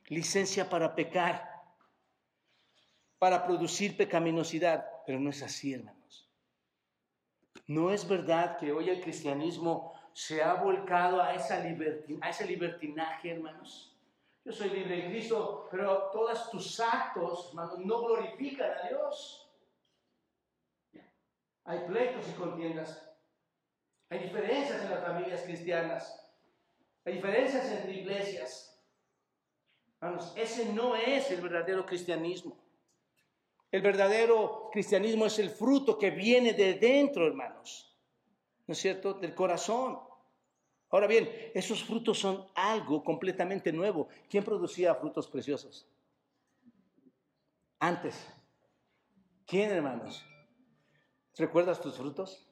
Licencia 0.09 0.69
para 0.69 0.95
pecar, 0.95 1.49
para 3.19 3.47
producir 3.47 3.97
pecaminosidad, 3.97 4.87
pero 5.07 5.21
no 5.21 5.31
es 5.31 5.43
así, 5.43 5.75
hermanos. 5.75 6.31
No 7.67 7.93
es 7.93 8.09
verdad 8.09 8.57
que 8.57 8.73
hoy 8.73 8.89
el 8.89 9.01
cristianismo 9.03 9.93
se 10.15 10.43
ha 10.43 10.55
volcado 10.55 11.21
a, 11.23 11.35
esa 11.35 11.57
a 11.57 12.31
ese 12.31 12.47
libertinaje, 12.47 13.33
hermanos. 13.33 13.95
Yo 14.45 14.53
soy 14.53 14.71
libre 14.71 15.05
en 15.05 15.11
Cristo, 15.11 15.69
pero 15.71 16.11
todos 16.11 16.51
tus 16.51 16.81
actos, 16.81 17.51
hermanos, 17.51 17.79
no 17.81 18.01
glorifican 18.01 18.71
a 18.71 18.89
Dios. 18.89 19.51
Hay 21.65 21.81
pleitos 21.87 22.27
y 22.31 22.33
contiendas, 22.33 23.08
hay 24.11 24.19
diferencias 24.21 24.83
en 24.83 24.91
las 24.91 25.05
familias 25.05 25.43
cristianas. 25.43 26.25
Hay 27.05 27.15
diferencias 27.15 27.71
entre 27.71 27.95
iglesias. 27.95 28.81
Vamos, 30.01 30.33
ese 30.37 30.73
no 30.73 30.97
es 30.97 31.31
el 31.31 31.41
verdadero 31.41 31.85
cristianismo. 31.85 32.57
El 33.71 33.83
verdadero 33.83 34.71
cristianismo 34.73 35.27
es 35.27 35.39
el 35.39 35.51
fruto 35.51 35.99
que 35.99 36.11
viene 36.11 36.55
de 36.55 36.75
dentro, 36.75 37.27
hermanos. 37.27 37.97
¿No 38.67 38.73
es 38.73 38.79
cierto? 38.79 39.15
Del 39.15 39.35
corazón. 39.35 39.99
Ahora 40.91 41.07
bien, 41.07 41.29
esos 41.55 41.85
frutos 41.85 42.19
son 42.19 42.47
algo 42.55 43.05
completamente 43.05 43.73
nuevo. 43.73 44.09
¿Quién 44.31 44.45
producía 44.45 44.95
frutos 44.95 45.29
preciosos? 45.29 45.87
Antes. 47.79 48.27
¿Quién, 49.47 49.71
hermanos? 49.71 50.25
¿Recuerdas 51.37 51.81
tus 51.81 51.97
frutos? 51.97 52.48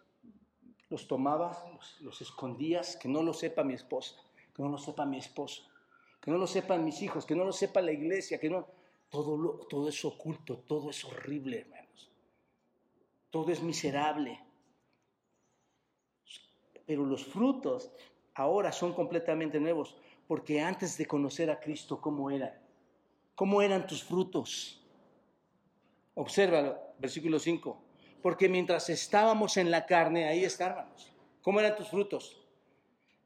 Los 0.89 1.09
tomabas, 1.09 1.65
los, 2.01 2.21
escondías, 2.21 2.97
que 2.97 3.09
no 3.09 3.23
lo 3.23 3.33
sepa 3.33 3.65
mi 3.65 3.75
esposa, 3.75 4.17
que 4.55 4.63
no 4.63 4.69
lo 4.69 4.79
sepa 4.79 5.05
mi 5.05 5.19
esposo, 5.19 5.63
que 6.21 6.31
no 6.31 6.39
lo 6.39 6.47
sepan 6.47 6.85
mis 6.85 7.03
hijos, 7.03 7.27
que 7.27 7.35
no 7.35 7.45
lo 7.45 7.53
sepa 7.53 7.81
la 7.81 7.93
iglesia, 7.93 8.39
que 8.39 8.51
no... 8.51 8.67
Todo, 9.09 9.37
lo, 9.37 9.51
todo 9.69 9.89
es 9.89 10.05
oculto, 10.05 10.59
todo 10.67 10.91
es 10.91 11.05
horrible, 11.05 11.61
hermanos. 11.61 12.11
Todo 13.31 13.53
es 13.53 13.63
miserable. 13.63 14.41
Pero 16.85 17.07
los 17.07 17.25
frutos 17.25 17.93
ahora 18.35 18.73
son 18.73 18.95
completamente 18.95 19.61
nuevos, 19.61 19.97
porque 20.27 20.61
antes 20.61 20.99
de 20.99 21.07
conocer 21.07 21.51
a 21.51 21.61
Cristo, 21.61 22.01
¿cómo 22.01 22.31
eran? 22.33 22.53
¿Cómo 23.37 23.63
eran 23.63 23.87
tus 23.87 24.03
frutos? 24.03 24.85
Obsérvalo, 26.15 26.77
versículo 26.99 27.39
5 27.39 27.86
porque 28.27 28.49
mientras 28.49 28.91
estábamos 28.91 29.57
en 29.57 29.71
la 29.71 29.87
carne, 29.87 30.27
ahí 30.27 30.45
estábamos. 30.45 31.13
¿Cómo 31.43 31.61
eran 31.61 31.77
tus 31.77 31.91
frutos? 31.91 32.45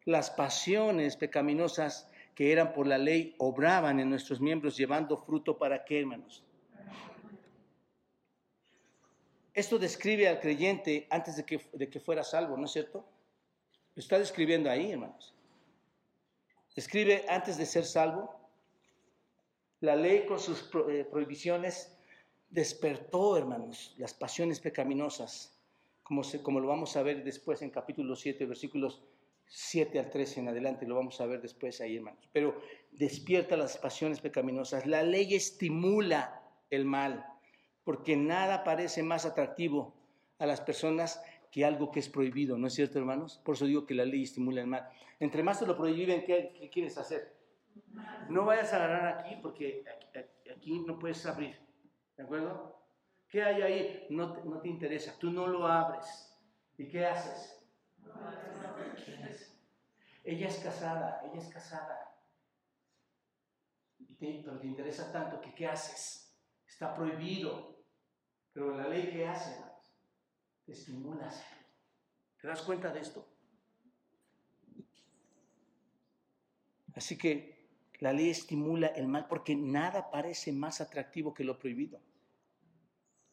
Las 0.05 0.31
pasiones 0.31 1.17
pecaminosas 1.17 2.07
que 2.35 2.53
eran 2.53 2.75
por 2.75 2.87
la 2.87 2.99
ley 2.99 3.35
obraban 3.39 3.99
en 3.99 4.11
nuestros 4.11 4.43
miembros 4.43 4.77
llevando 4.77 5.17
fruto 5.17 5.57
para 5.57 5.87
qué, 5.87 6.01
hermanos. 6.01 6.45
Esto 9.55 9.79
describe 9.79 10.29
al 10.29 10.39
creyente 10.39 11.07
antes 11.09 11.35
de 11.35 11.47
que, 11.47 11.67
de 11.73 11.89
que 11.89 11.99
fuera 11.99 12.23
salvo, 12.23 12.59
¿no 12.59 12.67
es 12.67 12.73
cierto? 12.73 13.03
Lo 13.95 14.01
está 14.01 14.19
describiendo 14.19 14.71
ahí, 14.71 14.93
hermanos. 14.93 15.35
Describe 16.77 17.25
antes 17.27 17.57
de 17.57 17.65
ser 17.65 17.87
salvo, 17.87 18.39
la 19.81 19.97
ley 19.97 20.27
con 20.27 20.39
sus 20.39 20.69
eh, 20.91 21.09
prohibiciones 21.11 21.97
despertó, 22.51 23.37
hermanos, 23.37 23.95
las 23.97 24.13
pasiones 24.13 24.61
pecaminosas, 24.61 25.57
como, 26.03 26.23
como 26.43 26.61
lo 26.61 26.67
vamos 26.69 26.97
a 26.97 27.03
ver 27.03 27.23
después 27.23 27.63
en 27.63 27.71
capítulo 27.71 28.17
7, 28.17 28.45
versículos 28.45 29.03
7 29.47 29.99
al 29.99 30.11
13 30.11 30.41
en 30.41 30.49
adelante, 30.49 30.87
lo 30.87 30.97
vamos 30.97 31.21
a 31.21 31.27
ver 31.27 31.41
después 31.41 31.81
ahí, 31.81 31.97
hermanos. 31.97 32.29
Pero 32.33 32.61
despierta 32.93 33.57
las 33.57 33.79
pasiones 33.79 34.21
pecaminosas. 34.21 34.87
La 34.87 35.03
ley 35.03 35.35
estimula 35.35 36.43
el 36.71 36.85
mal, 36.85 37.25
porque 37.85 38.17
nada 38.17 38.65
parece 38.65 39.03
más 39.03 39.25
atractivo 39.25 39.95
a 40.39 40.47
las 40.47 40.61
personas 40.61 41.23
que 41.51 41.65
algo 41.65 41.91
que 41.91 42.01
es 42.01 42.09
prohibido, 42.09 42.57
¿no 42.59 42.69
es 42.69 42.75
cierto, 42.75 42.99
hermanos? 42.99 43.41
Por 43.45 43.57
eso 43.57 43.67
digo 43.67 43.87
que 43.87 43.95
la 43.95 44.05
ley 44.05 44.23
estimula 44.23 44.61
el 44.61 44.69
mal. 44.69 44.89
Entre 45.19 45.43
más 45.43 45.59
te 45.59 45.67
lo 45.67 45.77
prohíben, 45.77 46.25
¿qué, 46.25 46.53
qué 46.59 46.71
quieres 46.71 46.97
hacer? 46.97 47.35
No 48.29 48.45
vayas 48.45 48.73
a 48.73 48.77
agarrar 48.77 49.19
aquí 49.19 49.37
porque 49.43 49.85
aquí 50.57 50.79
no 50.81 50.99
puedes 50.99 51.27
abrir. 51.27 51.57
¿De 52.21 52.27
acuerdo? 52.27 52.79
¿Qué 53.31 53.43
hay 53.43 53.63
ahí? 53.63 54.07
No 54.11 54.35
te, 54.35 54.45
no 54.45 54.61
te 54.61 54.69
interesa. 54.69 55.19
Tú 55.19 55.31
no 55.31 55.47
lo 55.47 55.67
abres. 55.67 56.39
¿Y 56.77 56.87
qué 56.87 57.07
haces? 57.07 57.65
Ella 60.23 60.49
es 60.49 60.59
casada, 60.59 61.23
ella 61.25 61.41
es 61.41 61.49
casada. 61.49 62.15
pero 64.19 64.61
te 64.61 64.67
interesa 64.67 65.11
tanto 65.11 65.41
que 65.41 65.55
¿qué 65.55 65.67
haces? 65.67 66.39
Está 66.67 66.95
prohibido. 66.95 67.87
Pero 68.53 68.77
la 68.77 68.87
ley 68.87 69.11
¿qué 69.11 69.27
hace? 69.27 69.59
Te 70.67 70.73
estimula 70.73 71.33
¿Te 72.39 72.49
das 72.49 72.61
cuenta 72.61 72.93
de 72.93 73.01
esto? 73.01 73.27
Así 76.95 77.17
que 77.17 77.61
la 78.01 78.15
ley 78.15 78.31
estimula 78.31 78.87
el 78.89 79.09
mal 79.09 79.27
porque 79.29 79.55
nada 79.55 80.11
parece 80.11 80.53
más 80.53 80.81
atractivo 80.81 81.35
que 81.35 81.45
lo 81.45 81.59
prohibido. 81.59 82.01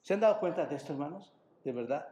¿Se 0.08 0.14
han 0.14 0.22
dado 0.22 0.39
cuenta 0.39 0.66
de 0.66 0.74
esto, 0.74 0.93
hermanos? 0.93 1.34
De 1.66 1.74
verdad. 1.74 2.08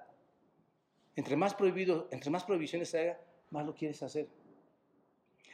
Entre 1.15 1.37
más 1.37 1.55
prohibido, 1.55 2.09
entre 2.11 2.29
más 2.29 2.43
prohibiciones 2.43 2.93
haya, 2.93 3.17
más 3.51 3.65
lo 3.65 3.73
quieres 3.73 4.03
hacer. 4.03 4.27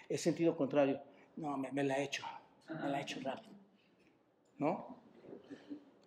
Es 0.10 0.22
sentido 0.22 0.58
contrario. 0.58 1.00
No, 1.36 1.56
me, 1.56 1.84
la 1.84 2.00
he 2.00 2.04
hecho. 2.06 2.26
Me 2.68 2.90
la 2.90 2.98
he 2.98 3.04
hecho 3.04 3.20
rápido. 3.22 3.54
¿No? 4.58 5.04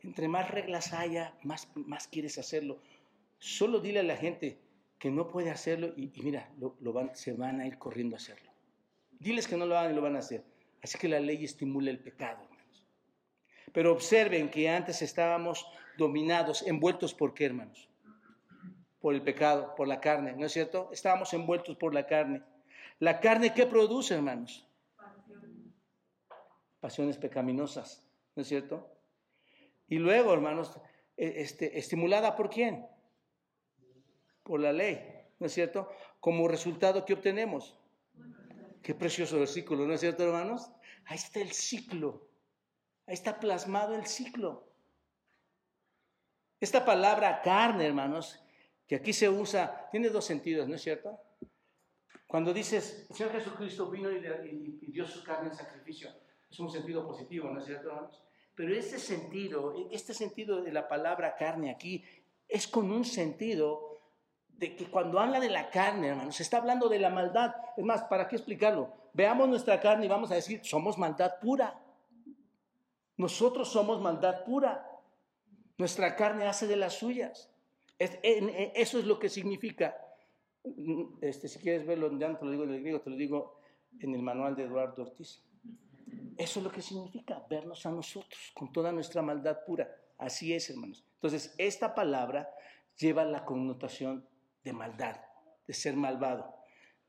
Entre 0.02 0.26
más 0.26 0.50
reglas 0.50 0.92
haya, 0.92 1.38
más, 1.44 1.68
más 1.76 2.08
quieres 2.08 2.36
hacerlo. 2.36 2.80
Solo 3.38 3.78
dile 3.78 4.00
a 4.00 4.02
la 4.02 4.16
gente 4.16 4.58
que 4.98 5.12
no 5.12 5.28
puede 5.28 5.52
hacerlo 5.52 5.92
y, 5.96 6.10
mira, 6.20 6.50
se 7.12 7.32
van 7.34 7.60
a 7.60 7.66
ir 7.68 7.78
corriendo 7.78 8.16
a 8.16 8.18
hacerlo. 8.18 8.50
Diles 9.20 9.46
que 9.46 9.56
no 9.56 9.66
lo 9.66 9.78
hagan 9.78 9.92
y 9.92 9.94
lo 9.94 10.02
van 10.02 10.16
a 10.16 10.18
hacer. 10.18 10.42
Así 10.82 10.98
que 10.98 11.06
la 11.06 11.20
ley 11.20 11.44
estimula 11.44 11.92
el 11.92 12.00
pecado. 12.00 12.48
Pero 13.74 13.90
observen 13.90 14.50
que 14.50 14.70
antes 14.70 15.02
estábamos 15.02 15.66
dominados, 15.98 16.62
envueltos 16.62 17.12
por 17.12 17.34
qué, 17.34 17.46
hermanos? 17.46 17.88
Por 19.00 19.14
el 19.14 19.22
pecado, 19.22 19.74
por 19.74 19.88
la 19.88 20.00
carne, 20.00 20.32
¿no 20.32 20.46
es 20.46 20.52
cierto? 20.52 20.88
Estábamos 20.92 21.34
envueltos 21.34 21.76
por 21.76 21.92
la 21.92 22.06
carne. 22.06 22.40
¿La 23.00 23.18
carne 23.18 23.52
qué 23.52 23.66
produce, 23.66 24.14
hermanos? 24.14 24.64
Pasiones 26.78 27.18
pecaminosas, 27.18 28.06
¿no 28.36 28.42
es 28.42 28.48
cierto? 28.48 28.88
Y 29.88 29.98
luego, 29.98 30.32
hermanos, 30.32 30.78
e, 31.16 31.42
este, 31.42 31.76
estimulada 31.76 32.36
por 32.36 32.50
quién? 32.50 32.86
Por 34.44 34.60
la 34.60 34.72
ley, 34.72 35.00
¿no 35.40 35.48
es 35.48 35.52
cierto? 35.52 35.90
Como 36.20 36.46
resultado, 36.46 37.04
¿qué 37.04 37.14
obtenemos? 37.14 37.76
Qué 38.82 38.94
precioso 38.94 39.40
versículo, 39.40 39.84
¿no 39.84 39.94
es 39.94 40.00
cierto, 40.00 40.22
hermanos? 40.22 40.70
Ahí 41.06 41.16
está 41.16 41.40
el 41.40 41.50
ciclo. 41.50 42.33
Ahí 43.06 43.14
está 43.14 43.38
plasmado 43.38 43.94
el 43.94 44.06
ciclo. 44.06 44.68
Esta 46.60 46.84
palabra 46.84 47.42
carne, 47.42 47.86
hermanos, 47.86 48.40
que 48.86 48.96
aquí 48.96 49.12
se 49.12 49.28
usa, 49.28 49.88
tiene 49.90 50.08
dos 50.08 50.24
sentidos, 50.24 50.68
¿no 50.68 50.76
es 50.76 50.82
cierto? 50.82 51.18
Cuando 52.26 52.52
dices, 52.52 53.06
Señor 53.10 53.32
Jesucristo 53.32 53.90
vino 53.90 54.10
y, 54.10 54.20
dio 54.90 55.06
su 55.06 55.22
carne 55.22 55.50
en 55.50 55.54
sacrificio, 55.54 56.10
es 56.50 56.58
un 56.58 56.70
sentido 56.70 57.06
positivo, 57.06 57.50
¿no 57.50 57.60
es 57.60 57.66
cierto, 57.66 57.88
hermanos? 57.88 58.22
Pero 58.54 58.74
este 58.74 58.98
sentido, 58.98 59.74
este 59.90 60.14
sentido 60.14 60.62
de 60.62 60.72
la 60.72 60.88
palabra 60.88 61.36
carne 61.36 61.70
aquí, 61.70 62.04
es 62.48 62.66
con 62.66 62.90
un 62.90 63.04
sentido 63.04 64.00
de 64.48 64.76
que 64.76 64.86
cuando 64.86 65.18
habla 65.18 65.40
de 65.40 65.50
la 65.50 65.70
carne, 65.70 66.08
hermanos, 66.08 66.40
está 66.40 66.58
hablando 66.58 66.88
de 66.88 67.00
la 67.00 67.10
maldad. 67.10 67.54
Es 67.76 67.84
más, 67.84 68.04
¿para 68.04 68.28
qué 68.28 68.36
explicarlo? 68.36 68.92
Veamos 69.12 69.48
nuestra 69.48 69.80
carne 69.80 70.06
y 70.06 70.08
vamos 70.08 70.30
a 70.30 70.36
decir, 70.36 70.60
somos 70.64 70.96
maldad 70.96 71.34
pura. 71.40 71.83
Nosotros 73.16 73.68
somos 73.68 74.00
maldad 74.00 74.44
pura. 74.44 74.90
Nuestra 75.78 76.16
carne 76.16 76.46
hace 76.46 76.66
de 76.66 76.76
las 76.76 76.94
suyas. 76.94 77.50
eso 77.98 78.98
es 78.98 79.04
lo 79.04 79.18
que 79.18 79.28
significa. 79.28 79.96
Este, 81.20 81.48
si 81.48 81.58
quieres 81.58 81.86
verlo, 81.86 82.10
no 82.10 82.38
te 82.38 82.44
lo 82.44 82.50
digo 82.50 82.64
en 82.64 82.70
el 82.70 82.80
griego, 82.80 83.00
te 83.00 83.10
lo 83.10 83.16
digo 83.16 83.60
en 84.00 84.14
el 84.14 84.22
manual 84.22 84.56
de 84.56 84.64
Eduardo 84.64 85.02
Ortiz. 85.02 85.42
Eso 86.36 86.58
es 86.58 86.64
lo 86.64 86.72
que 86.72 86.82
significa 86.82 87.44
vernos 87.48 87.86
a 87.86 87.90
nosotros 87.90 88.52
con 88.54 88.72
toda 88.72 88.90
nuestra 88.92 89.22
maldad 89.22 89.58
pura. 89.64 89.88
Así 90.18 90.52
es, 90.52 90.68
hermanos. 90.70 91.04
Entonces, 91.16 91.54
esta 91.58 91.94
palabra 91.94 92.50
lleva 92.96 93.24
la 93.24 93.44
connotación 93.44 94.26
de 94.62 94.72
maldad, 94.72 95.16
de 95.66 95.74
ser 95.74 95.96
malvado. 95.96 96.54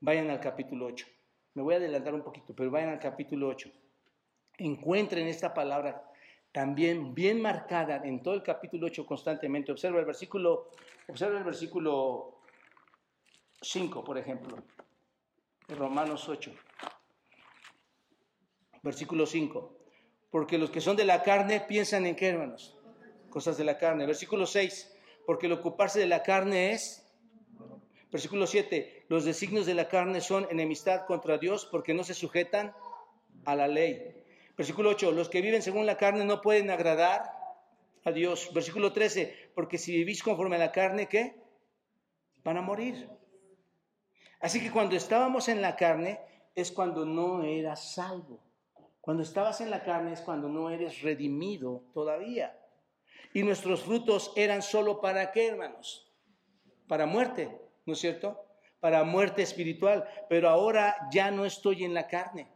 Vayan 0.00 0.30
al 0.30 0.40
capítulo 0.40 0.86
8. 0.86 1.06
Me 1.54 1.62
voy 1.62 1.74
a 1.74 1.76
adelantar 1.78 2.14
un 2.14 2.22
poquito, 2.22 2.54
pero 2.54 2.70
vayan 2.70 2.90
al 2.90 2.98
capítulo 2.98 3.48
8. 3.48 3.70
Encuentren 4.58 5.28
esta 5.28 5.52
palabra 5.52 6.02
también 6.56 7.14
bien 7.14 7.42
marcada 7.42 8.00
en 8.04 8.22
todo 8.22 8.32
el 8.32 8.42
capítulo 8.42 8.86
8 8.86 9.04
constantemente. 9.04 9.72
Observa 9.72 10.00
el 10.00 10.06
versículo, 10.06 10.70
observa 11.06 11.36
el 11.36 11.44
versículo 11.44 12.40
5, 13.60 14.02
por 14.02 14.16
ejemplo, 14.16 14.56
de 15.68 15.74
Romanos 15.74 16.26
8. 16.28 16.50
Versículo 18.82 19.26
5. 19.26 19.76
Porque 20.30 20.56
los 20.56 20.70
que 20.70 20.80
son 20.80 20.96
de 20.96 21.04
la 21.04 21.22
carne 21.22 21.60
piensan 21.60 22.06
en 22.06 22.16
qué, 22.16 22.28
hermanos? 22.28 22.74
Cosas 23.28 23.58
de 23.58 23.64
la 23.64 23.76
carne. 23.76 24.06
Versículo 24.06 24.46
6. 24.46 24.96
Porque 25.26 25.46
el 25.46 25.52
ocuparse 25.52 25.98
de 25.98 26.06
la 26.06 26.22
carne 26.22 26.72
es. 26.72 27.06
Versículo 28.10 28.46
7. 28.46 29.04
Los 29.08 29.26
designios 29.26 29.66
de 29.66 29.74
la 29.74 29.88
carne 29.88 30.22
son 30.22 30.46
enemistad 30.50 31.04
contra 31.06 31.36
Dios 31.36 31.66
porque 31.66 31.92
no 31.92 32.02
se 32.02 32.14
sujetan 32.14 32.74
a 33.44 33.54
la 33.54 33.68
ley. 33.68 34.24
Versículo 34.56 34.90
8, 34.90 35.12
los 35.12 35.28
que 35.28 35.42
viven 35.42 35.60
según 35.60 35.84
la 35.84 35.98
carne 35.98 36.24
no 36.24 36.40
pueden 36.40 36.70
agradar 36.70 37.30
a 38.04 38.10
Dios. 38.10 38.50
Versículo 38.54 38.92
13, 38.92 39.50
porque 39.54 39.76
si 39.76 39.92
vivís 39.92 40.22
conforme 40.22 40.56
a 40.56 40.60
la 40.60 40.72
carne, 40.72 41.08
¿qué? 41.08 41.36
Van 42.42 42.56
a 42.56 42.62
morir. 42.62 43.08
Así 44.40 44.62
que 44.62 44.70
cuando 44.70 44.96
estábamos 44.96 45.48
en 45.48 45.60
la 45.60 45.76
carne 45.76 46.20
es 46.54 46.72
cuando 46.72 47.04
no 47.04 47.42
eras 47.42 47.92
salvo. 47.92 48.40
Cuando 49.02 49.22
estabas 49.22 49.60
en 49.60 49.70
la 49.70 49.82
carne 49.82 50.14
es 50.14 50.22
cuando 50.22 50.48
no 50.48 50.70
eres 50.70 51.02
redimido 51.02 51.84
todavía. 51.92 52.58
Y 53.34 53.42
nuestros 53.42 53.82
frutos 53.82 54.32
eran 54.36 54.62
solo 54.62 55.00
para 55.02 55.32
qué, 55.32 55.48
hermanos? 55.48 56.10
Para 56.88 57.04
muerte, 57.04 57.60
¿no 57.84 57.92
es 57.92 57.98
cierto? 57.98 58.42
Para 58.80 59.04
muerte 59.04 59.42
espiritual. 59.42 60.08
Pero 60.30 60.48
ahora 60.48 60.96
ya 61.12 61.30
no 61.30 61.44
estoy 61.44 61.84
en 61.84 61.92
la 61.92 62.06
carne 62.06 62.55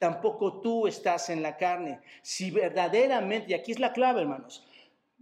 tampoco 0.00 0.62
tú 0.62 0.86
estás 0.86 1.28
en 1.28 1.42
la 1.42 1.58
carne. 1.58 2.00
Si 2.22 2.50
verdaderamente, 2.50 3.50
y 3.50 3.54
aquí 3.54 3.70
es 3.70 3.78
la 3.78 3.92
clave, 3.92 4.22
hermanos, 4.22 4.66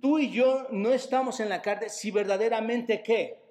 tú 0.01 0.21
y 0.21 0.31
yo 0.31 0.69
no 0.71 0.93
estamos 0.93 1.41
en 1.41 1.49
la 1.49 1.61
carne 1.61 1.89
si 1.89 2.13
verdaderamente 2.13 3.03
qué? 3.03 3.43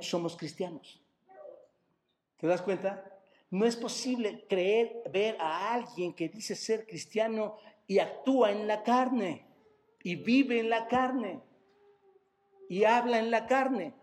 Somos 0.00 0.36
cristianos. 0.36 1.02
¿Te 2.36 2.46
das 2.46 2.60
cuenta? 2.60 3.02
No 3.50 3.64
es 3.64 3.76
posible 3.76 4.44
creer, 4.46 5.02
ver 5.10 5.36
a 5.40 5.72
alguien 5.72 6.12
que 6.12 6.28
dice 6.28 6.54
ser 6.54 6.86
cristiano 6.86 7.56
y 7.86 7.98
actúa 7.98 8.52
en 8.52 8.66
la 8.66 8.82
carne, 8.82 9.46
y 10.02 10.16
vive 10.16 10.60
en 10.60 10.68
la 10.68 10.86
carne, 10.86 11.40
y 12.68 12.84
habla 12.84 13.18
en 13.18 13.30
la 13.30 13.46
carne. 13.46 13.94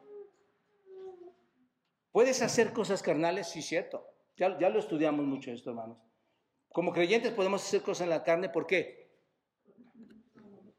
¿Puedes 2.11 2.41
hacer 2.41 2.73
cosas 2.73 3.03
carnales? 3.03 3.49
Sí, 3.49 3.61
cierto. 3.61 4.10
Ya, 4.41 4.69
lo 4.69 4.79
estudiamos 4.79 5.23
mucho 5.23 5.51
esto, 5.51 5.69
hermanos. 5.69 5.99
Como 6.69 6.91
creyentes 6.91 7.31
podemos 7.31 7.61
hacer 7.61 7.83
cosas 7.83 8.05
en 8.05 8.09
la 8.09 8.23
carne, 8.23 8.49
¿por 8.49 8.65
qué? 8.65 9.11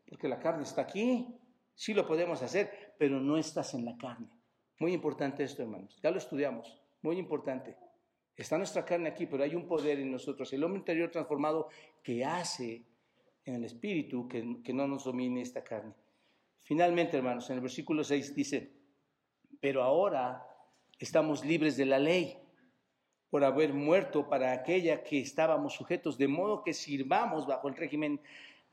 Porque 0.08 0.26
la 0.26 0.40
carne 0.40 0.64
está 0.64 0.82
aquí. 0.82 1.28
Sí 1.72 1.94
lo 1.94 2.04
podemos 2.04 2.42
hacer, 2.42 2.96
pero 2.98 3.20
no 3.20 3.38
estás 3.38 3.74
en 3.74 3.84
la 3.84 3.96
carne. 3.96 4.28
Muy 4.80 4.92
importante 4.92 5.44
esto, 5.44 5.62
hermanos. 5.62 5.96
Ya 6.02 6.10
lo 6.10 6.18
estudiamos. 6.18 6.82
Muy 7.02 7.18
importante. 7.18 7.76
Está 8.34 8.58
nuestra 8.58 8.84
carne 8.84 9.10
aquí, 9.10 9.26
pero 9.26 9.44
hay 9.44 9.54
un 9.54 9.68
poder 9.68 10.00
en 10.00 10.10
nosotros, 10.10 10.52
el 10.52 10.64
hombre 10.64 10.80
interior 10.80 11.12
transformado 11.12 11.68
que 12.02 12.24
hace 12.24 12.84
en 13.44 13.54
el 13.54 13.64
espíritu 13.64 14.26
que, 14.26 14.60
que 14.64 14.72
no 14.72 14.88
nos 14.88 15.04
domine 15.04 15.40
esta 15.40 15.62
carne. 15.62 15.94
Finalmente, 16.62 17.16
hermanos, 17.16 17.48
en 17.50 17.56
el 17.56 17.62
versículo 17.62 18.02
6 18.02 18.34
dice, 18.34 18.72
pero 19.60 19.84
ahora 19.84 20.44
estamos 20.98 21.44
libres 21.44 21.76
de 21.76 21.86
la 21.86 22.00
ley 22.00 22.41
por 23.32 23.44
haber 23.44 23.72
muerto 23.72 24.28
para 24.28 24.52
aquella 24.52 25.02
que 25.02 25.18
estábamos 25.18 25.72
sujetos, 25.72 26.18
de 26.18 26.28
modo 26.28 26.62
que 26.62 26.74
sirvamos 26.74 27.46
bajo 27.46 27.66
el 27.68 27.76
régimen 27.76 28.20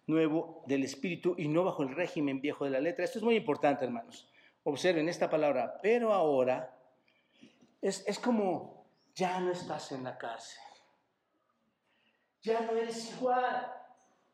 nuevo 0.05 0.65
del 0.67 0.83
Espíritu 0.83 1.33
y 1.37 1.47
no 1.47 1.63
bajo 1.63 1.81
el 1.81 1.95
régimen 1.95 2.41
viejo 2.41 2.65
de 2.65 2.71
la 2.71 2.81
letra. 2.81 3.05
Esto 3.05 3.19
es 3.19 3.23
muy 3.23 3.37
importante, 3.37 3.85
hermanos. 3.85 4.29
Observen 4.63 5.07
esta 5.07 5.29
palabra, 5.29 5.79
pero 5.81 6.11
ahora 6.11 6.77
es, 7.81 8.05
es 8.05 8.19
como 8.19 8.85
ya 9.15 9.39
no 9.39 9.53
estás 9.53 9.93
en 9.93 10.03
la 10.03 10.17
cárcel, 10.17 10.61
ya 12.41 12.59
no 12.59 12.73
eres 12.73 13.13
igual, 13.13 13.73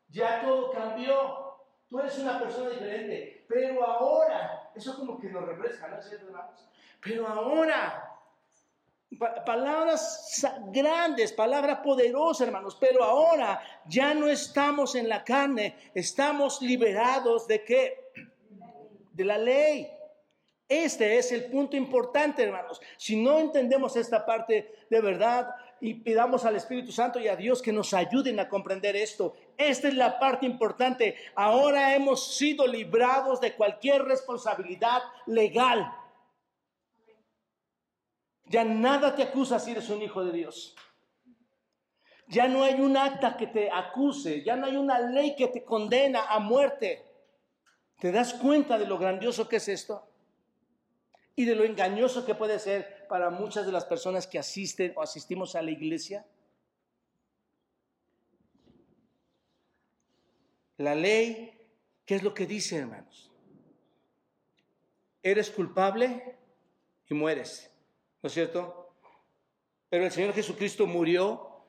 ya 0.08 0.42
todo 0.42 0.72
cambió, 0.72 1.56
tú 1.88 2.00
eres 2.00 2.18
una 2.18 2.40
persona 2.40 2.70
diferente, 2.70 3.46
pero 3.48 3.86
ahora, 3.86 4.72
eso 4.74 4.96
como 4.96 5.20
que 5.20 5.30
nos 5.30 5.46
refresca, 5.46 5.86
¿no 5.86 6.00
es 6.00 6.08
cierto, 6.08 6.26
hermanos? 6.26 6.68
Pero 7.00 7.28
ahora 7.28 8.15
palabras 9.44 10.46
grandes, 10.72 11.32
palabras 11.32 11.80
poderosas, 11.80 12.48
hermanos, 12.48 12.76
pero 12.78 13.02
ahora 13.02 13.60
ya 13.86 14.14
no 14.14 14.28
estamos 14.28 14.94
en 14.94 15.08
la 15.08 15.24
carne, 15.24 15.76
estamos 15.94 16.60
liberados 16.60 17.46
de 17.46 17.64
qué? 17.64 18.10
De 19.12 19.24
la 19.24 19.38
ley. 19.38 19.88
Este 20.68 21.16
es 21.16 21.30
el 21.30 21.44
punto 21.44 21.76
importante, 21.76 22.42
hermanos. 22.42 22.80
Si 22.96 23.16
no 23.16 23.38
entendemos 23.38 23.94
esta 23.96 24.26
parte 24.26 24.74
de 24.90 25.00
verdad 25.00 25.54
y 25.80 25.94
pidamos 25.94 26.44
al 26.44 26.56
Espíritu 26.56 26.90
Santo 26.90 27.20
y 27.20 27.28
a 27.28 27.36
Dios 27.36 27.62
que 27.62 27.72
nos 27.72 27.94
ayuden 27.94 28.40
a 28.40 28.48
comprender 28.48 28.96
esto, 28.96 29.36
esta 29.56 29.86
es 29.86 29.94
la 29.94 30.18
parte 30.18 30.44
importante. 30.44 31.14
Ahora 31.36 31.94
hemos 31.94 32.36
sido 32.36 32.66
librados 32.66 33.40
de 33.40 33.54
cualquier 33.54 34.02
responsabilidad 34.02 35.02
legal. 35.26 35.88
Ya 38.48 38.64
nada 38.64 39.14
te 39.14 39.22
acusa 39.22 39.58
si 39.58 39.72
eres 39.72 39.88
un 39.90 40.02
hijo 40.02 40.24
de 40.24 40.32
Dios. 40.32 40.74
Ya 42.28 42.48
no 42.48 42.62
hay 42.64 42.80
un 42.80 42.96
acta 42.96 43.36
que 43.36 43.46
te 43.46 43.70
acuse, 43.70 44.42
ya 44.42 44.56
no 44.56 44.66
hay 44.66 44.76
una 44.76 44.98
ley 44.98 45.36
que 45.36 45.48
te 45.48 45.64
condena 45.64 46.26
a 46.26 46.38
muerte. 46.38 47.04
¿Te 48.00 48.12
das 48.12 48.34
cuenta 48.34 48.78
de 48.78 48.86
lo 48.86 48.98
grandioso 48.98 49.48
que 49.48 49.56
es 49.56 49.68
esto? 49.68 50.08
Y 51.34 51.44
de 51.44 51.54
lo 51.54 51.64
engañoso 51.64 52.24
que 52.24 52.34
puede 52.34 52.58
ser 52.58 53.06
para 53.08 53.30
muchas 53.30 53.66
de 53.66 53.72
las 53.72 53.84
personas 53.84 54.26
que 54.26 54.38
asisten 54.38 54.92
o 54.96 55.02
asistimos 55.02 55.54
a 55.54 55.62
la 55.62 55.70
iglesia. 55.70 56.26
La 60.78 60.94
ley, 60.94 61.58
¿qué 62.04 62.16
es 62.16 62.22
lo 62.22 62.34
que 62.34 62.46
dice, 62.46 62.76
hermanos? 62.76 63.30
Eres 65.22 65.50
culpable 65.50 66.36
y 67.08 67.14
mueres, 67.14 67.70
¿no 68.22 68.26
es 68.26 68.32
cierto? 68.32 68.92
Pero 69.88 70.04
el 70.04 70.10
Señor 70.10 70.34
Jesucristo 70.34 70.86
murió, 70.86 71.62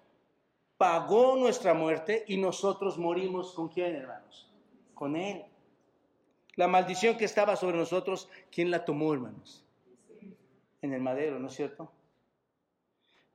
pagó 0.77 1.35
nuestra 1.35 1.73
muerte 1.73 2.25
y 2.27 2.37
nosotros 2.37 2.97
morimos 2.97 3.53
con 3.53 3.69
quién, 3.69 3.95
hermanos? 3.95 4.51
Con 4.93 5.15
Él. 5.15 5.45
La 6.55 6.67
maldición 6.67 7.17
que 7.17 7.25
estaba 7.25 7.55
sobre 7.55 7.77
nosotros, 7.77 8.29
¿quién 8.51 8.71
la 8.71 8.83
tomó, 8.83 9.13
hermanos? 9.13 9.63
En 10.81 10.93
el 10.93 11.01
madero, 11.01 11.39
¿no 11.39 11.47
es 11.47 11.53
cierto? 11.53 11.91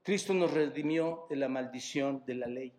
Cristo 0.02 0.34
nos 0.34 0.50
redimió 0.50 1.26
de 1.30 1.36
la 1.36 1.48
maldición 1.48 2.24
de 2.26 2.34
la 2.34 2.46
ley. 2.46 2.72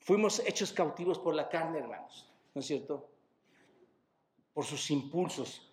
Fuimos 0.00 0.40
hechos 0.40 0.72
cautivos 0.72 1.18
por 1.18 1.34
la 1.34 1.48
carne, 1.48 1.78
hermanos, 1.78 2.28
¿no 2.54 2.60
es 2.60 2.66
cierto? 2.66 3.08
Por 4.52 4.64
sus 4.64 4.90
impulsos. 4.90 5.65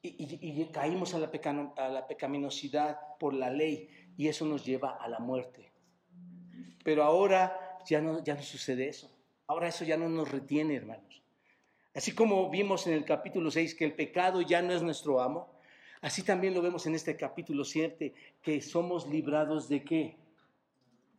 Y, 0.00 0.64
caímos 0.66 1.14
a 1.14 1.18
la, 1.18 2.06
pecaminosidad 2.06 2.98
por 3.18 3.34
la 3.34 3.50
ley 3.50 3.90
y 4.16 4.28
eso 4.28 4.46
nos 4.46 4.64
lleva 4.64 4.96
a 4.96 5.08
la 5.08 5.18
muerte. 5.18 5.72
Pero 6.84 7.02
ahora 7.02 7.80
ya 7.84 8.00
no, 8.00 8.22
ya 8.22 8.34
no 8.34 8.42
sucede 8.42 8.88
eso. 8.88 9.10
Ahora 9.48 9.68
eso 9.68 9.84
ya 9.84 9.96
no 9.96 10.08
nos 10.08 10.30
retiene, 10.30 10.76
hermanos. 10.76 11.22
Así 11.94 12.12
como 12.12 12.48
vimos 12.48 12.86
en 12.86 12.92
el 12.92 13.04
capítulo 13.04 13.50
6 13.50 13.74
que 13.74 13.84
el 13.84 13.94
pecado 13.94 14.40
ya 14.40 14.62
no 14.62 14.72
es 14.72 14.82
nuestro 14.82 15.20
amo, 15.20 15.48
así 16.00 16.22
también 16.22 16.54
lo 16.54 16.62
vemos 16.62 16.86
en 16.86 16.94
este 16.94 17.16
capítulo 17.16 17.64
7, 17.64 18.14
que 18.40 18.60
somos 18.60 19.08
librados 19.08 19.68
de 19.68 19.82
qué? 19.82 20.16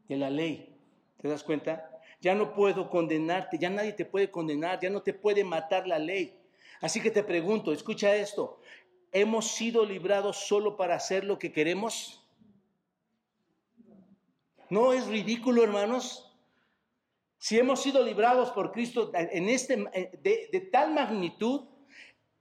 De 0.08 0.16
la 0.16 0.30
ley. 0.30 0.74
¿Te 1.18 1.28
das 1.28 1.44
cuenta? 1.44 2.00
Ya 2.22 2.34
no 2.34 2.54
puedo 2.54 2.90
condenarte, 2.90 3.58
ya 3.58 3.70
nadie 3.70 3.92
te 3.92 4.06
puede 4.06 4.32
condenar, 4.32 4.80
ya 4.80 4.90
no 4.90 5.02
te 5.02 5.14
puede 5.14 5.44
matar 5.44 5.86
la 5.86 6.00
ley. 6.00 6.39
Así 6.82 7.02
que 7.02 7.12
te 7.12 7.24
pregunto, 7.24 7.74
escucha 7.74 8.16
esto, 8.16 8.62
¿hemos 9.12 9.52
sido 9.52 9.86
librados 9.86 10.38
solo 10.38 10.78
para 10.78 10.96
hacer 10.96 11.24
lo 11.24 11.38
que 11.38 11.52
queremos? 11.52 12.26
¿No 14.70 14.94
es 14.94 15.08
ridículo, 15.08 15.64
hermanos? 15.64 16.26
Si 17.38 17.58
hemos 17.58 17.82
sido 17.82 18.04
librados 18.04 18.52
por 18.52 18.72
Cristo 18.72 19.12
en 19.14 19.50
este, 19.50 19.78
de, 20.22 20.70
tal 20.72 20.94
magnitud, 20.94 21.68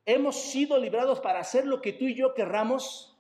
hemos 0.05 0.37
sido 0.37 0.79
librados 0.79 1.21
para 1.21 1.41
hacer 1.41 1.67
lo 1.67 1.81
que 1.81 1.93
tú 1.93 2.05
y 2.05 2.15
yo 2.15 2.35
querramos 2.35 3.17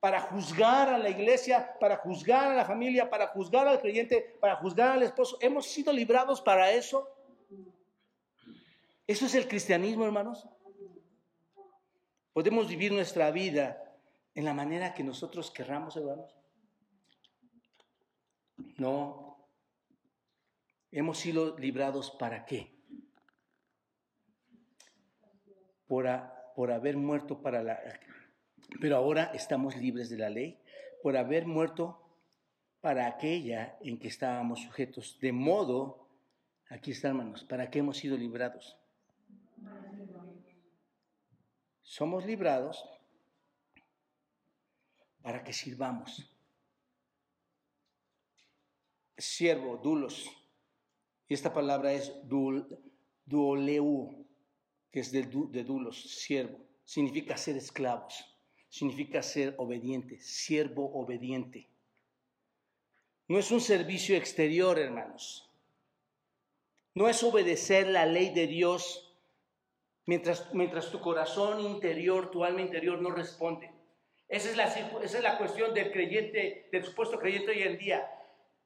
para 0.00 0.20
juzgar 0.20 0.90
a 0.90 0.98
la 0.98 1.08
iglesia, 1.08 1.76
para 1.80 1.96
juzgar 1.96 2.50
a 2.50 2.54
la 2.54 2.64
familia, 2.64 3.08
para 3.08 3.28
juzgar 3.28 3.66
al 3.66 3.80
creyente, 3.80 4.36
para 4.40 4.56
juzgar 4.56 4.90
al 4.90 5.02
esposo. 5.02 5.38
¿Hemos 5.40 5.66
sido 5.66 5.92
librados 5.92 6.42
para 6.42 6.72
eso? 6.72 7.08
¿Eso 9.06 9.26
es 9.26 9.34
el 9.34 9.46
cristianismo, 9.48 10.04
hermanos? 10.04 10.48
¿Podemos 12.32 12.68
vivir 12.68 12.92
nuestra 12.92 13.30
vida 13.30 13.98
en 14.34 14.44
la 14.44 14.54
manera 14.54 14.94
que 14.94 15.04
nosotros 15.04 15.50
querramos, 15.50 15.96
hermanos? 15.96 16.34
No. 18.78 19.46
Hemos 20.90 21.18
sido 21.18 21.58
librados 21.58 22.10
para 22.12 22.46
qué? 22.46 22.74
Por, 25.86 26.08
por 26.56 26.72
haber 26.72 26.96
muerto 26.96 27.42
para 27.42 27.62
la, 27.62 27.78
pero 28.80 28.96
ahora 28.96 29.30
estamos 29.34 29.76
libres 29.76 30.08
de 30.08 30.18
la 30.18 30.30
ley 30.30 30.58
por 31.02 31.16
haber 31.16 31.46
muerto 31.46 32.00
para 32.80 33.06
aquella 33.06 33.76
en 33.80 33.98
que 33.98 34.08
estábamos 34.08 34.60
sujetos. 34.60 35.18
De 35.20 35.32
modo, 35.32 36.08
aquí 36.70 36.92
está 36.92 37.08
hermanos, 37.08 37.44
¿para 37.44 37.70
qué 37.70 37.80
hemos 37.80 37.98
sido 37.98 38.16
librados? 38.16 38.78
Somos 41.84 42.26
librados 42.26 42.84
para 45.22 45.44
que 45.44 45.52
sirvamos. 45.52 46.28
Siervo, 49.16 49.76
dulos. 49.76 50.28
Y 51.28 51.34
esta 51.34 51.54
palabra 51.54 51.92
es 51.92 52.12
dul, 52.24 52.66
duoleu, 53.24 54.26
que 54.90 54.98
es 54.98 55.12
de, 55.12 55.22
de 55.22 55.62
dulos, 55.62 56.02
siervo. 56.02 56.58
Significa 56.84 57.36
ser 57.36 57.56
esclavos 57.56 58.34
significa 58.74 59.22
ser 59.22 59.54
obediente, 59.58 60.20
siervo 60.20 60.90
obediente. 60.94 61.68
No 63.28 63.38
es 63.38 63.52
un 63.52 63.60
servicio 63.60 64.16
exterior, 64.16 64.80
hermanos. 64.80 65.48
No 66.92 67.08
es 67.08 67.22
obedecer 67.22 67.86
la 67.86 68.04
ley 68.04 68.34
de 68.34 68.48
Dios 68.48 69.13
mientras, 70.06 70.52
mientras 70.54 70.90
tu 70.90 71.00
corazón 71.00 71.60
interior, 71.60 72.30
tu 72.30 72.44
alma 72.44 72.60
interior 72.60 73.00
no 73.00 73.10
responde. 73.10 73.70
Esa 74.28 74.50
es, 74.50 74.56
la, 74.56 74.64
esa 74.64 75.18
es 75.18 75.22
la 75.22 75.38
cuestión 75.38 75.74
del 75.74 75.92
creyente, 75.92 76.68
del 76.72 76.84
supuesto 76.84 77.18
creyente 77.18 77.50
hoy 77.50 77.62
en 77.62 77.78
día. 77.78 78.10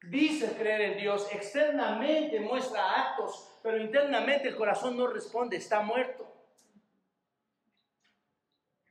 Dice 0.03 0.53
creer 0.57 0.80
en 0.93 0.99
Dios, 0.99 1.28
externamente 1.32 2.39
muestra 2.41 3.09
actos, 3.09 3.51
pero 3.62 3.78
internamente 3.78 4.49
el 4.49 4.57
corazón 4.57 4.97
no 4.97 5.09
responde, 5.09 5.57
está 5.57 5.80
muerto. 5.80 6.32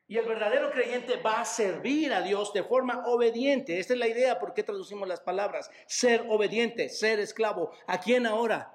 Y 0.09 0.17
el 0.17 0.25
verdadero 0.25 0.71
creyente 0.71 1.17
va 1.17 1.41
a 1.41 1.45
servir 1.45 2.13
a 2.13 2.21
Dios 2.21 2.53
de 2.53 2.63
forma 2.63 3.05
obediente. 3.07 3.79
Esta 3.79 3.93
es 3.93 3.99
la 3.99 4.07
idea 4.07 4.39
por 4.39 4.53
qué 4.53 4.63
traducimos 4.63 5.07
las 5.07 5.19
palabras. 5.19 5.69
Ser 5.85 6.25
obediente, 6.29 6.87
ser 6.87 7.19
esclavo. 7.19 7.71
¿A 7.87 7.99
quién 7.99 8.25
ahora? 8.25 8.73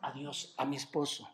A 0.00 0.12
Dios, 0.12 0.54
a 0.56 0.64
mi 0.64 0.76
esposo. 0.76 1.28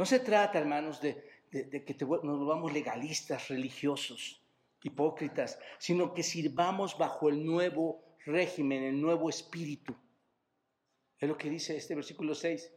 No 0.00 0.06
se 0.06 0.20
trata, 0.20 0.58
hermanos, 0.58 0.98
de, 1.02 1.14
que 1.50 1.94
nos 2.00 2.38
volvamos 2.38 2.72
legalistas, 2.72 3.48
religiosos, 3.48 4.40
hipócritas, 4.82 5.58
sino 5.78 6.14
que 6.14 6.22
sirvamos 6.22 6.96
bajo 6.96 7.28
el 7.28 7.44
nuevo 7.44 8.02
régimen, 8.24 8.82
el 8.82 8.98
nuevo 8.98 9.28
espíritu. 9.28 9.94
Es 11.18 11.28
lo 11.28 11.36
que 11.36 11.50
dice 11.50 11.76
este 11.76 11.94
versículo 11.94 12.34
6. 12.34 12.72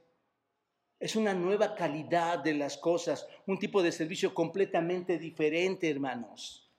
Es 0.99 1.15
una 1.15 1.33
nueva 1.33 1.75
calidad 1.75 2.39
de 2.39 2.55
las 2.55 2.75
cosas, 2.75 3.25
un 3.47 3.57
tipo 3.57 3.81
de 3.81 3.93
servicio 3.93 4.33
completamente 4.33 5.17
diferente, 5.17 5.89
hermanos. 5.89 6.69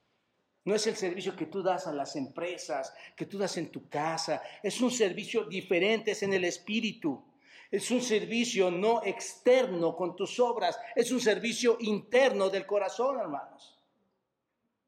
No 0.67 0.75
es 0.75 0.87
el 0.87 0.97
servicio 0.97 1.35
que 1.35 1.47
tú 1.47 1.63
das 1.63 1.87
a 1.87 1.93
las 1.95 2.17
empresas, 2.17 2.93
que 3.17 3.25
tú 3.25 3.39
das 3.39 3.57
en 3.57 3.71
tu 3.71 3.89
casa. 3.89 4.43
Es 4.63 4.79
un 4.83 4.91
servicio 4.91 5.45
diferente, 5.45 6.11
es 6.11 6.23
en 6.23 6.35
el 6.35 6.45
espíritu. 6.45 7.34
Es 7.75 7.91
un 7.91 8.01
servicio 8.01 8.71
no 8.71 9.03
externo 9.03 9.97
con 9.97 10.15
tus 10.15 10.39
obras, 10.39 10.79
es 10.95 11.11
un 11.11 11.21
servicio 11.21 11.77
interno 11.81 12.49
del 12.49 12.67
corazón, 12.67 13.19
hermanos. 13.19 13.77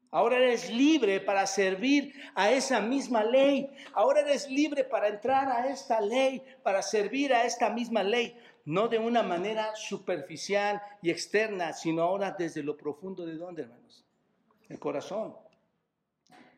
Ahora 0.09 0.37
eres 0.37 0.71
libre 0.71 1.19
para 1.19 1.45
servir 1.47 2.13
a 2.33 2.49
esa 2.49 2.79
misma 2.79 3.25
ley. 3.25 3.69
Ahora 3.91 4.21
eres 4.21 4.49
libre 4.49 4.85
para 4.85 5.09
entrar 5.09 5.49
a 5.49 5.67
esta 5.67 5.99
ley, 5.99 6.41
para 6.63 6.81
servir 6.81 7.33
a 7.33 7.43
esta 7.43 7.69
misma 7.69 8.03
ley 8.03 8.39
no 8.63 8.87
de 8.87 8.99
una 8.99 9.21
manera 9.21 9.75
superficial 9.75 10.81
y 11.01 11.09
externa, 11.09 11.73
sino 11.73 12.03
ahora 12.03 12.37
desde 12.39 12.63
lo 12.63 12.77
profundo 12.77 13.25
de 13.25 13.35
dónde, 13.35 13.63
hermanos? 13.63 14.05
El 14.69 14.79
corazón. 14.79 15.35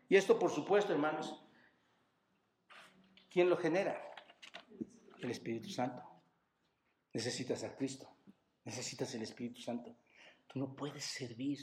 Y 0.07 0.15
esto, 0.15 0.37
por 0.37 0.51
supuesto, 0.51 0.93
hermanos, 0.93 1.43
¿quién 3.31 3.49
lo 3.49 3.57
genera? 3.57 3.99
El 5.19 5.31
Espíritu 5.31 5.69
Santo. 5.69 6.08
Necesitas 7.13 7.63
a 7.63 7.75
Cristo, 7.75 8.07
necesitas 8.65 9.13
el 9.15 9.23
Espíritu 9.23 9.61
Santo. 9.61 9.95
Tú 10.47 10.59
no 10.59 10.75
puedes 10.75 11.03
servir 11.03 11.59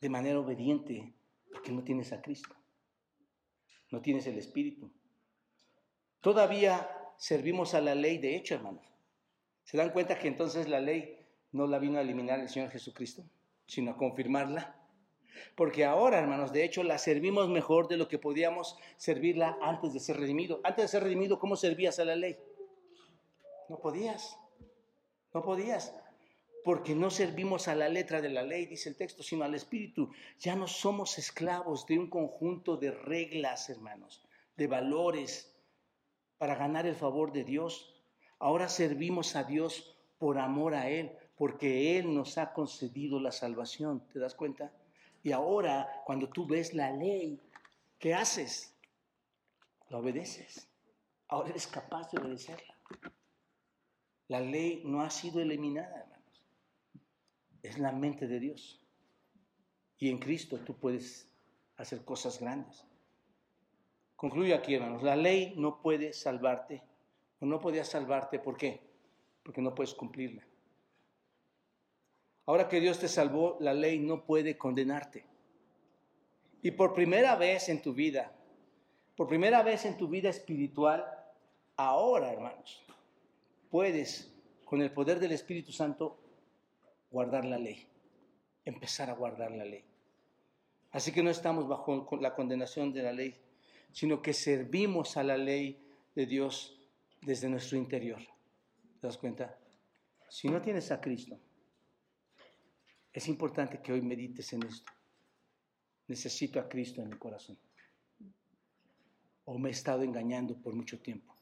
de 0.00 0.08
manera 0.08 0.40
obediente 0.40 1.14
porque 1.52 1.72
no 1.72 1.82
tienes 1.82 2.12
a 2.12 2.22
Cristo, 2.22 2.54
no 3.90 4.00
tienes 4.00 4.26
el 4.26 4.38
Espíritu. 4.38 4.90
Todavía 6.20 6.88
servimos 7.16 7.74
a 7.74 7.80
la 7.80 7.94
ley 7.94 8.18
de 8.18 8.36
hecho, 8.36 8.54
hermanos. 8.54 8.86
¿Se 9.64 9.76
dan 9.76 9.90
cuenta 9.90 10.18
que 10.18 10.28
entonces 10.28 10.68
la 10.68 10.80
ley 10.80 11.26
no 11.52 11.66
la 11.66 11.78
vino 11.78 11.98
a 11.98 12.02
eliminar 12.02 12.40
el 12.40 12.48
Señor 12.48 12.70
Jesucristo, 12.70 13.24
sino 13.66 13.90
a 13.90 13.96
confirmarla? 13.96 14.76
Porque 15.54 15.84
ahora, 15.84 16.18
hermanos, 16.18 16.52
de 16.52 16.64
hecho 16.64 16.82
la 16.82 16.98
servimos 16.98 17.48
mejor 17.48 17.88
de 17.88 17.96
lo 17.96 18.08
que 18.08 18.18
podíamos 18.18 18.76
servirla 18.96 19.58
antes 19.60 19.92
de 19.92 20.00
ser 20.00 20.16
redimido. 20.16 20.60
Antes 20.64 20.84
de 20.84 20.88
ser 20.88 21.02
redimido, 21.02 21.38
¿cómo 21.38 21.56
servías 21.56 21.98
a 21.98 22.04
la 22.04 22.16
ley? 22.16 22.38
No 23.68 23.78
podías. 23.78 24.38
No 25.32 25.42
podías. 25.42 25.94
Porque 26.64 26.94
no 26.94 27.10
servimos 27.10 27.68
a 27.68 27.74
la 27.74 27.88
letra 27.88 28.20
de 28.20 28.30
la 28.30 28.42
ley, 28.42 28.66
dice 28.66 28.88
el 28.88 28.96
texto, 28.96 29.22
sino 29.22 29.44
al 29.44 29.54
Espíritu. 29.54 30.10
Ya 30.38 30.56
no 30.56 30.66
somos 30.66 31.18
esclavos 31.18 31.86
de 31.86 31.98
un 31.98 32.10
conjunto 32.10 32.76
de 32.76 32.90
reglas, 32.90 33.70
hermanos, 33.70 34.24
de 34.56 34.66
valores, 34.66 35.54
para 36.36 36.54
ganar 36.54 36.86
el 36.86 36.94
favor 36.94 37.32
de 37.32 37.44
Dios. 37.44 37.94
Ahora 38.38 38.68
servimos 38.68 39.36
a 39.36 39.44
Dios 39.44 39.96
por 40.18 40.38
amor 40.38 40.74
a 40.74 40.90
Él, 40.90 41.12
porque 41.36 41.98
Él 41.98 42.12
nos 42.14 42.38
ha 42.38 42.52
concedido 42.52 43.20
la 43.20 43.32
salvación. 43.32 44.06
¿Te 44.12 44.18
das 44.18 44.34
cuenta? 44.34 44.72
Y 45.22 45.32
ahora, 45.32 46.02
cuando 46.04 46.28
tú 46.28 46.46
ves 46.46 46.74
la 46.74 46.90
ley, 46.90 47.40
¿qué 47.98 48.14
haces? 48.14 48.74
La 49.88 49.98
obedeces. 49.98 50.68
Ahora 51.28 51.50
eres 51.50 51.66
capaz 51.66 52.10
de 52.10 52.20
obedecerla. 52.20 52.74
La 54.28 54.40
ley 54.40 54.82
no 54.84 55.02
ha 55.02 55.10
sido 55.10 55.40
eliminada, 55.40 56.00
hermanos. 56.00 56.44
Es 57.62 57.78
la 57.78 57.92
mente 57.92 58.26
de 58.26 58.38
Dios. 58.40 58.80
Y 59.98 60.10
en 60.10 60.18
Cristo 60.18 60.58
tú 60.58 60.78
puedes 60.78 61.28
hacer 61.76 62.04
cosas 62.04 62.38
grandes. 62.38 62.86
Concluyo 64.16 64.54
aquí, 64.54 64.74
hermanos. 64.74 65.02
La 65.02 65.16
ley 65.16 65.54
no 65.56 65.80
puede 65.80 66.12
salvarte, 66.12 66.82
o 67.40 67.46
no 67.46 67.60
podía 67.60 67.84
salvarte. 67.84 68.38
¿Por 68.38 68.56
qué? 68.56 68.80
Porque 69.42 69.62
no 69.62 69.74
puedes 69.74 69.94
cumplirla. 69.94 70.46
Ahora 72.46 72.68
que 72.68 72.80
Dios 72.80 72.98
te 72.98 73.08
salvó, 73.08 73.56
la 73.60 73.74
ley 73.74 73.98
no 73.98 74.24
puede 74.24 74.58
condenarte. 74.58 75.24
Y 76.62 76.72
por 76.72 76.94
primera 76.94 77.36
vez 77.36 77.68
en 77.68 77.80
tu 77.80 77.94
vida, 77.94 78.32
por 79.16 79.28
primera 79.28 79.62
vez 79.62 79.84
en 79.84 79.96
tu 79.96 80.08
vida 80.08 80.30
espiritual, 80.30 81.06
ahora, 81.76 82.32
hermanos, 82.32 82.82
puedes, 83.70 84.32
con 84.64 84.82
el 84.82 84.92
poder 84.92 85.18
del 85.20 85.32
Espíritu 85.32 85.72
Santo, 85.72 86.18
guardar 87.10 87.44
la 87.44 87.58
ley, 87.58 87.86
empezar 88.64 89.10
a 89.10 89.14
guardar 89.14 89.52
la 89.52 89.64
ley. 89.64 89.84
Así 90.90 91.12
que 91.12 91.22
no 91.22 91.30
estamos 91.30 91.68
bajo 91.68 92.08
la 92.20 92.34
condenación 92.34 92.92
de 92.92 93.02
la 93.02 93.12
ley, 93.12 93.34
sino 93.92 94.22
que 94.22 94.32
servimos 94.32 95.16
a 95.16 95.22
la 95.22 95.36
ley 95.36 95.82
de 96.14 96.26
Dios 96.26 96.80
desde 97.22 97.48
nuestro 97.48 97.76
interior. 97.76 98.20
¿Te 99.00 99.06
das 99.06 99.18
cuenta? 99.18 99.58
Si 100.28 100.48
no 100.48 100.60
tienes 100.60 100.90
a 100.90 101.00
Cristo, 101.00 101.38
es 103.12 103.28
importante 103.28 103.80
que 103.80 103.92
hoy 103.92 104.02
medites 104.02 104.52
en 104.52 104.64
esto. 104.64 104.92
Necesito 106.06 106.60
a 106.60 106.68
Cristo 106.68 107.02
en 107.02 107.10
mi 107.10 107.16
corazón. 107.16 107.58
O 109.44 109.58
me 109.58 109.70
he 109.70 109.72
estado 109.72 110.02
engañando 110.02 110.56
por 110.56 110.74
mucho 110.74 111.00
tiempo. 111.00 111.37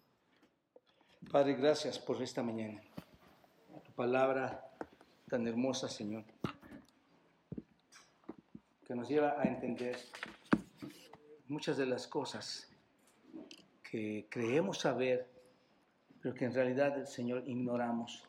Padre, 1.30 1.54
gracias 1.54 1.98
por 1.98 2.22
esta 2.22 2.40
mañana. 2.40 2.80
Tu 3.84 3.92
palabra 3.92 4.70
tan 5.28 5.44
hermosa, 5.48 5.88
Señor, 5.88 6.24
que 8.86 8.94
nos 8.94 9.08
lleva 9.08 9.34
a 9.40 9.42
entender 9.42 9.98
muchas 11.48 11.76
de 11.78 11.86
las 11.86 12.06
cosas 12.06 12.70
que 13.82 14.28
creemos 14.30 14.78
saber, 14.78 15.28
pero 16.22 16.32
que 16.32 16.44
en 16.44 16.54
realidad 16.54 17.04
Señor 17.06 17.42
ignoramos. 17.48 18.22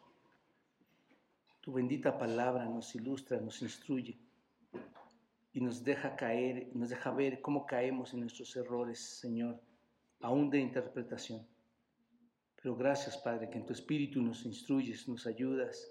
Tu 1.62 1.72
bendita 1.72 2.18
palabra 2.18 2.66
nos 2.66 2.96
ilustra, 2.96 3.40
nos 3.40 3.62
instruye 3.62 4.18
y 5.54 5.62
nos 5.62 5.84
deja 5.84 6.16
caer, 6.16 6.72
nos 6.74 6.90
deja 6.90 7.12
ver 7.12 7.42
cómo 7.42 7.68
caemos 7.68 8.12
en 8.16 8.22
nuestros 8.22 8.56
errores, 8.56 9.00
Señor, 9.00 9.62
aún 10.20 10.50
de 10.50 10.60
interpretación. 10.60 11.46
Pero 12.68 12.76
gracias, 12.76 13.18
Padre, 13.18 13.50
que 13.50 13.60
en 13.60 13.66
tu 13.66 13.72
Espíritu 13.72 14.22
nos 14.22 14.46
instruyes, 14.46 15.08
nos 15.08 15.26
ayudas 15.26 15.90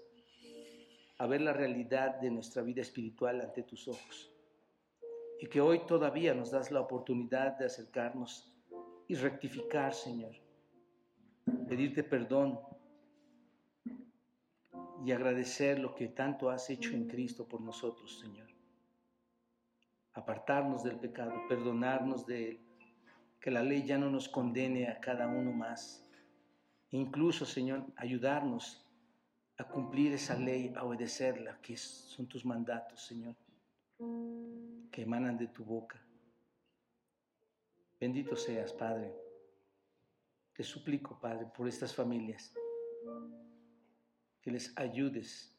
a 1.17 1.25
ver 1.25 1.41
la 1.41 1.51
realidad 1.51 2.19
de 2.21 2.29
nuestra 2.29 2.61
vida 2.61 2.83
espiritual 2.83 3.41
ante 3.41 3.63
tus 3.63 3.87
ojos 3.87 4.31
y 5.41 5.47
que 5.47 5.59
hoy 5.59 5.87
todavía 5.87 6.35
nos 6.35 6.51
das 6.51 6.69
la 6.69 6.81
oportunidad 6.81 7.57
de 7.57 7.65
acercarnos 7.65 8.53
y 9.07 9.15
rectificar, 9.15 9.95
Señor, 9.95 10.35
pedirte 11.67 12.03
perdón 12.03 12.59
y 15.03 15.11
agradecer 15.11 15.79
lo 15.79 15.95
que 15.95 16.09
tanto 16.09 16.51
has 16.51 16.69
hecho 16.69 16.91
en 16.91 17.07
Cristo 17.07 17.47
por 17.47 17.59
nosotros, 17.59 18.19
Señor. 18.19 18.49
Apartarnos 20.13 20.83
del 20.83 20.99
pecado, 20.99 21.33
perdonarnos 21.49 22.27
de 22.27 22.49
él, 22.49 22.59
que 23.41 23.49
la 23.49 23.63
ley 23.63 23.83
ya 23.83 23.97
no 23.97 24.11
nos 24.11 24.29
condene 24.29 24.87
a 24.87 24.99
cada 24.99 25.25
uno 25.25 25.51
más. 25.51 26.03
Incluso, 26.91 27.45
Señor, 27.45 27.85
ayudarnos 27.95 28.85
a 29.57 29.67
cumplir 29.67 30.13
esa 30.13 30.37
ley, 30.37 30.73
a 30.75 30.83
obedecerla, 30.83 31.59
que 31.61 31.75
son 31.77 32.27
tus 32.27 32.45
mandatos, 32.45 33.05
Señor 33.05 33.35
que 34.91 35.01
emanan 35.01 35.37
de 35.37 35.47
tu 35.47 35.63
boca. 35.63 35.99
Bendito 37.99 38.35
seas, 38.35 38.73
Padre. 38.73 39.13
Te 40.53 40.63
suplico, 40.63 41.19
Padre, 41.19 41.47
por 41.55 41.67
estas 41.67 41.93
familias, 41.93 42.53
que 44.41 44.51
les 44.51 44.75
ayudes 44.77 45.55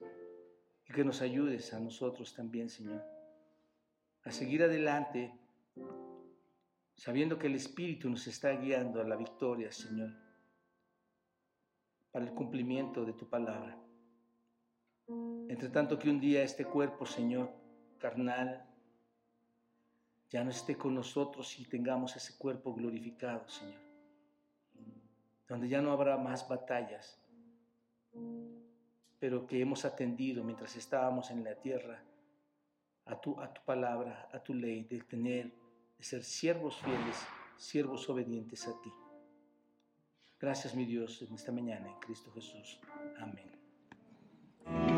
y 0.88 0.92
que 0.92 1.04
nos 1.04 1.20
ayudes 1.20 1.72
a 1.74 1.80
nosotros 1.80 2.34
también, 2.34 2.68
Señor, 2.68 3.04
a 4.24 4.30
seguir 4.30 4.62
adelante, 4.62 5.32
sabiendo 6.96 7.38
que 7.38 7.48
el 7.48 7.54
Espíritu 7.54 8.08
nos 8.08 8.26
está 8.26 8.52
guiando 8.52 9.00
a 9.00 9.04
la 9.04 9.16
victoria, 9.16 9.70
Señor, 9.70 10.14
para 12.12 12.24
el 12.24 12.32
cumplimiento 12.32 13.04
de 13.04 13.12
tu 13.12 13.28
palabra. 13.28 13.76
Entre 15.48 15.68
tanto 15.70 15.98
que 15.98 16.10
un 16.10 16.20
día 16.20 16.42
este 16.42 16.64
cuerpo, 16.64 17.06
Señor, 17.06 17.50
carnal, 17.98 18.66
ya 20.30 20.44
no 20.44 20.50
esté 20.50 20.76
con 20.76 20.94
nosotros 20.94 21.58
y 21.58 21.64
tengamos 21.64 22.14
ese 22.16 22.36
cuerpo 22.36 22.74
glorificado, 22.74 23.48
Señor. 23.48 23.80
Donde 25.48 25.68
ya 25.68 25.80
no 25.80 25.92
habrá 25.92 26.18
más 26.18 26.46
batallas, 26.46 27.18
pero 29.18 29.46
que 29.46 29.60
hemos 29.60 29.84
atendido 29.86 30.44
mientras 30.44 30.76
estábamos 30.76 31.30
en 31.30 31.44
la 31.44 31.54
tierra 31.54 32.02
a 33.06 33.18
tu, 33.18 33.40
a 33.40 33.52
tu 33.52 33.64
palabra, 33.64 34.28
a 34.32 34.38
tu 34.38 34.52
ley, 34.52 34.84
de 34.84 35.00
tener, 35.00 35.50
de 35.96 36.04
ser 36.04 36.22
siervos 36.22 36.76
fieles, 36.76 37.26
siervos 37.56 38.08
obedientes 38.10 38.68
a 38.68 38.78
ti. 38.82 38.92
Gracias 40.40 40.74
mi 40.74 40.84
Dios 40.84 41.20
en 41.22 41.34
esta 41.34 41.50
mañana, 41.50 41.88
en 41.88 41.98
Cristo 42.00 42.30
Jesús. 42.32 42.80
Amén. 43.18 44.97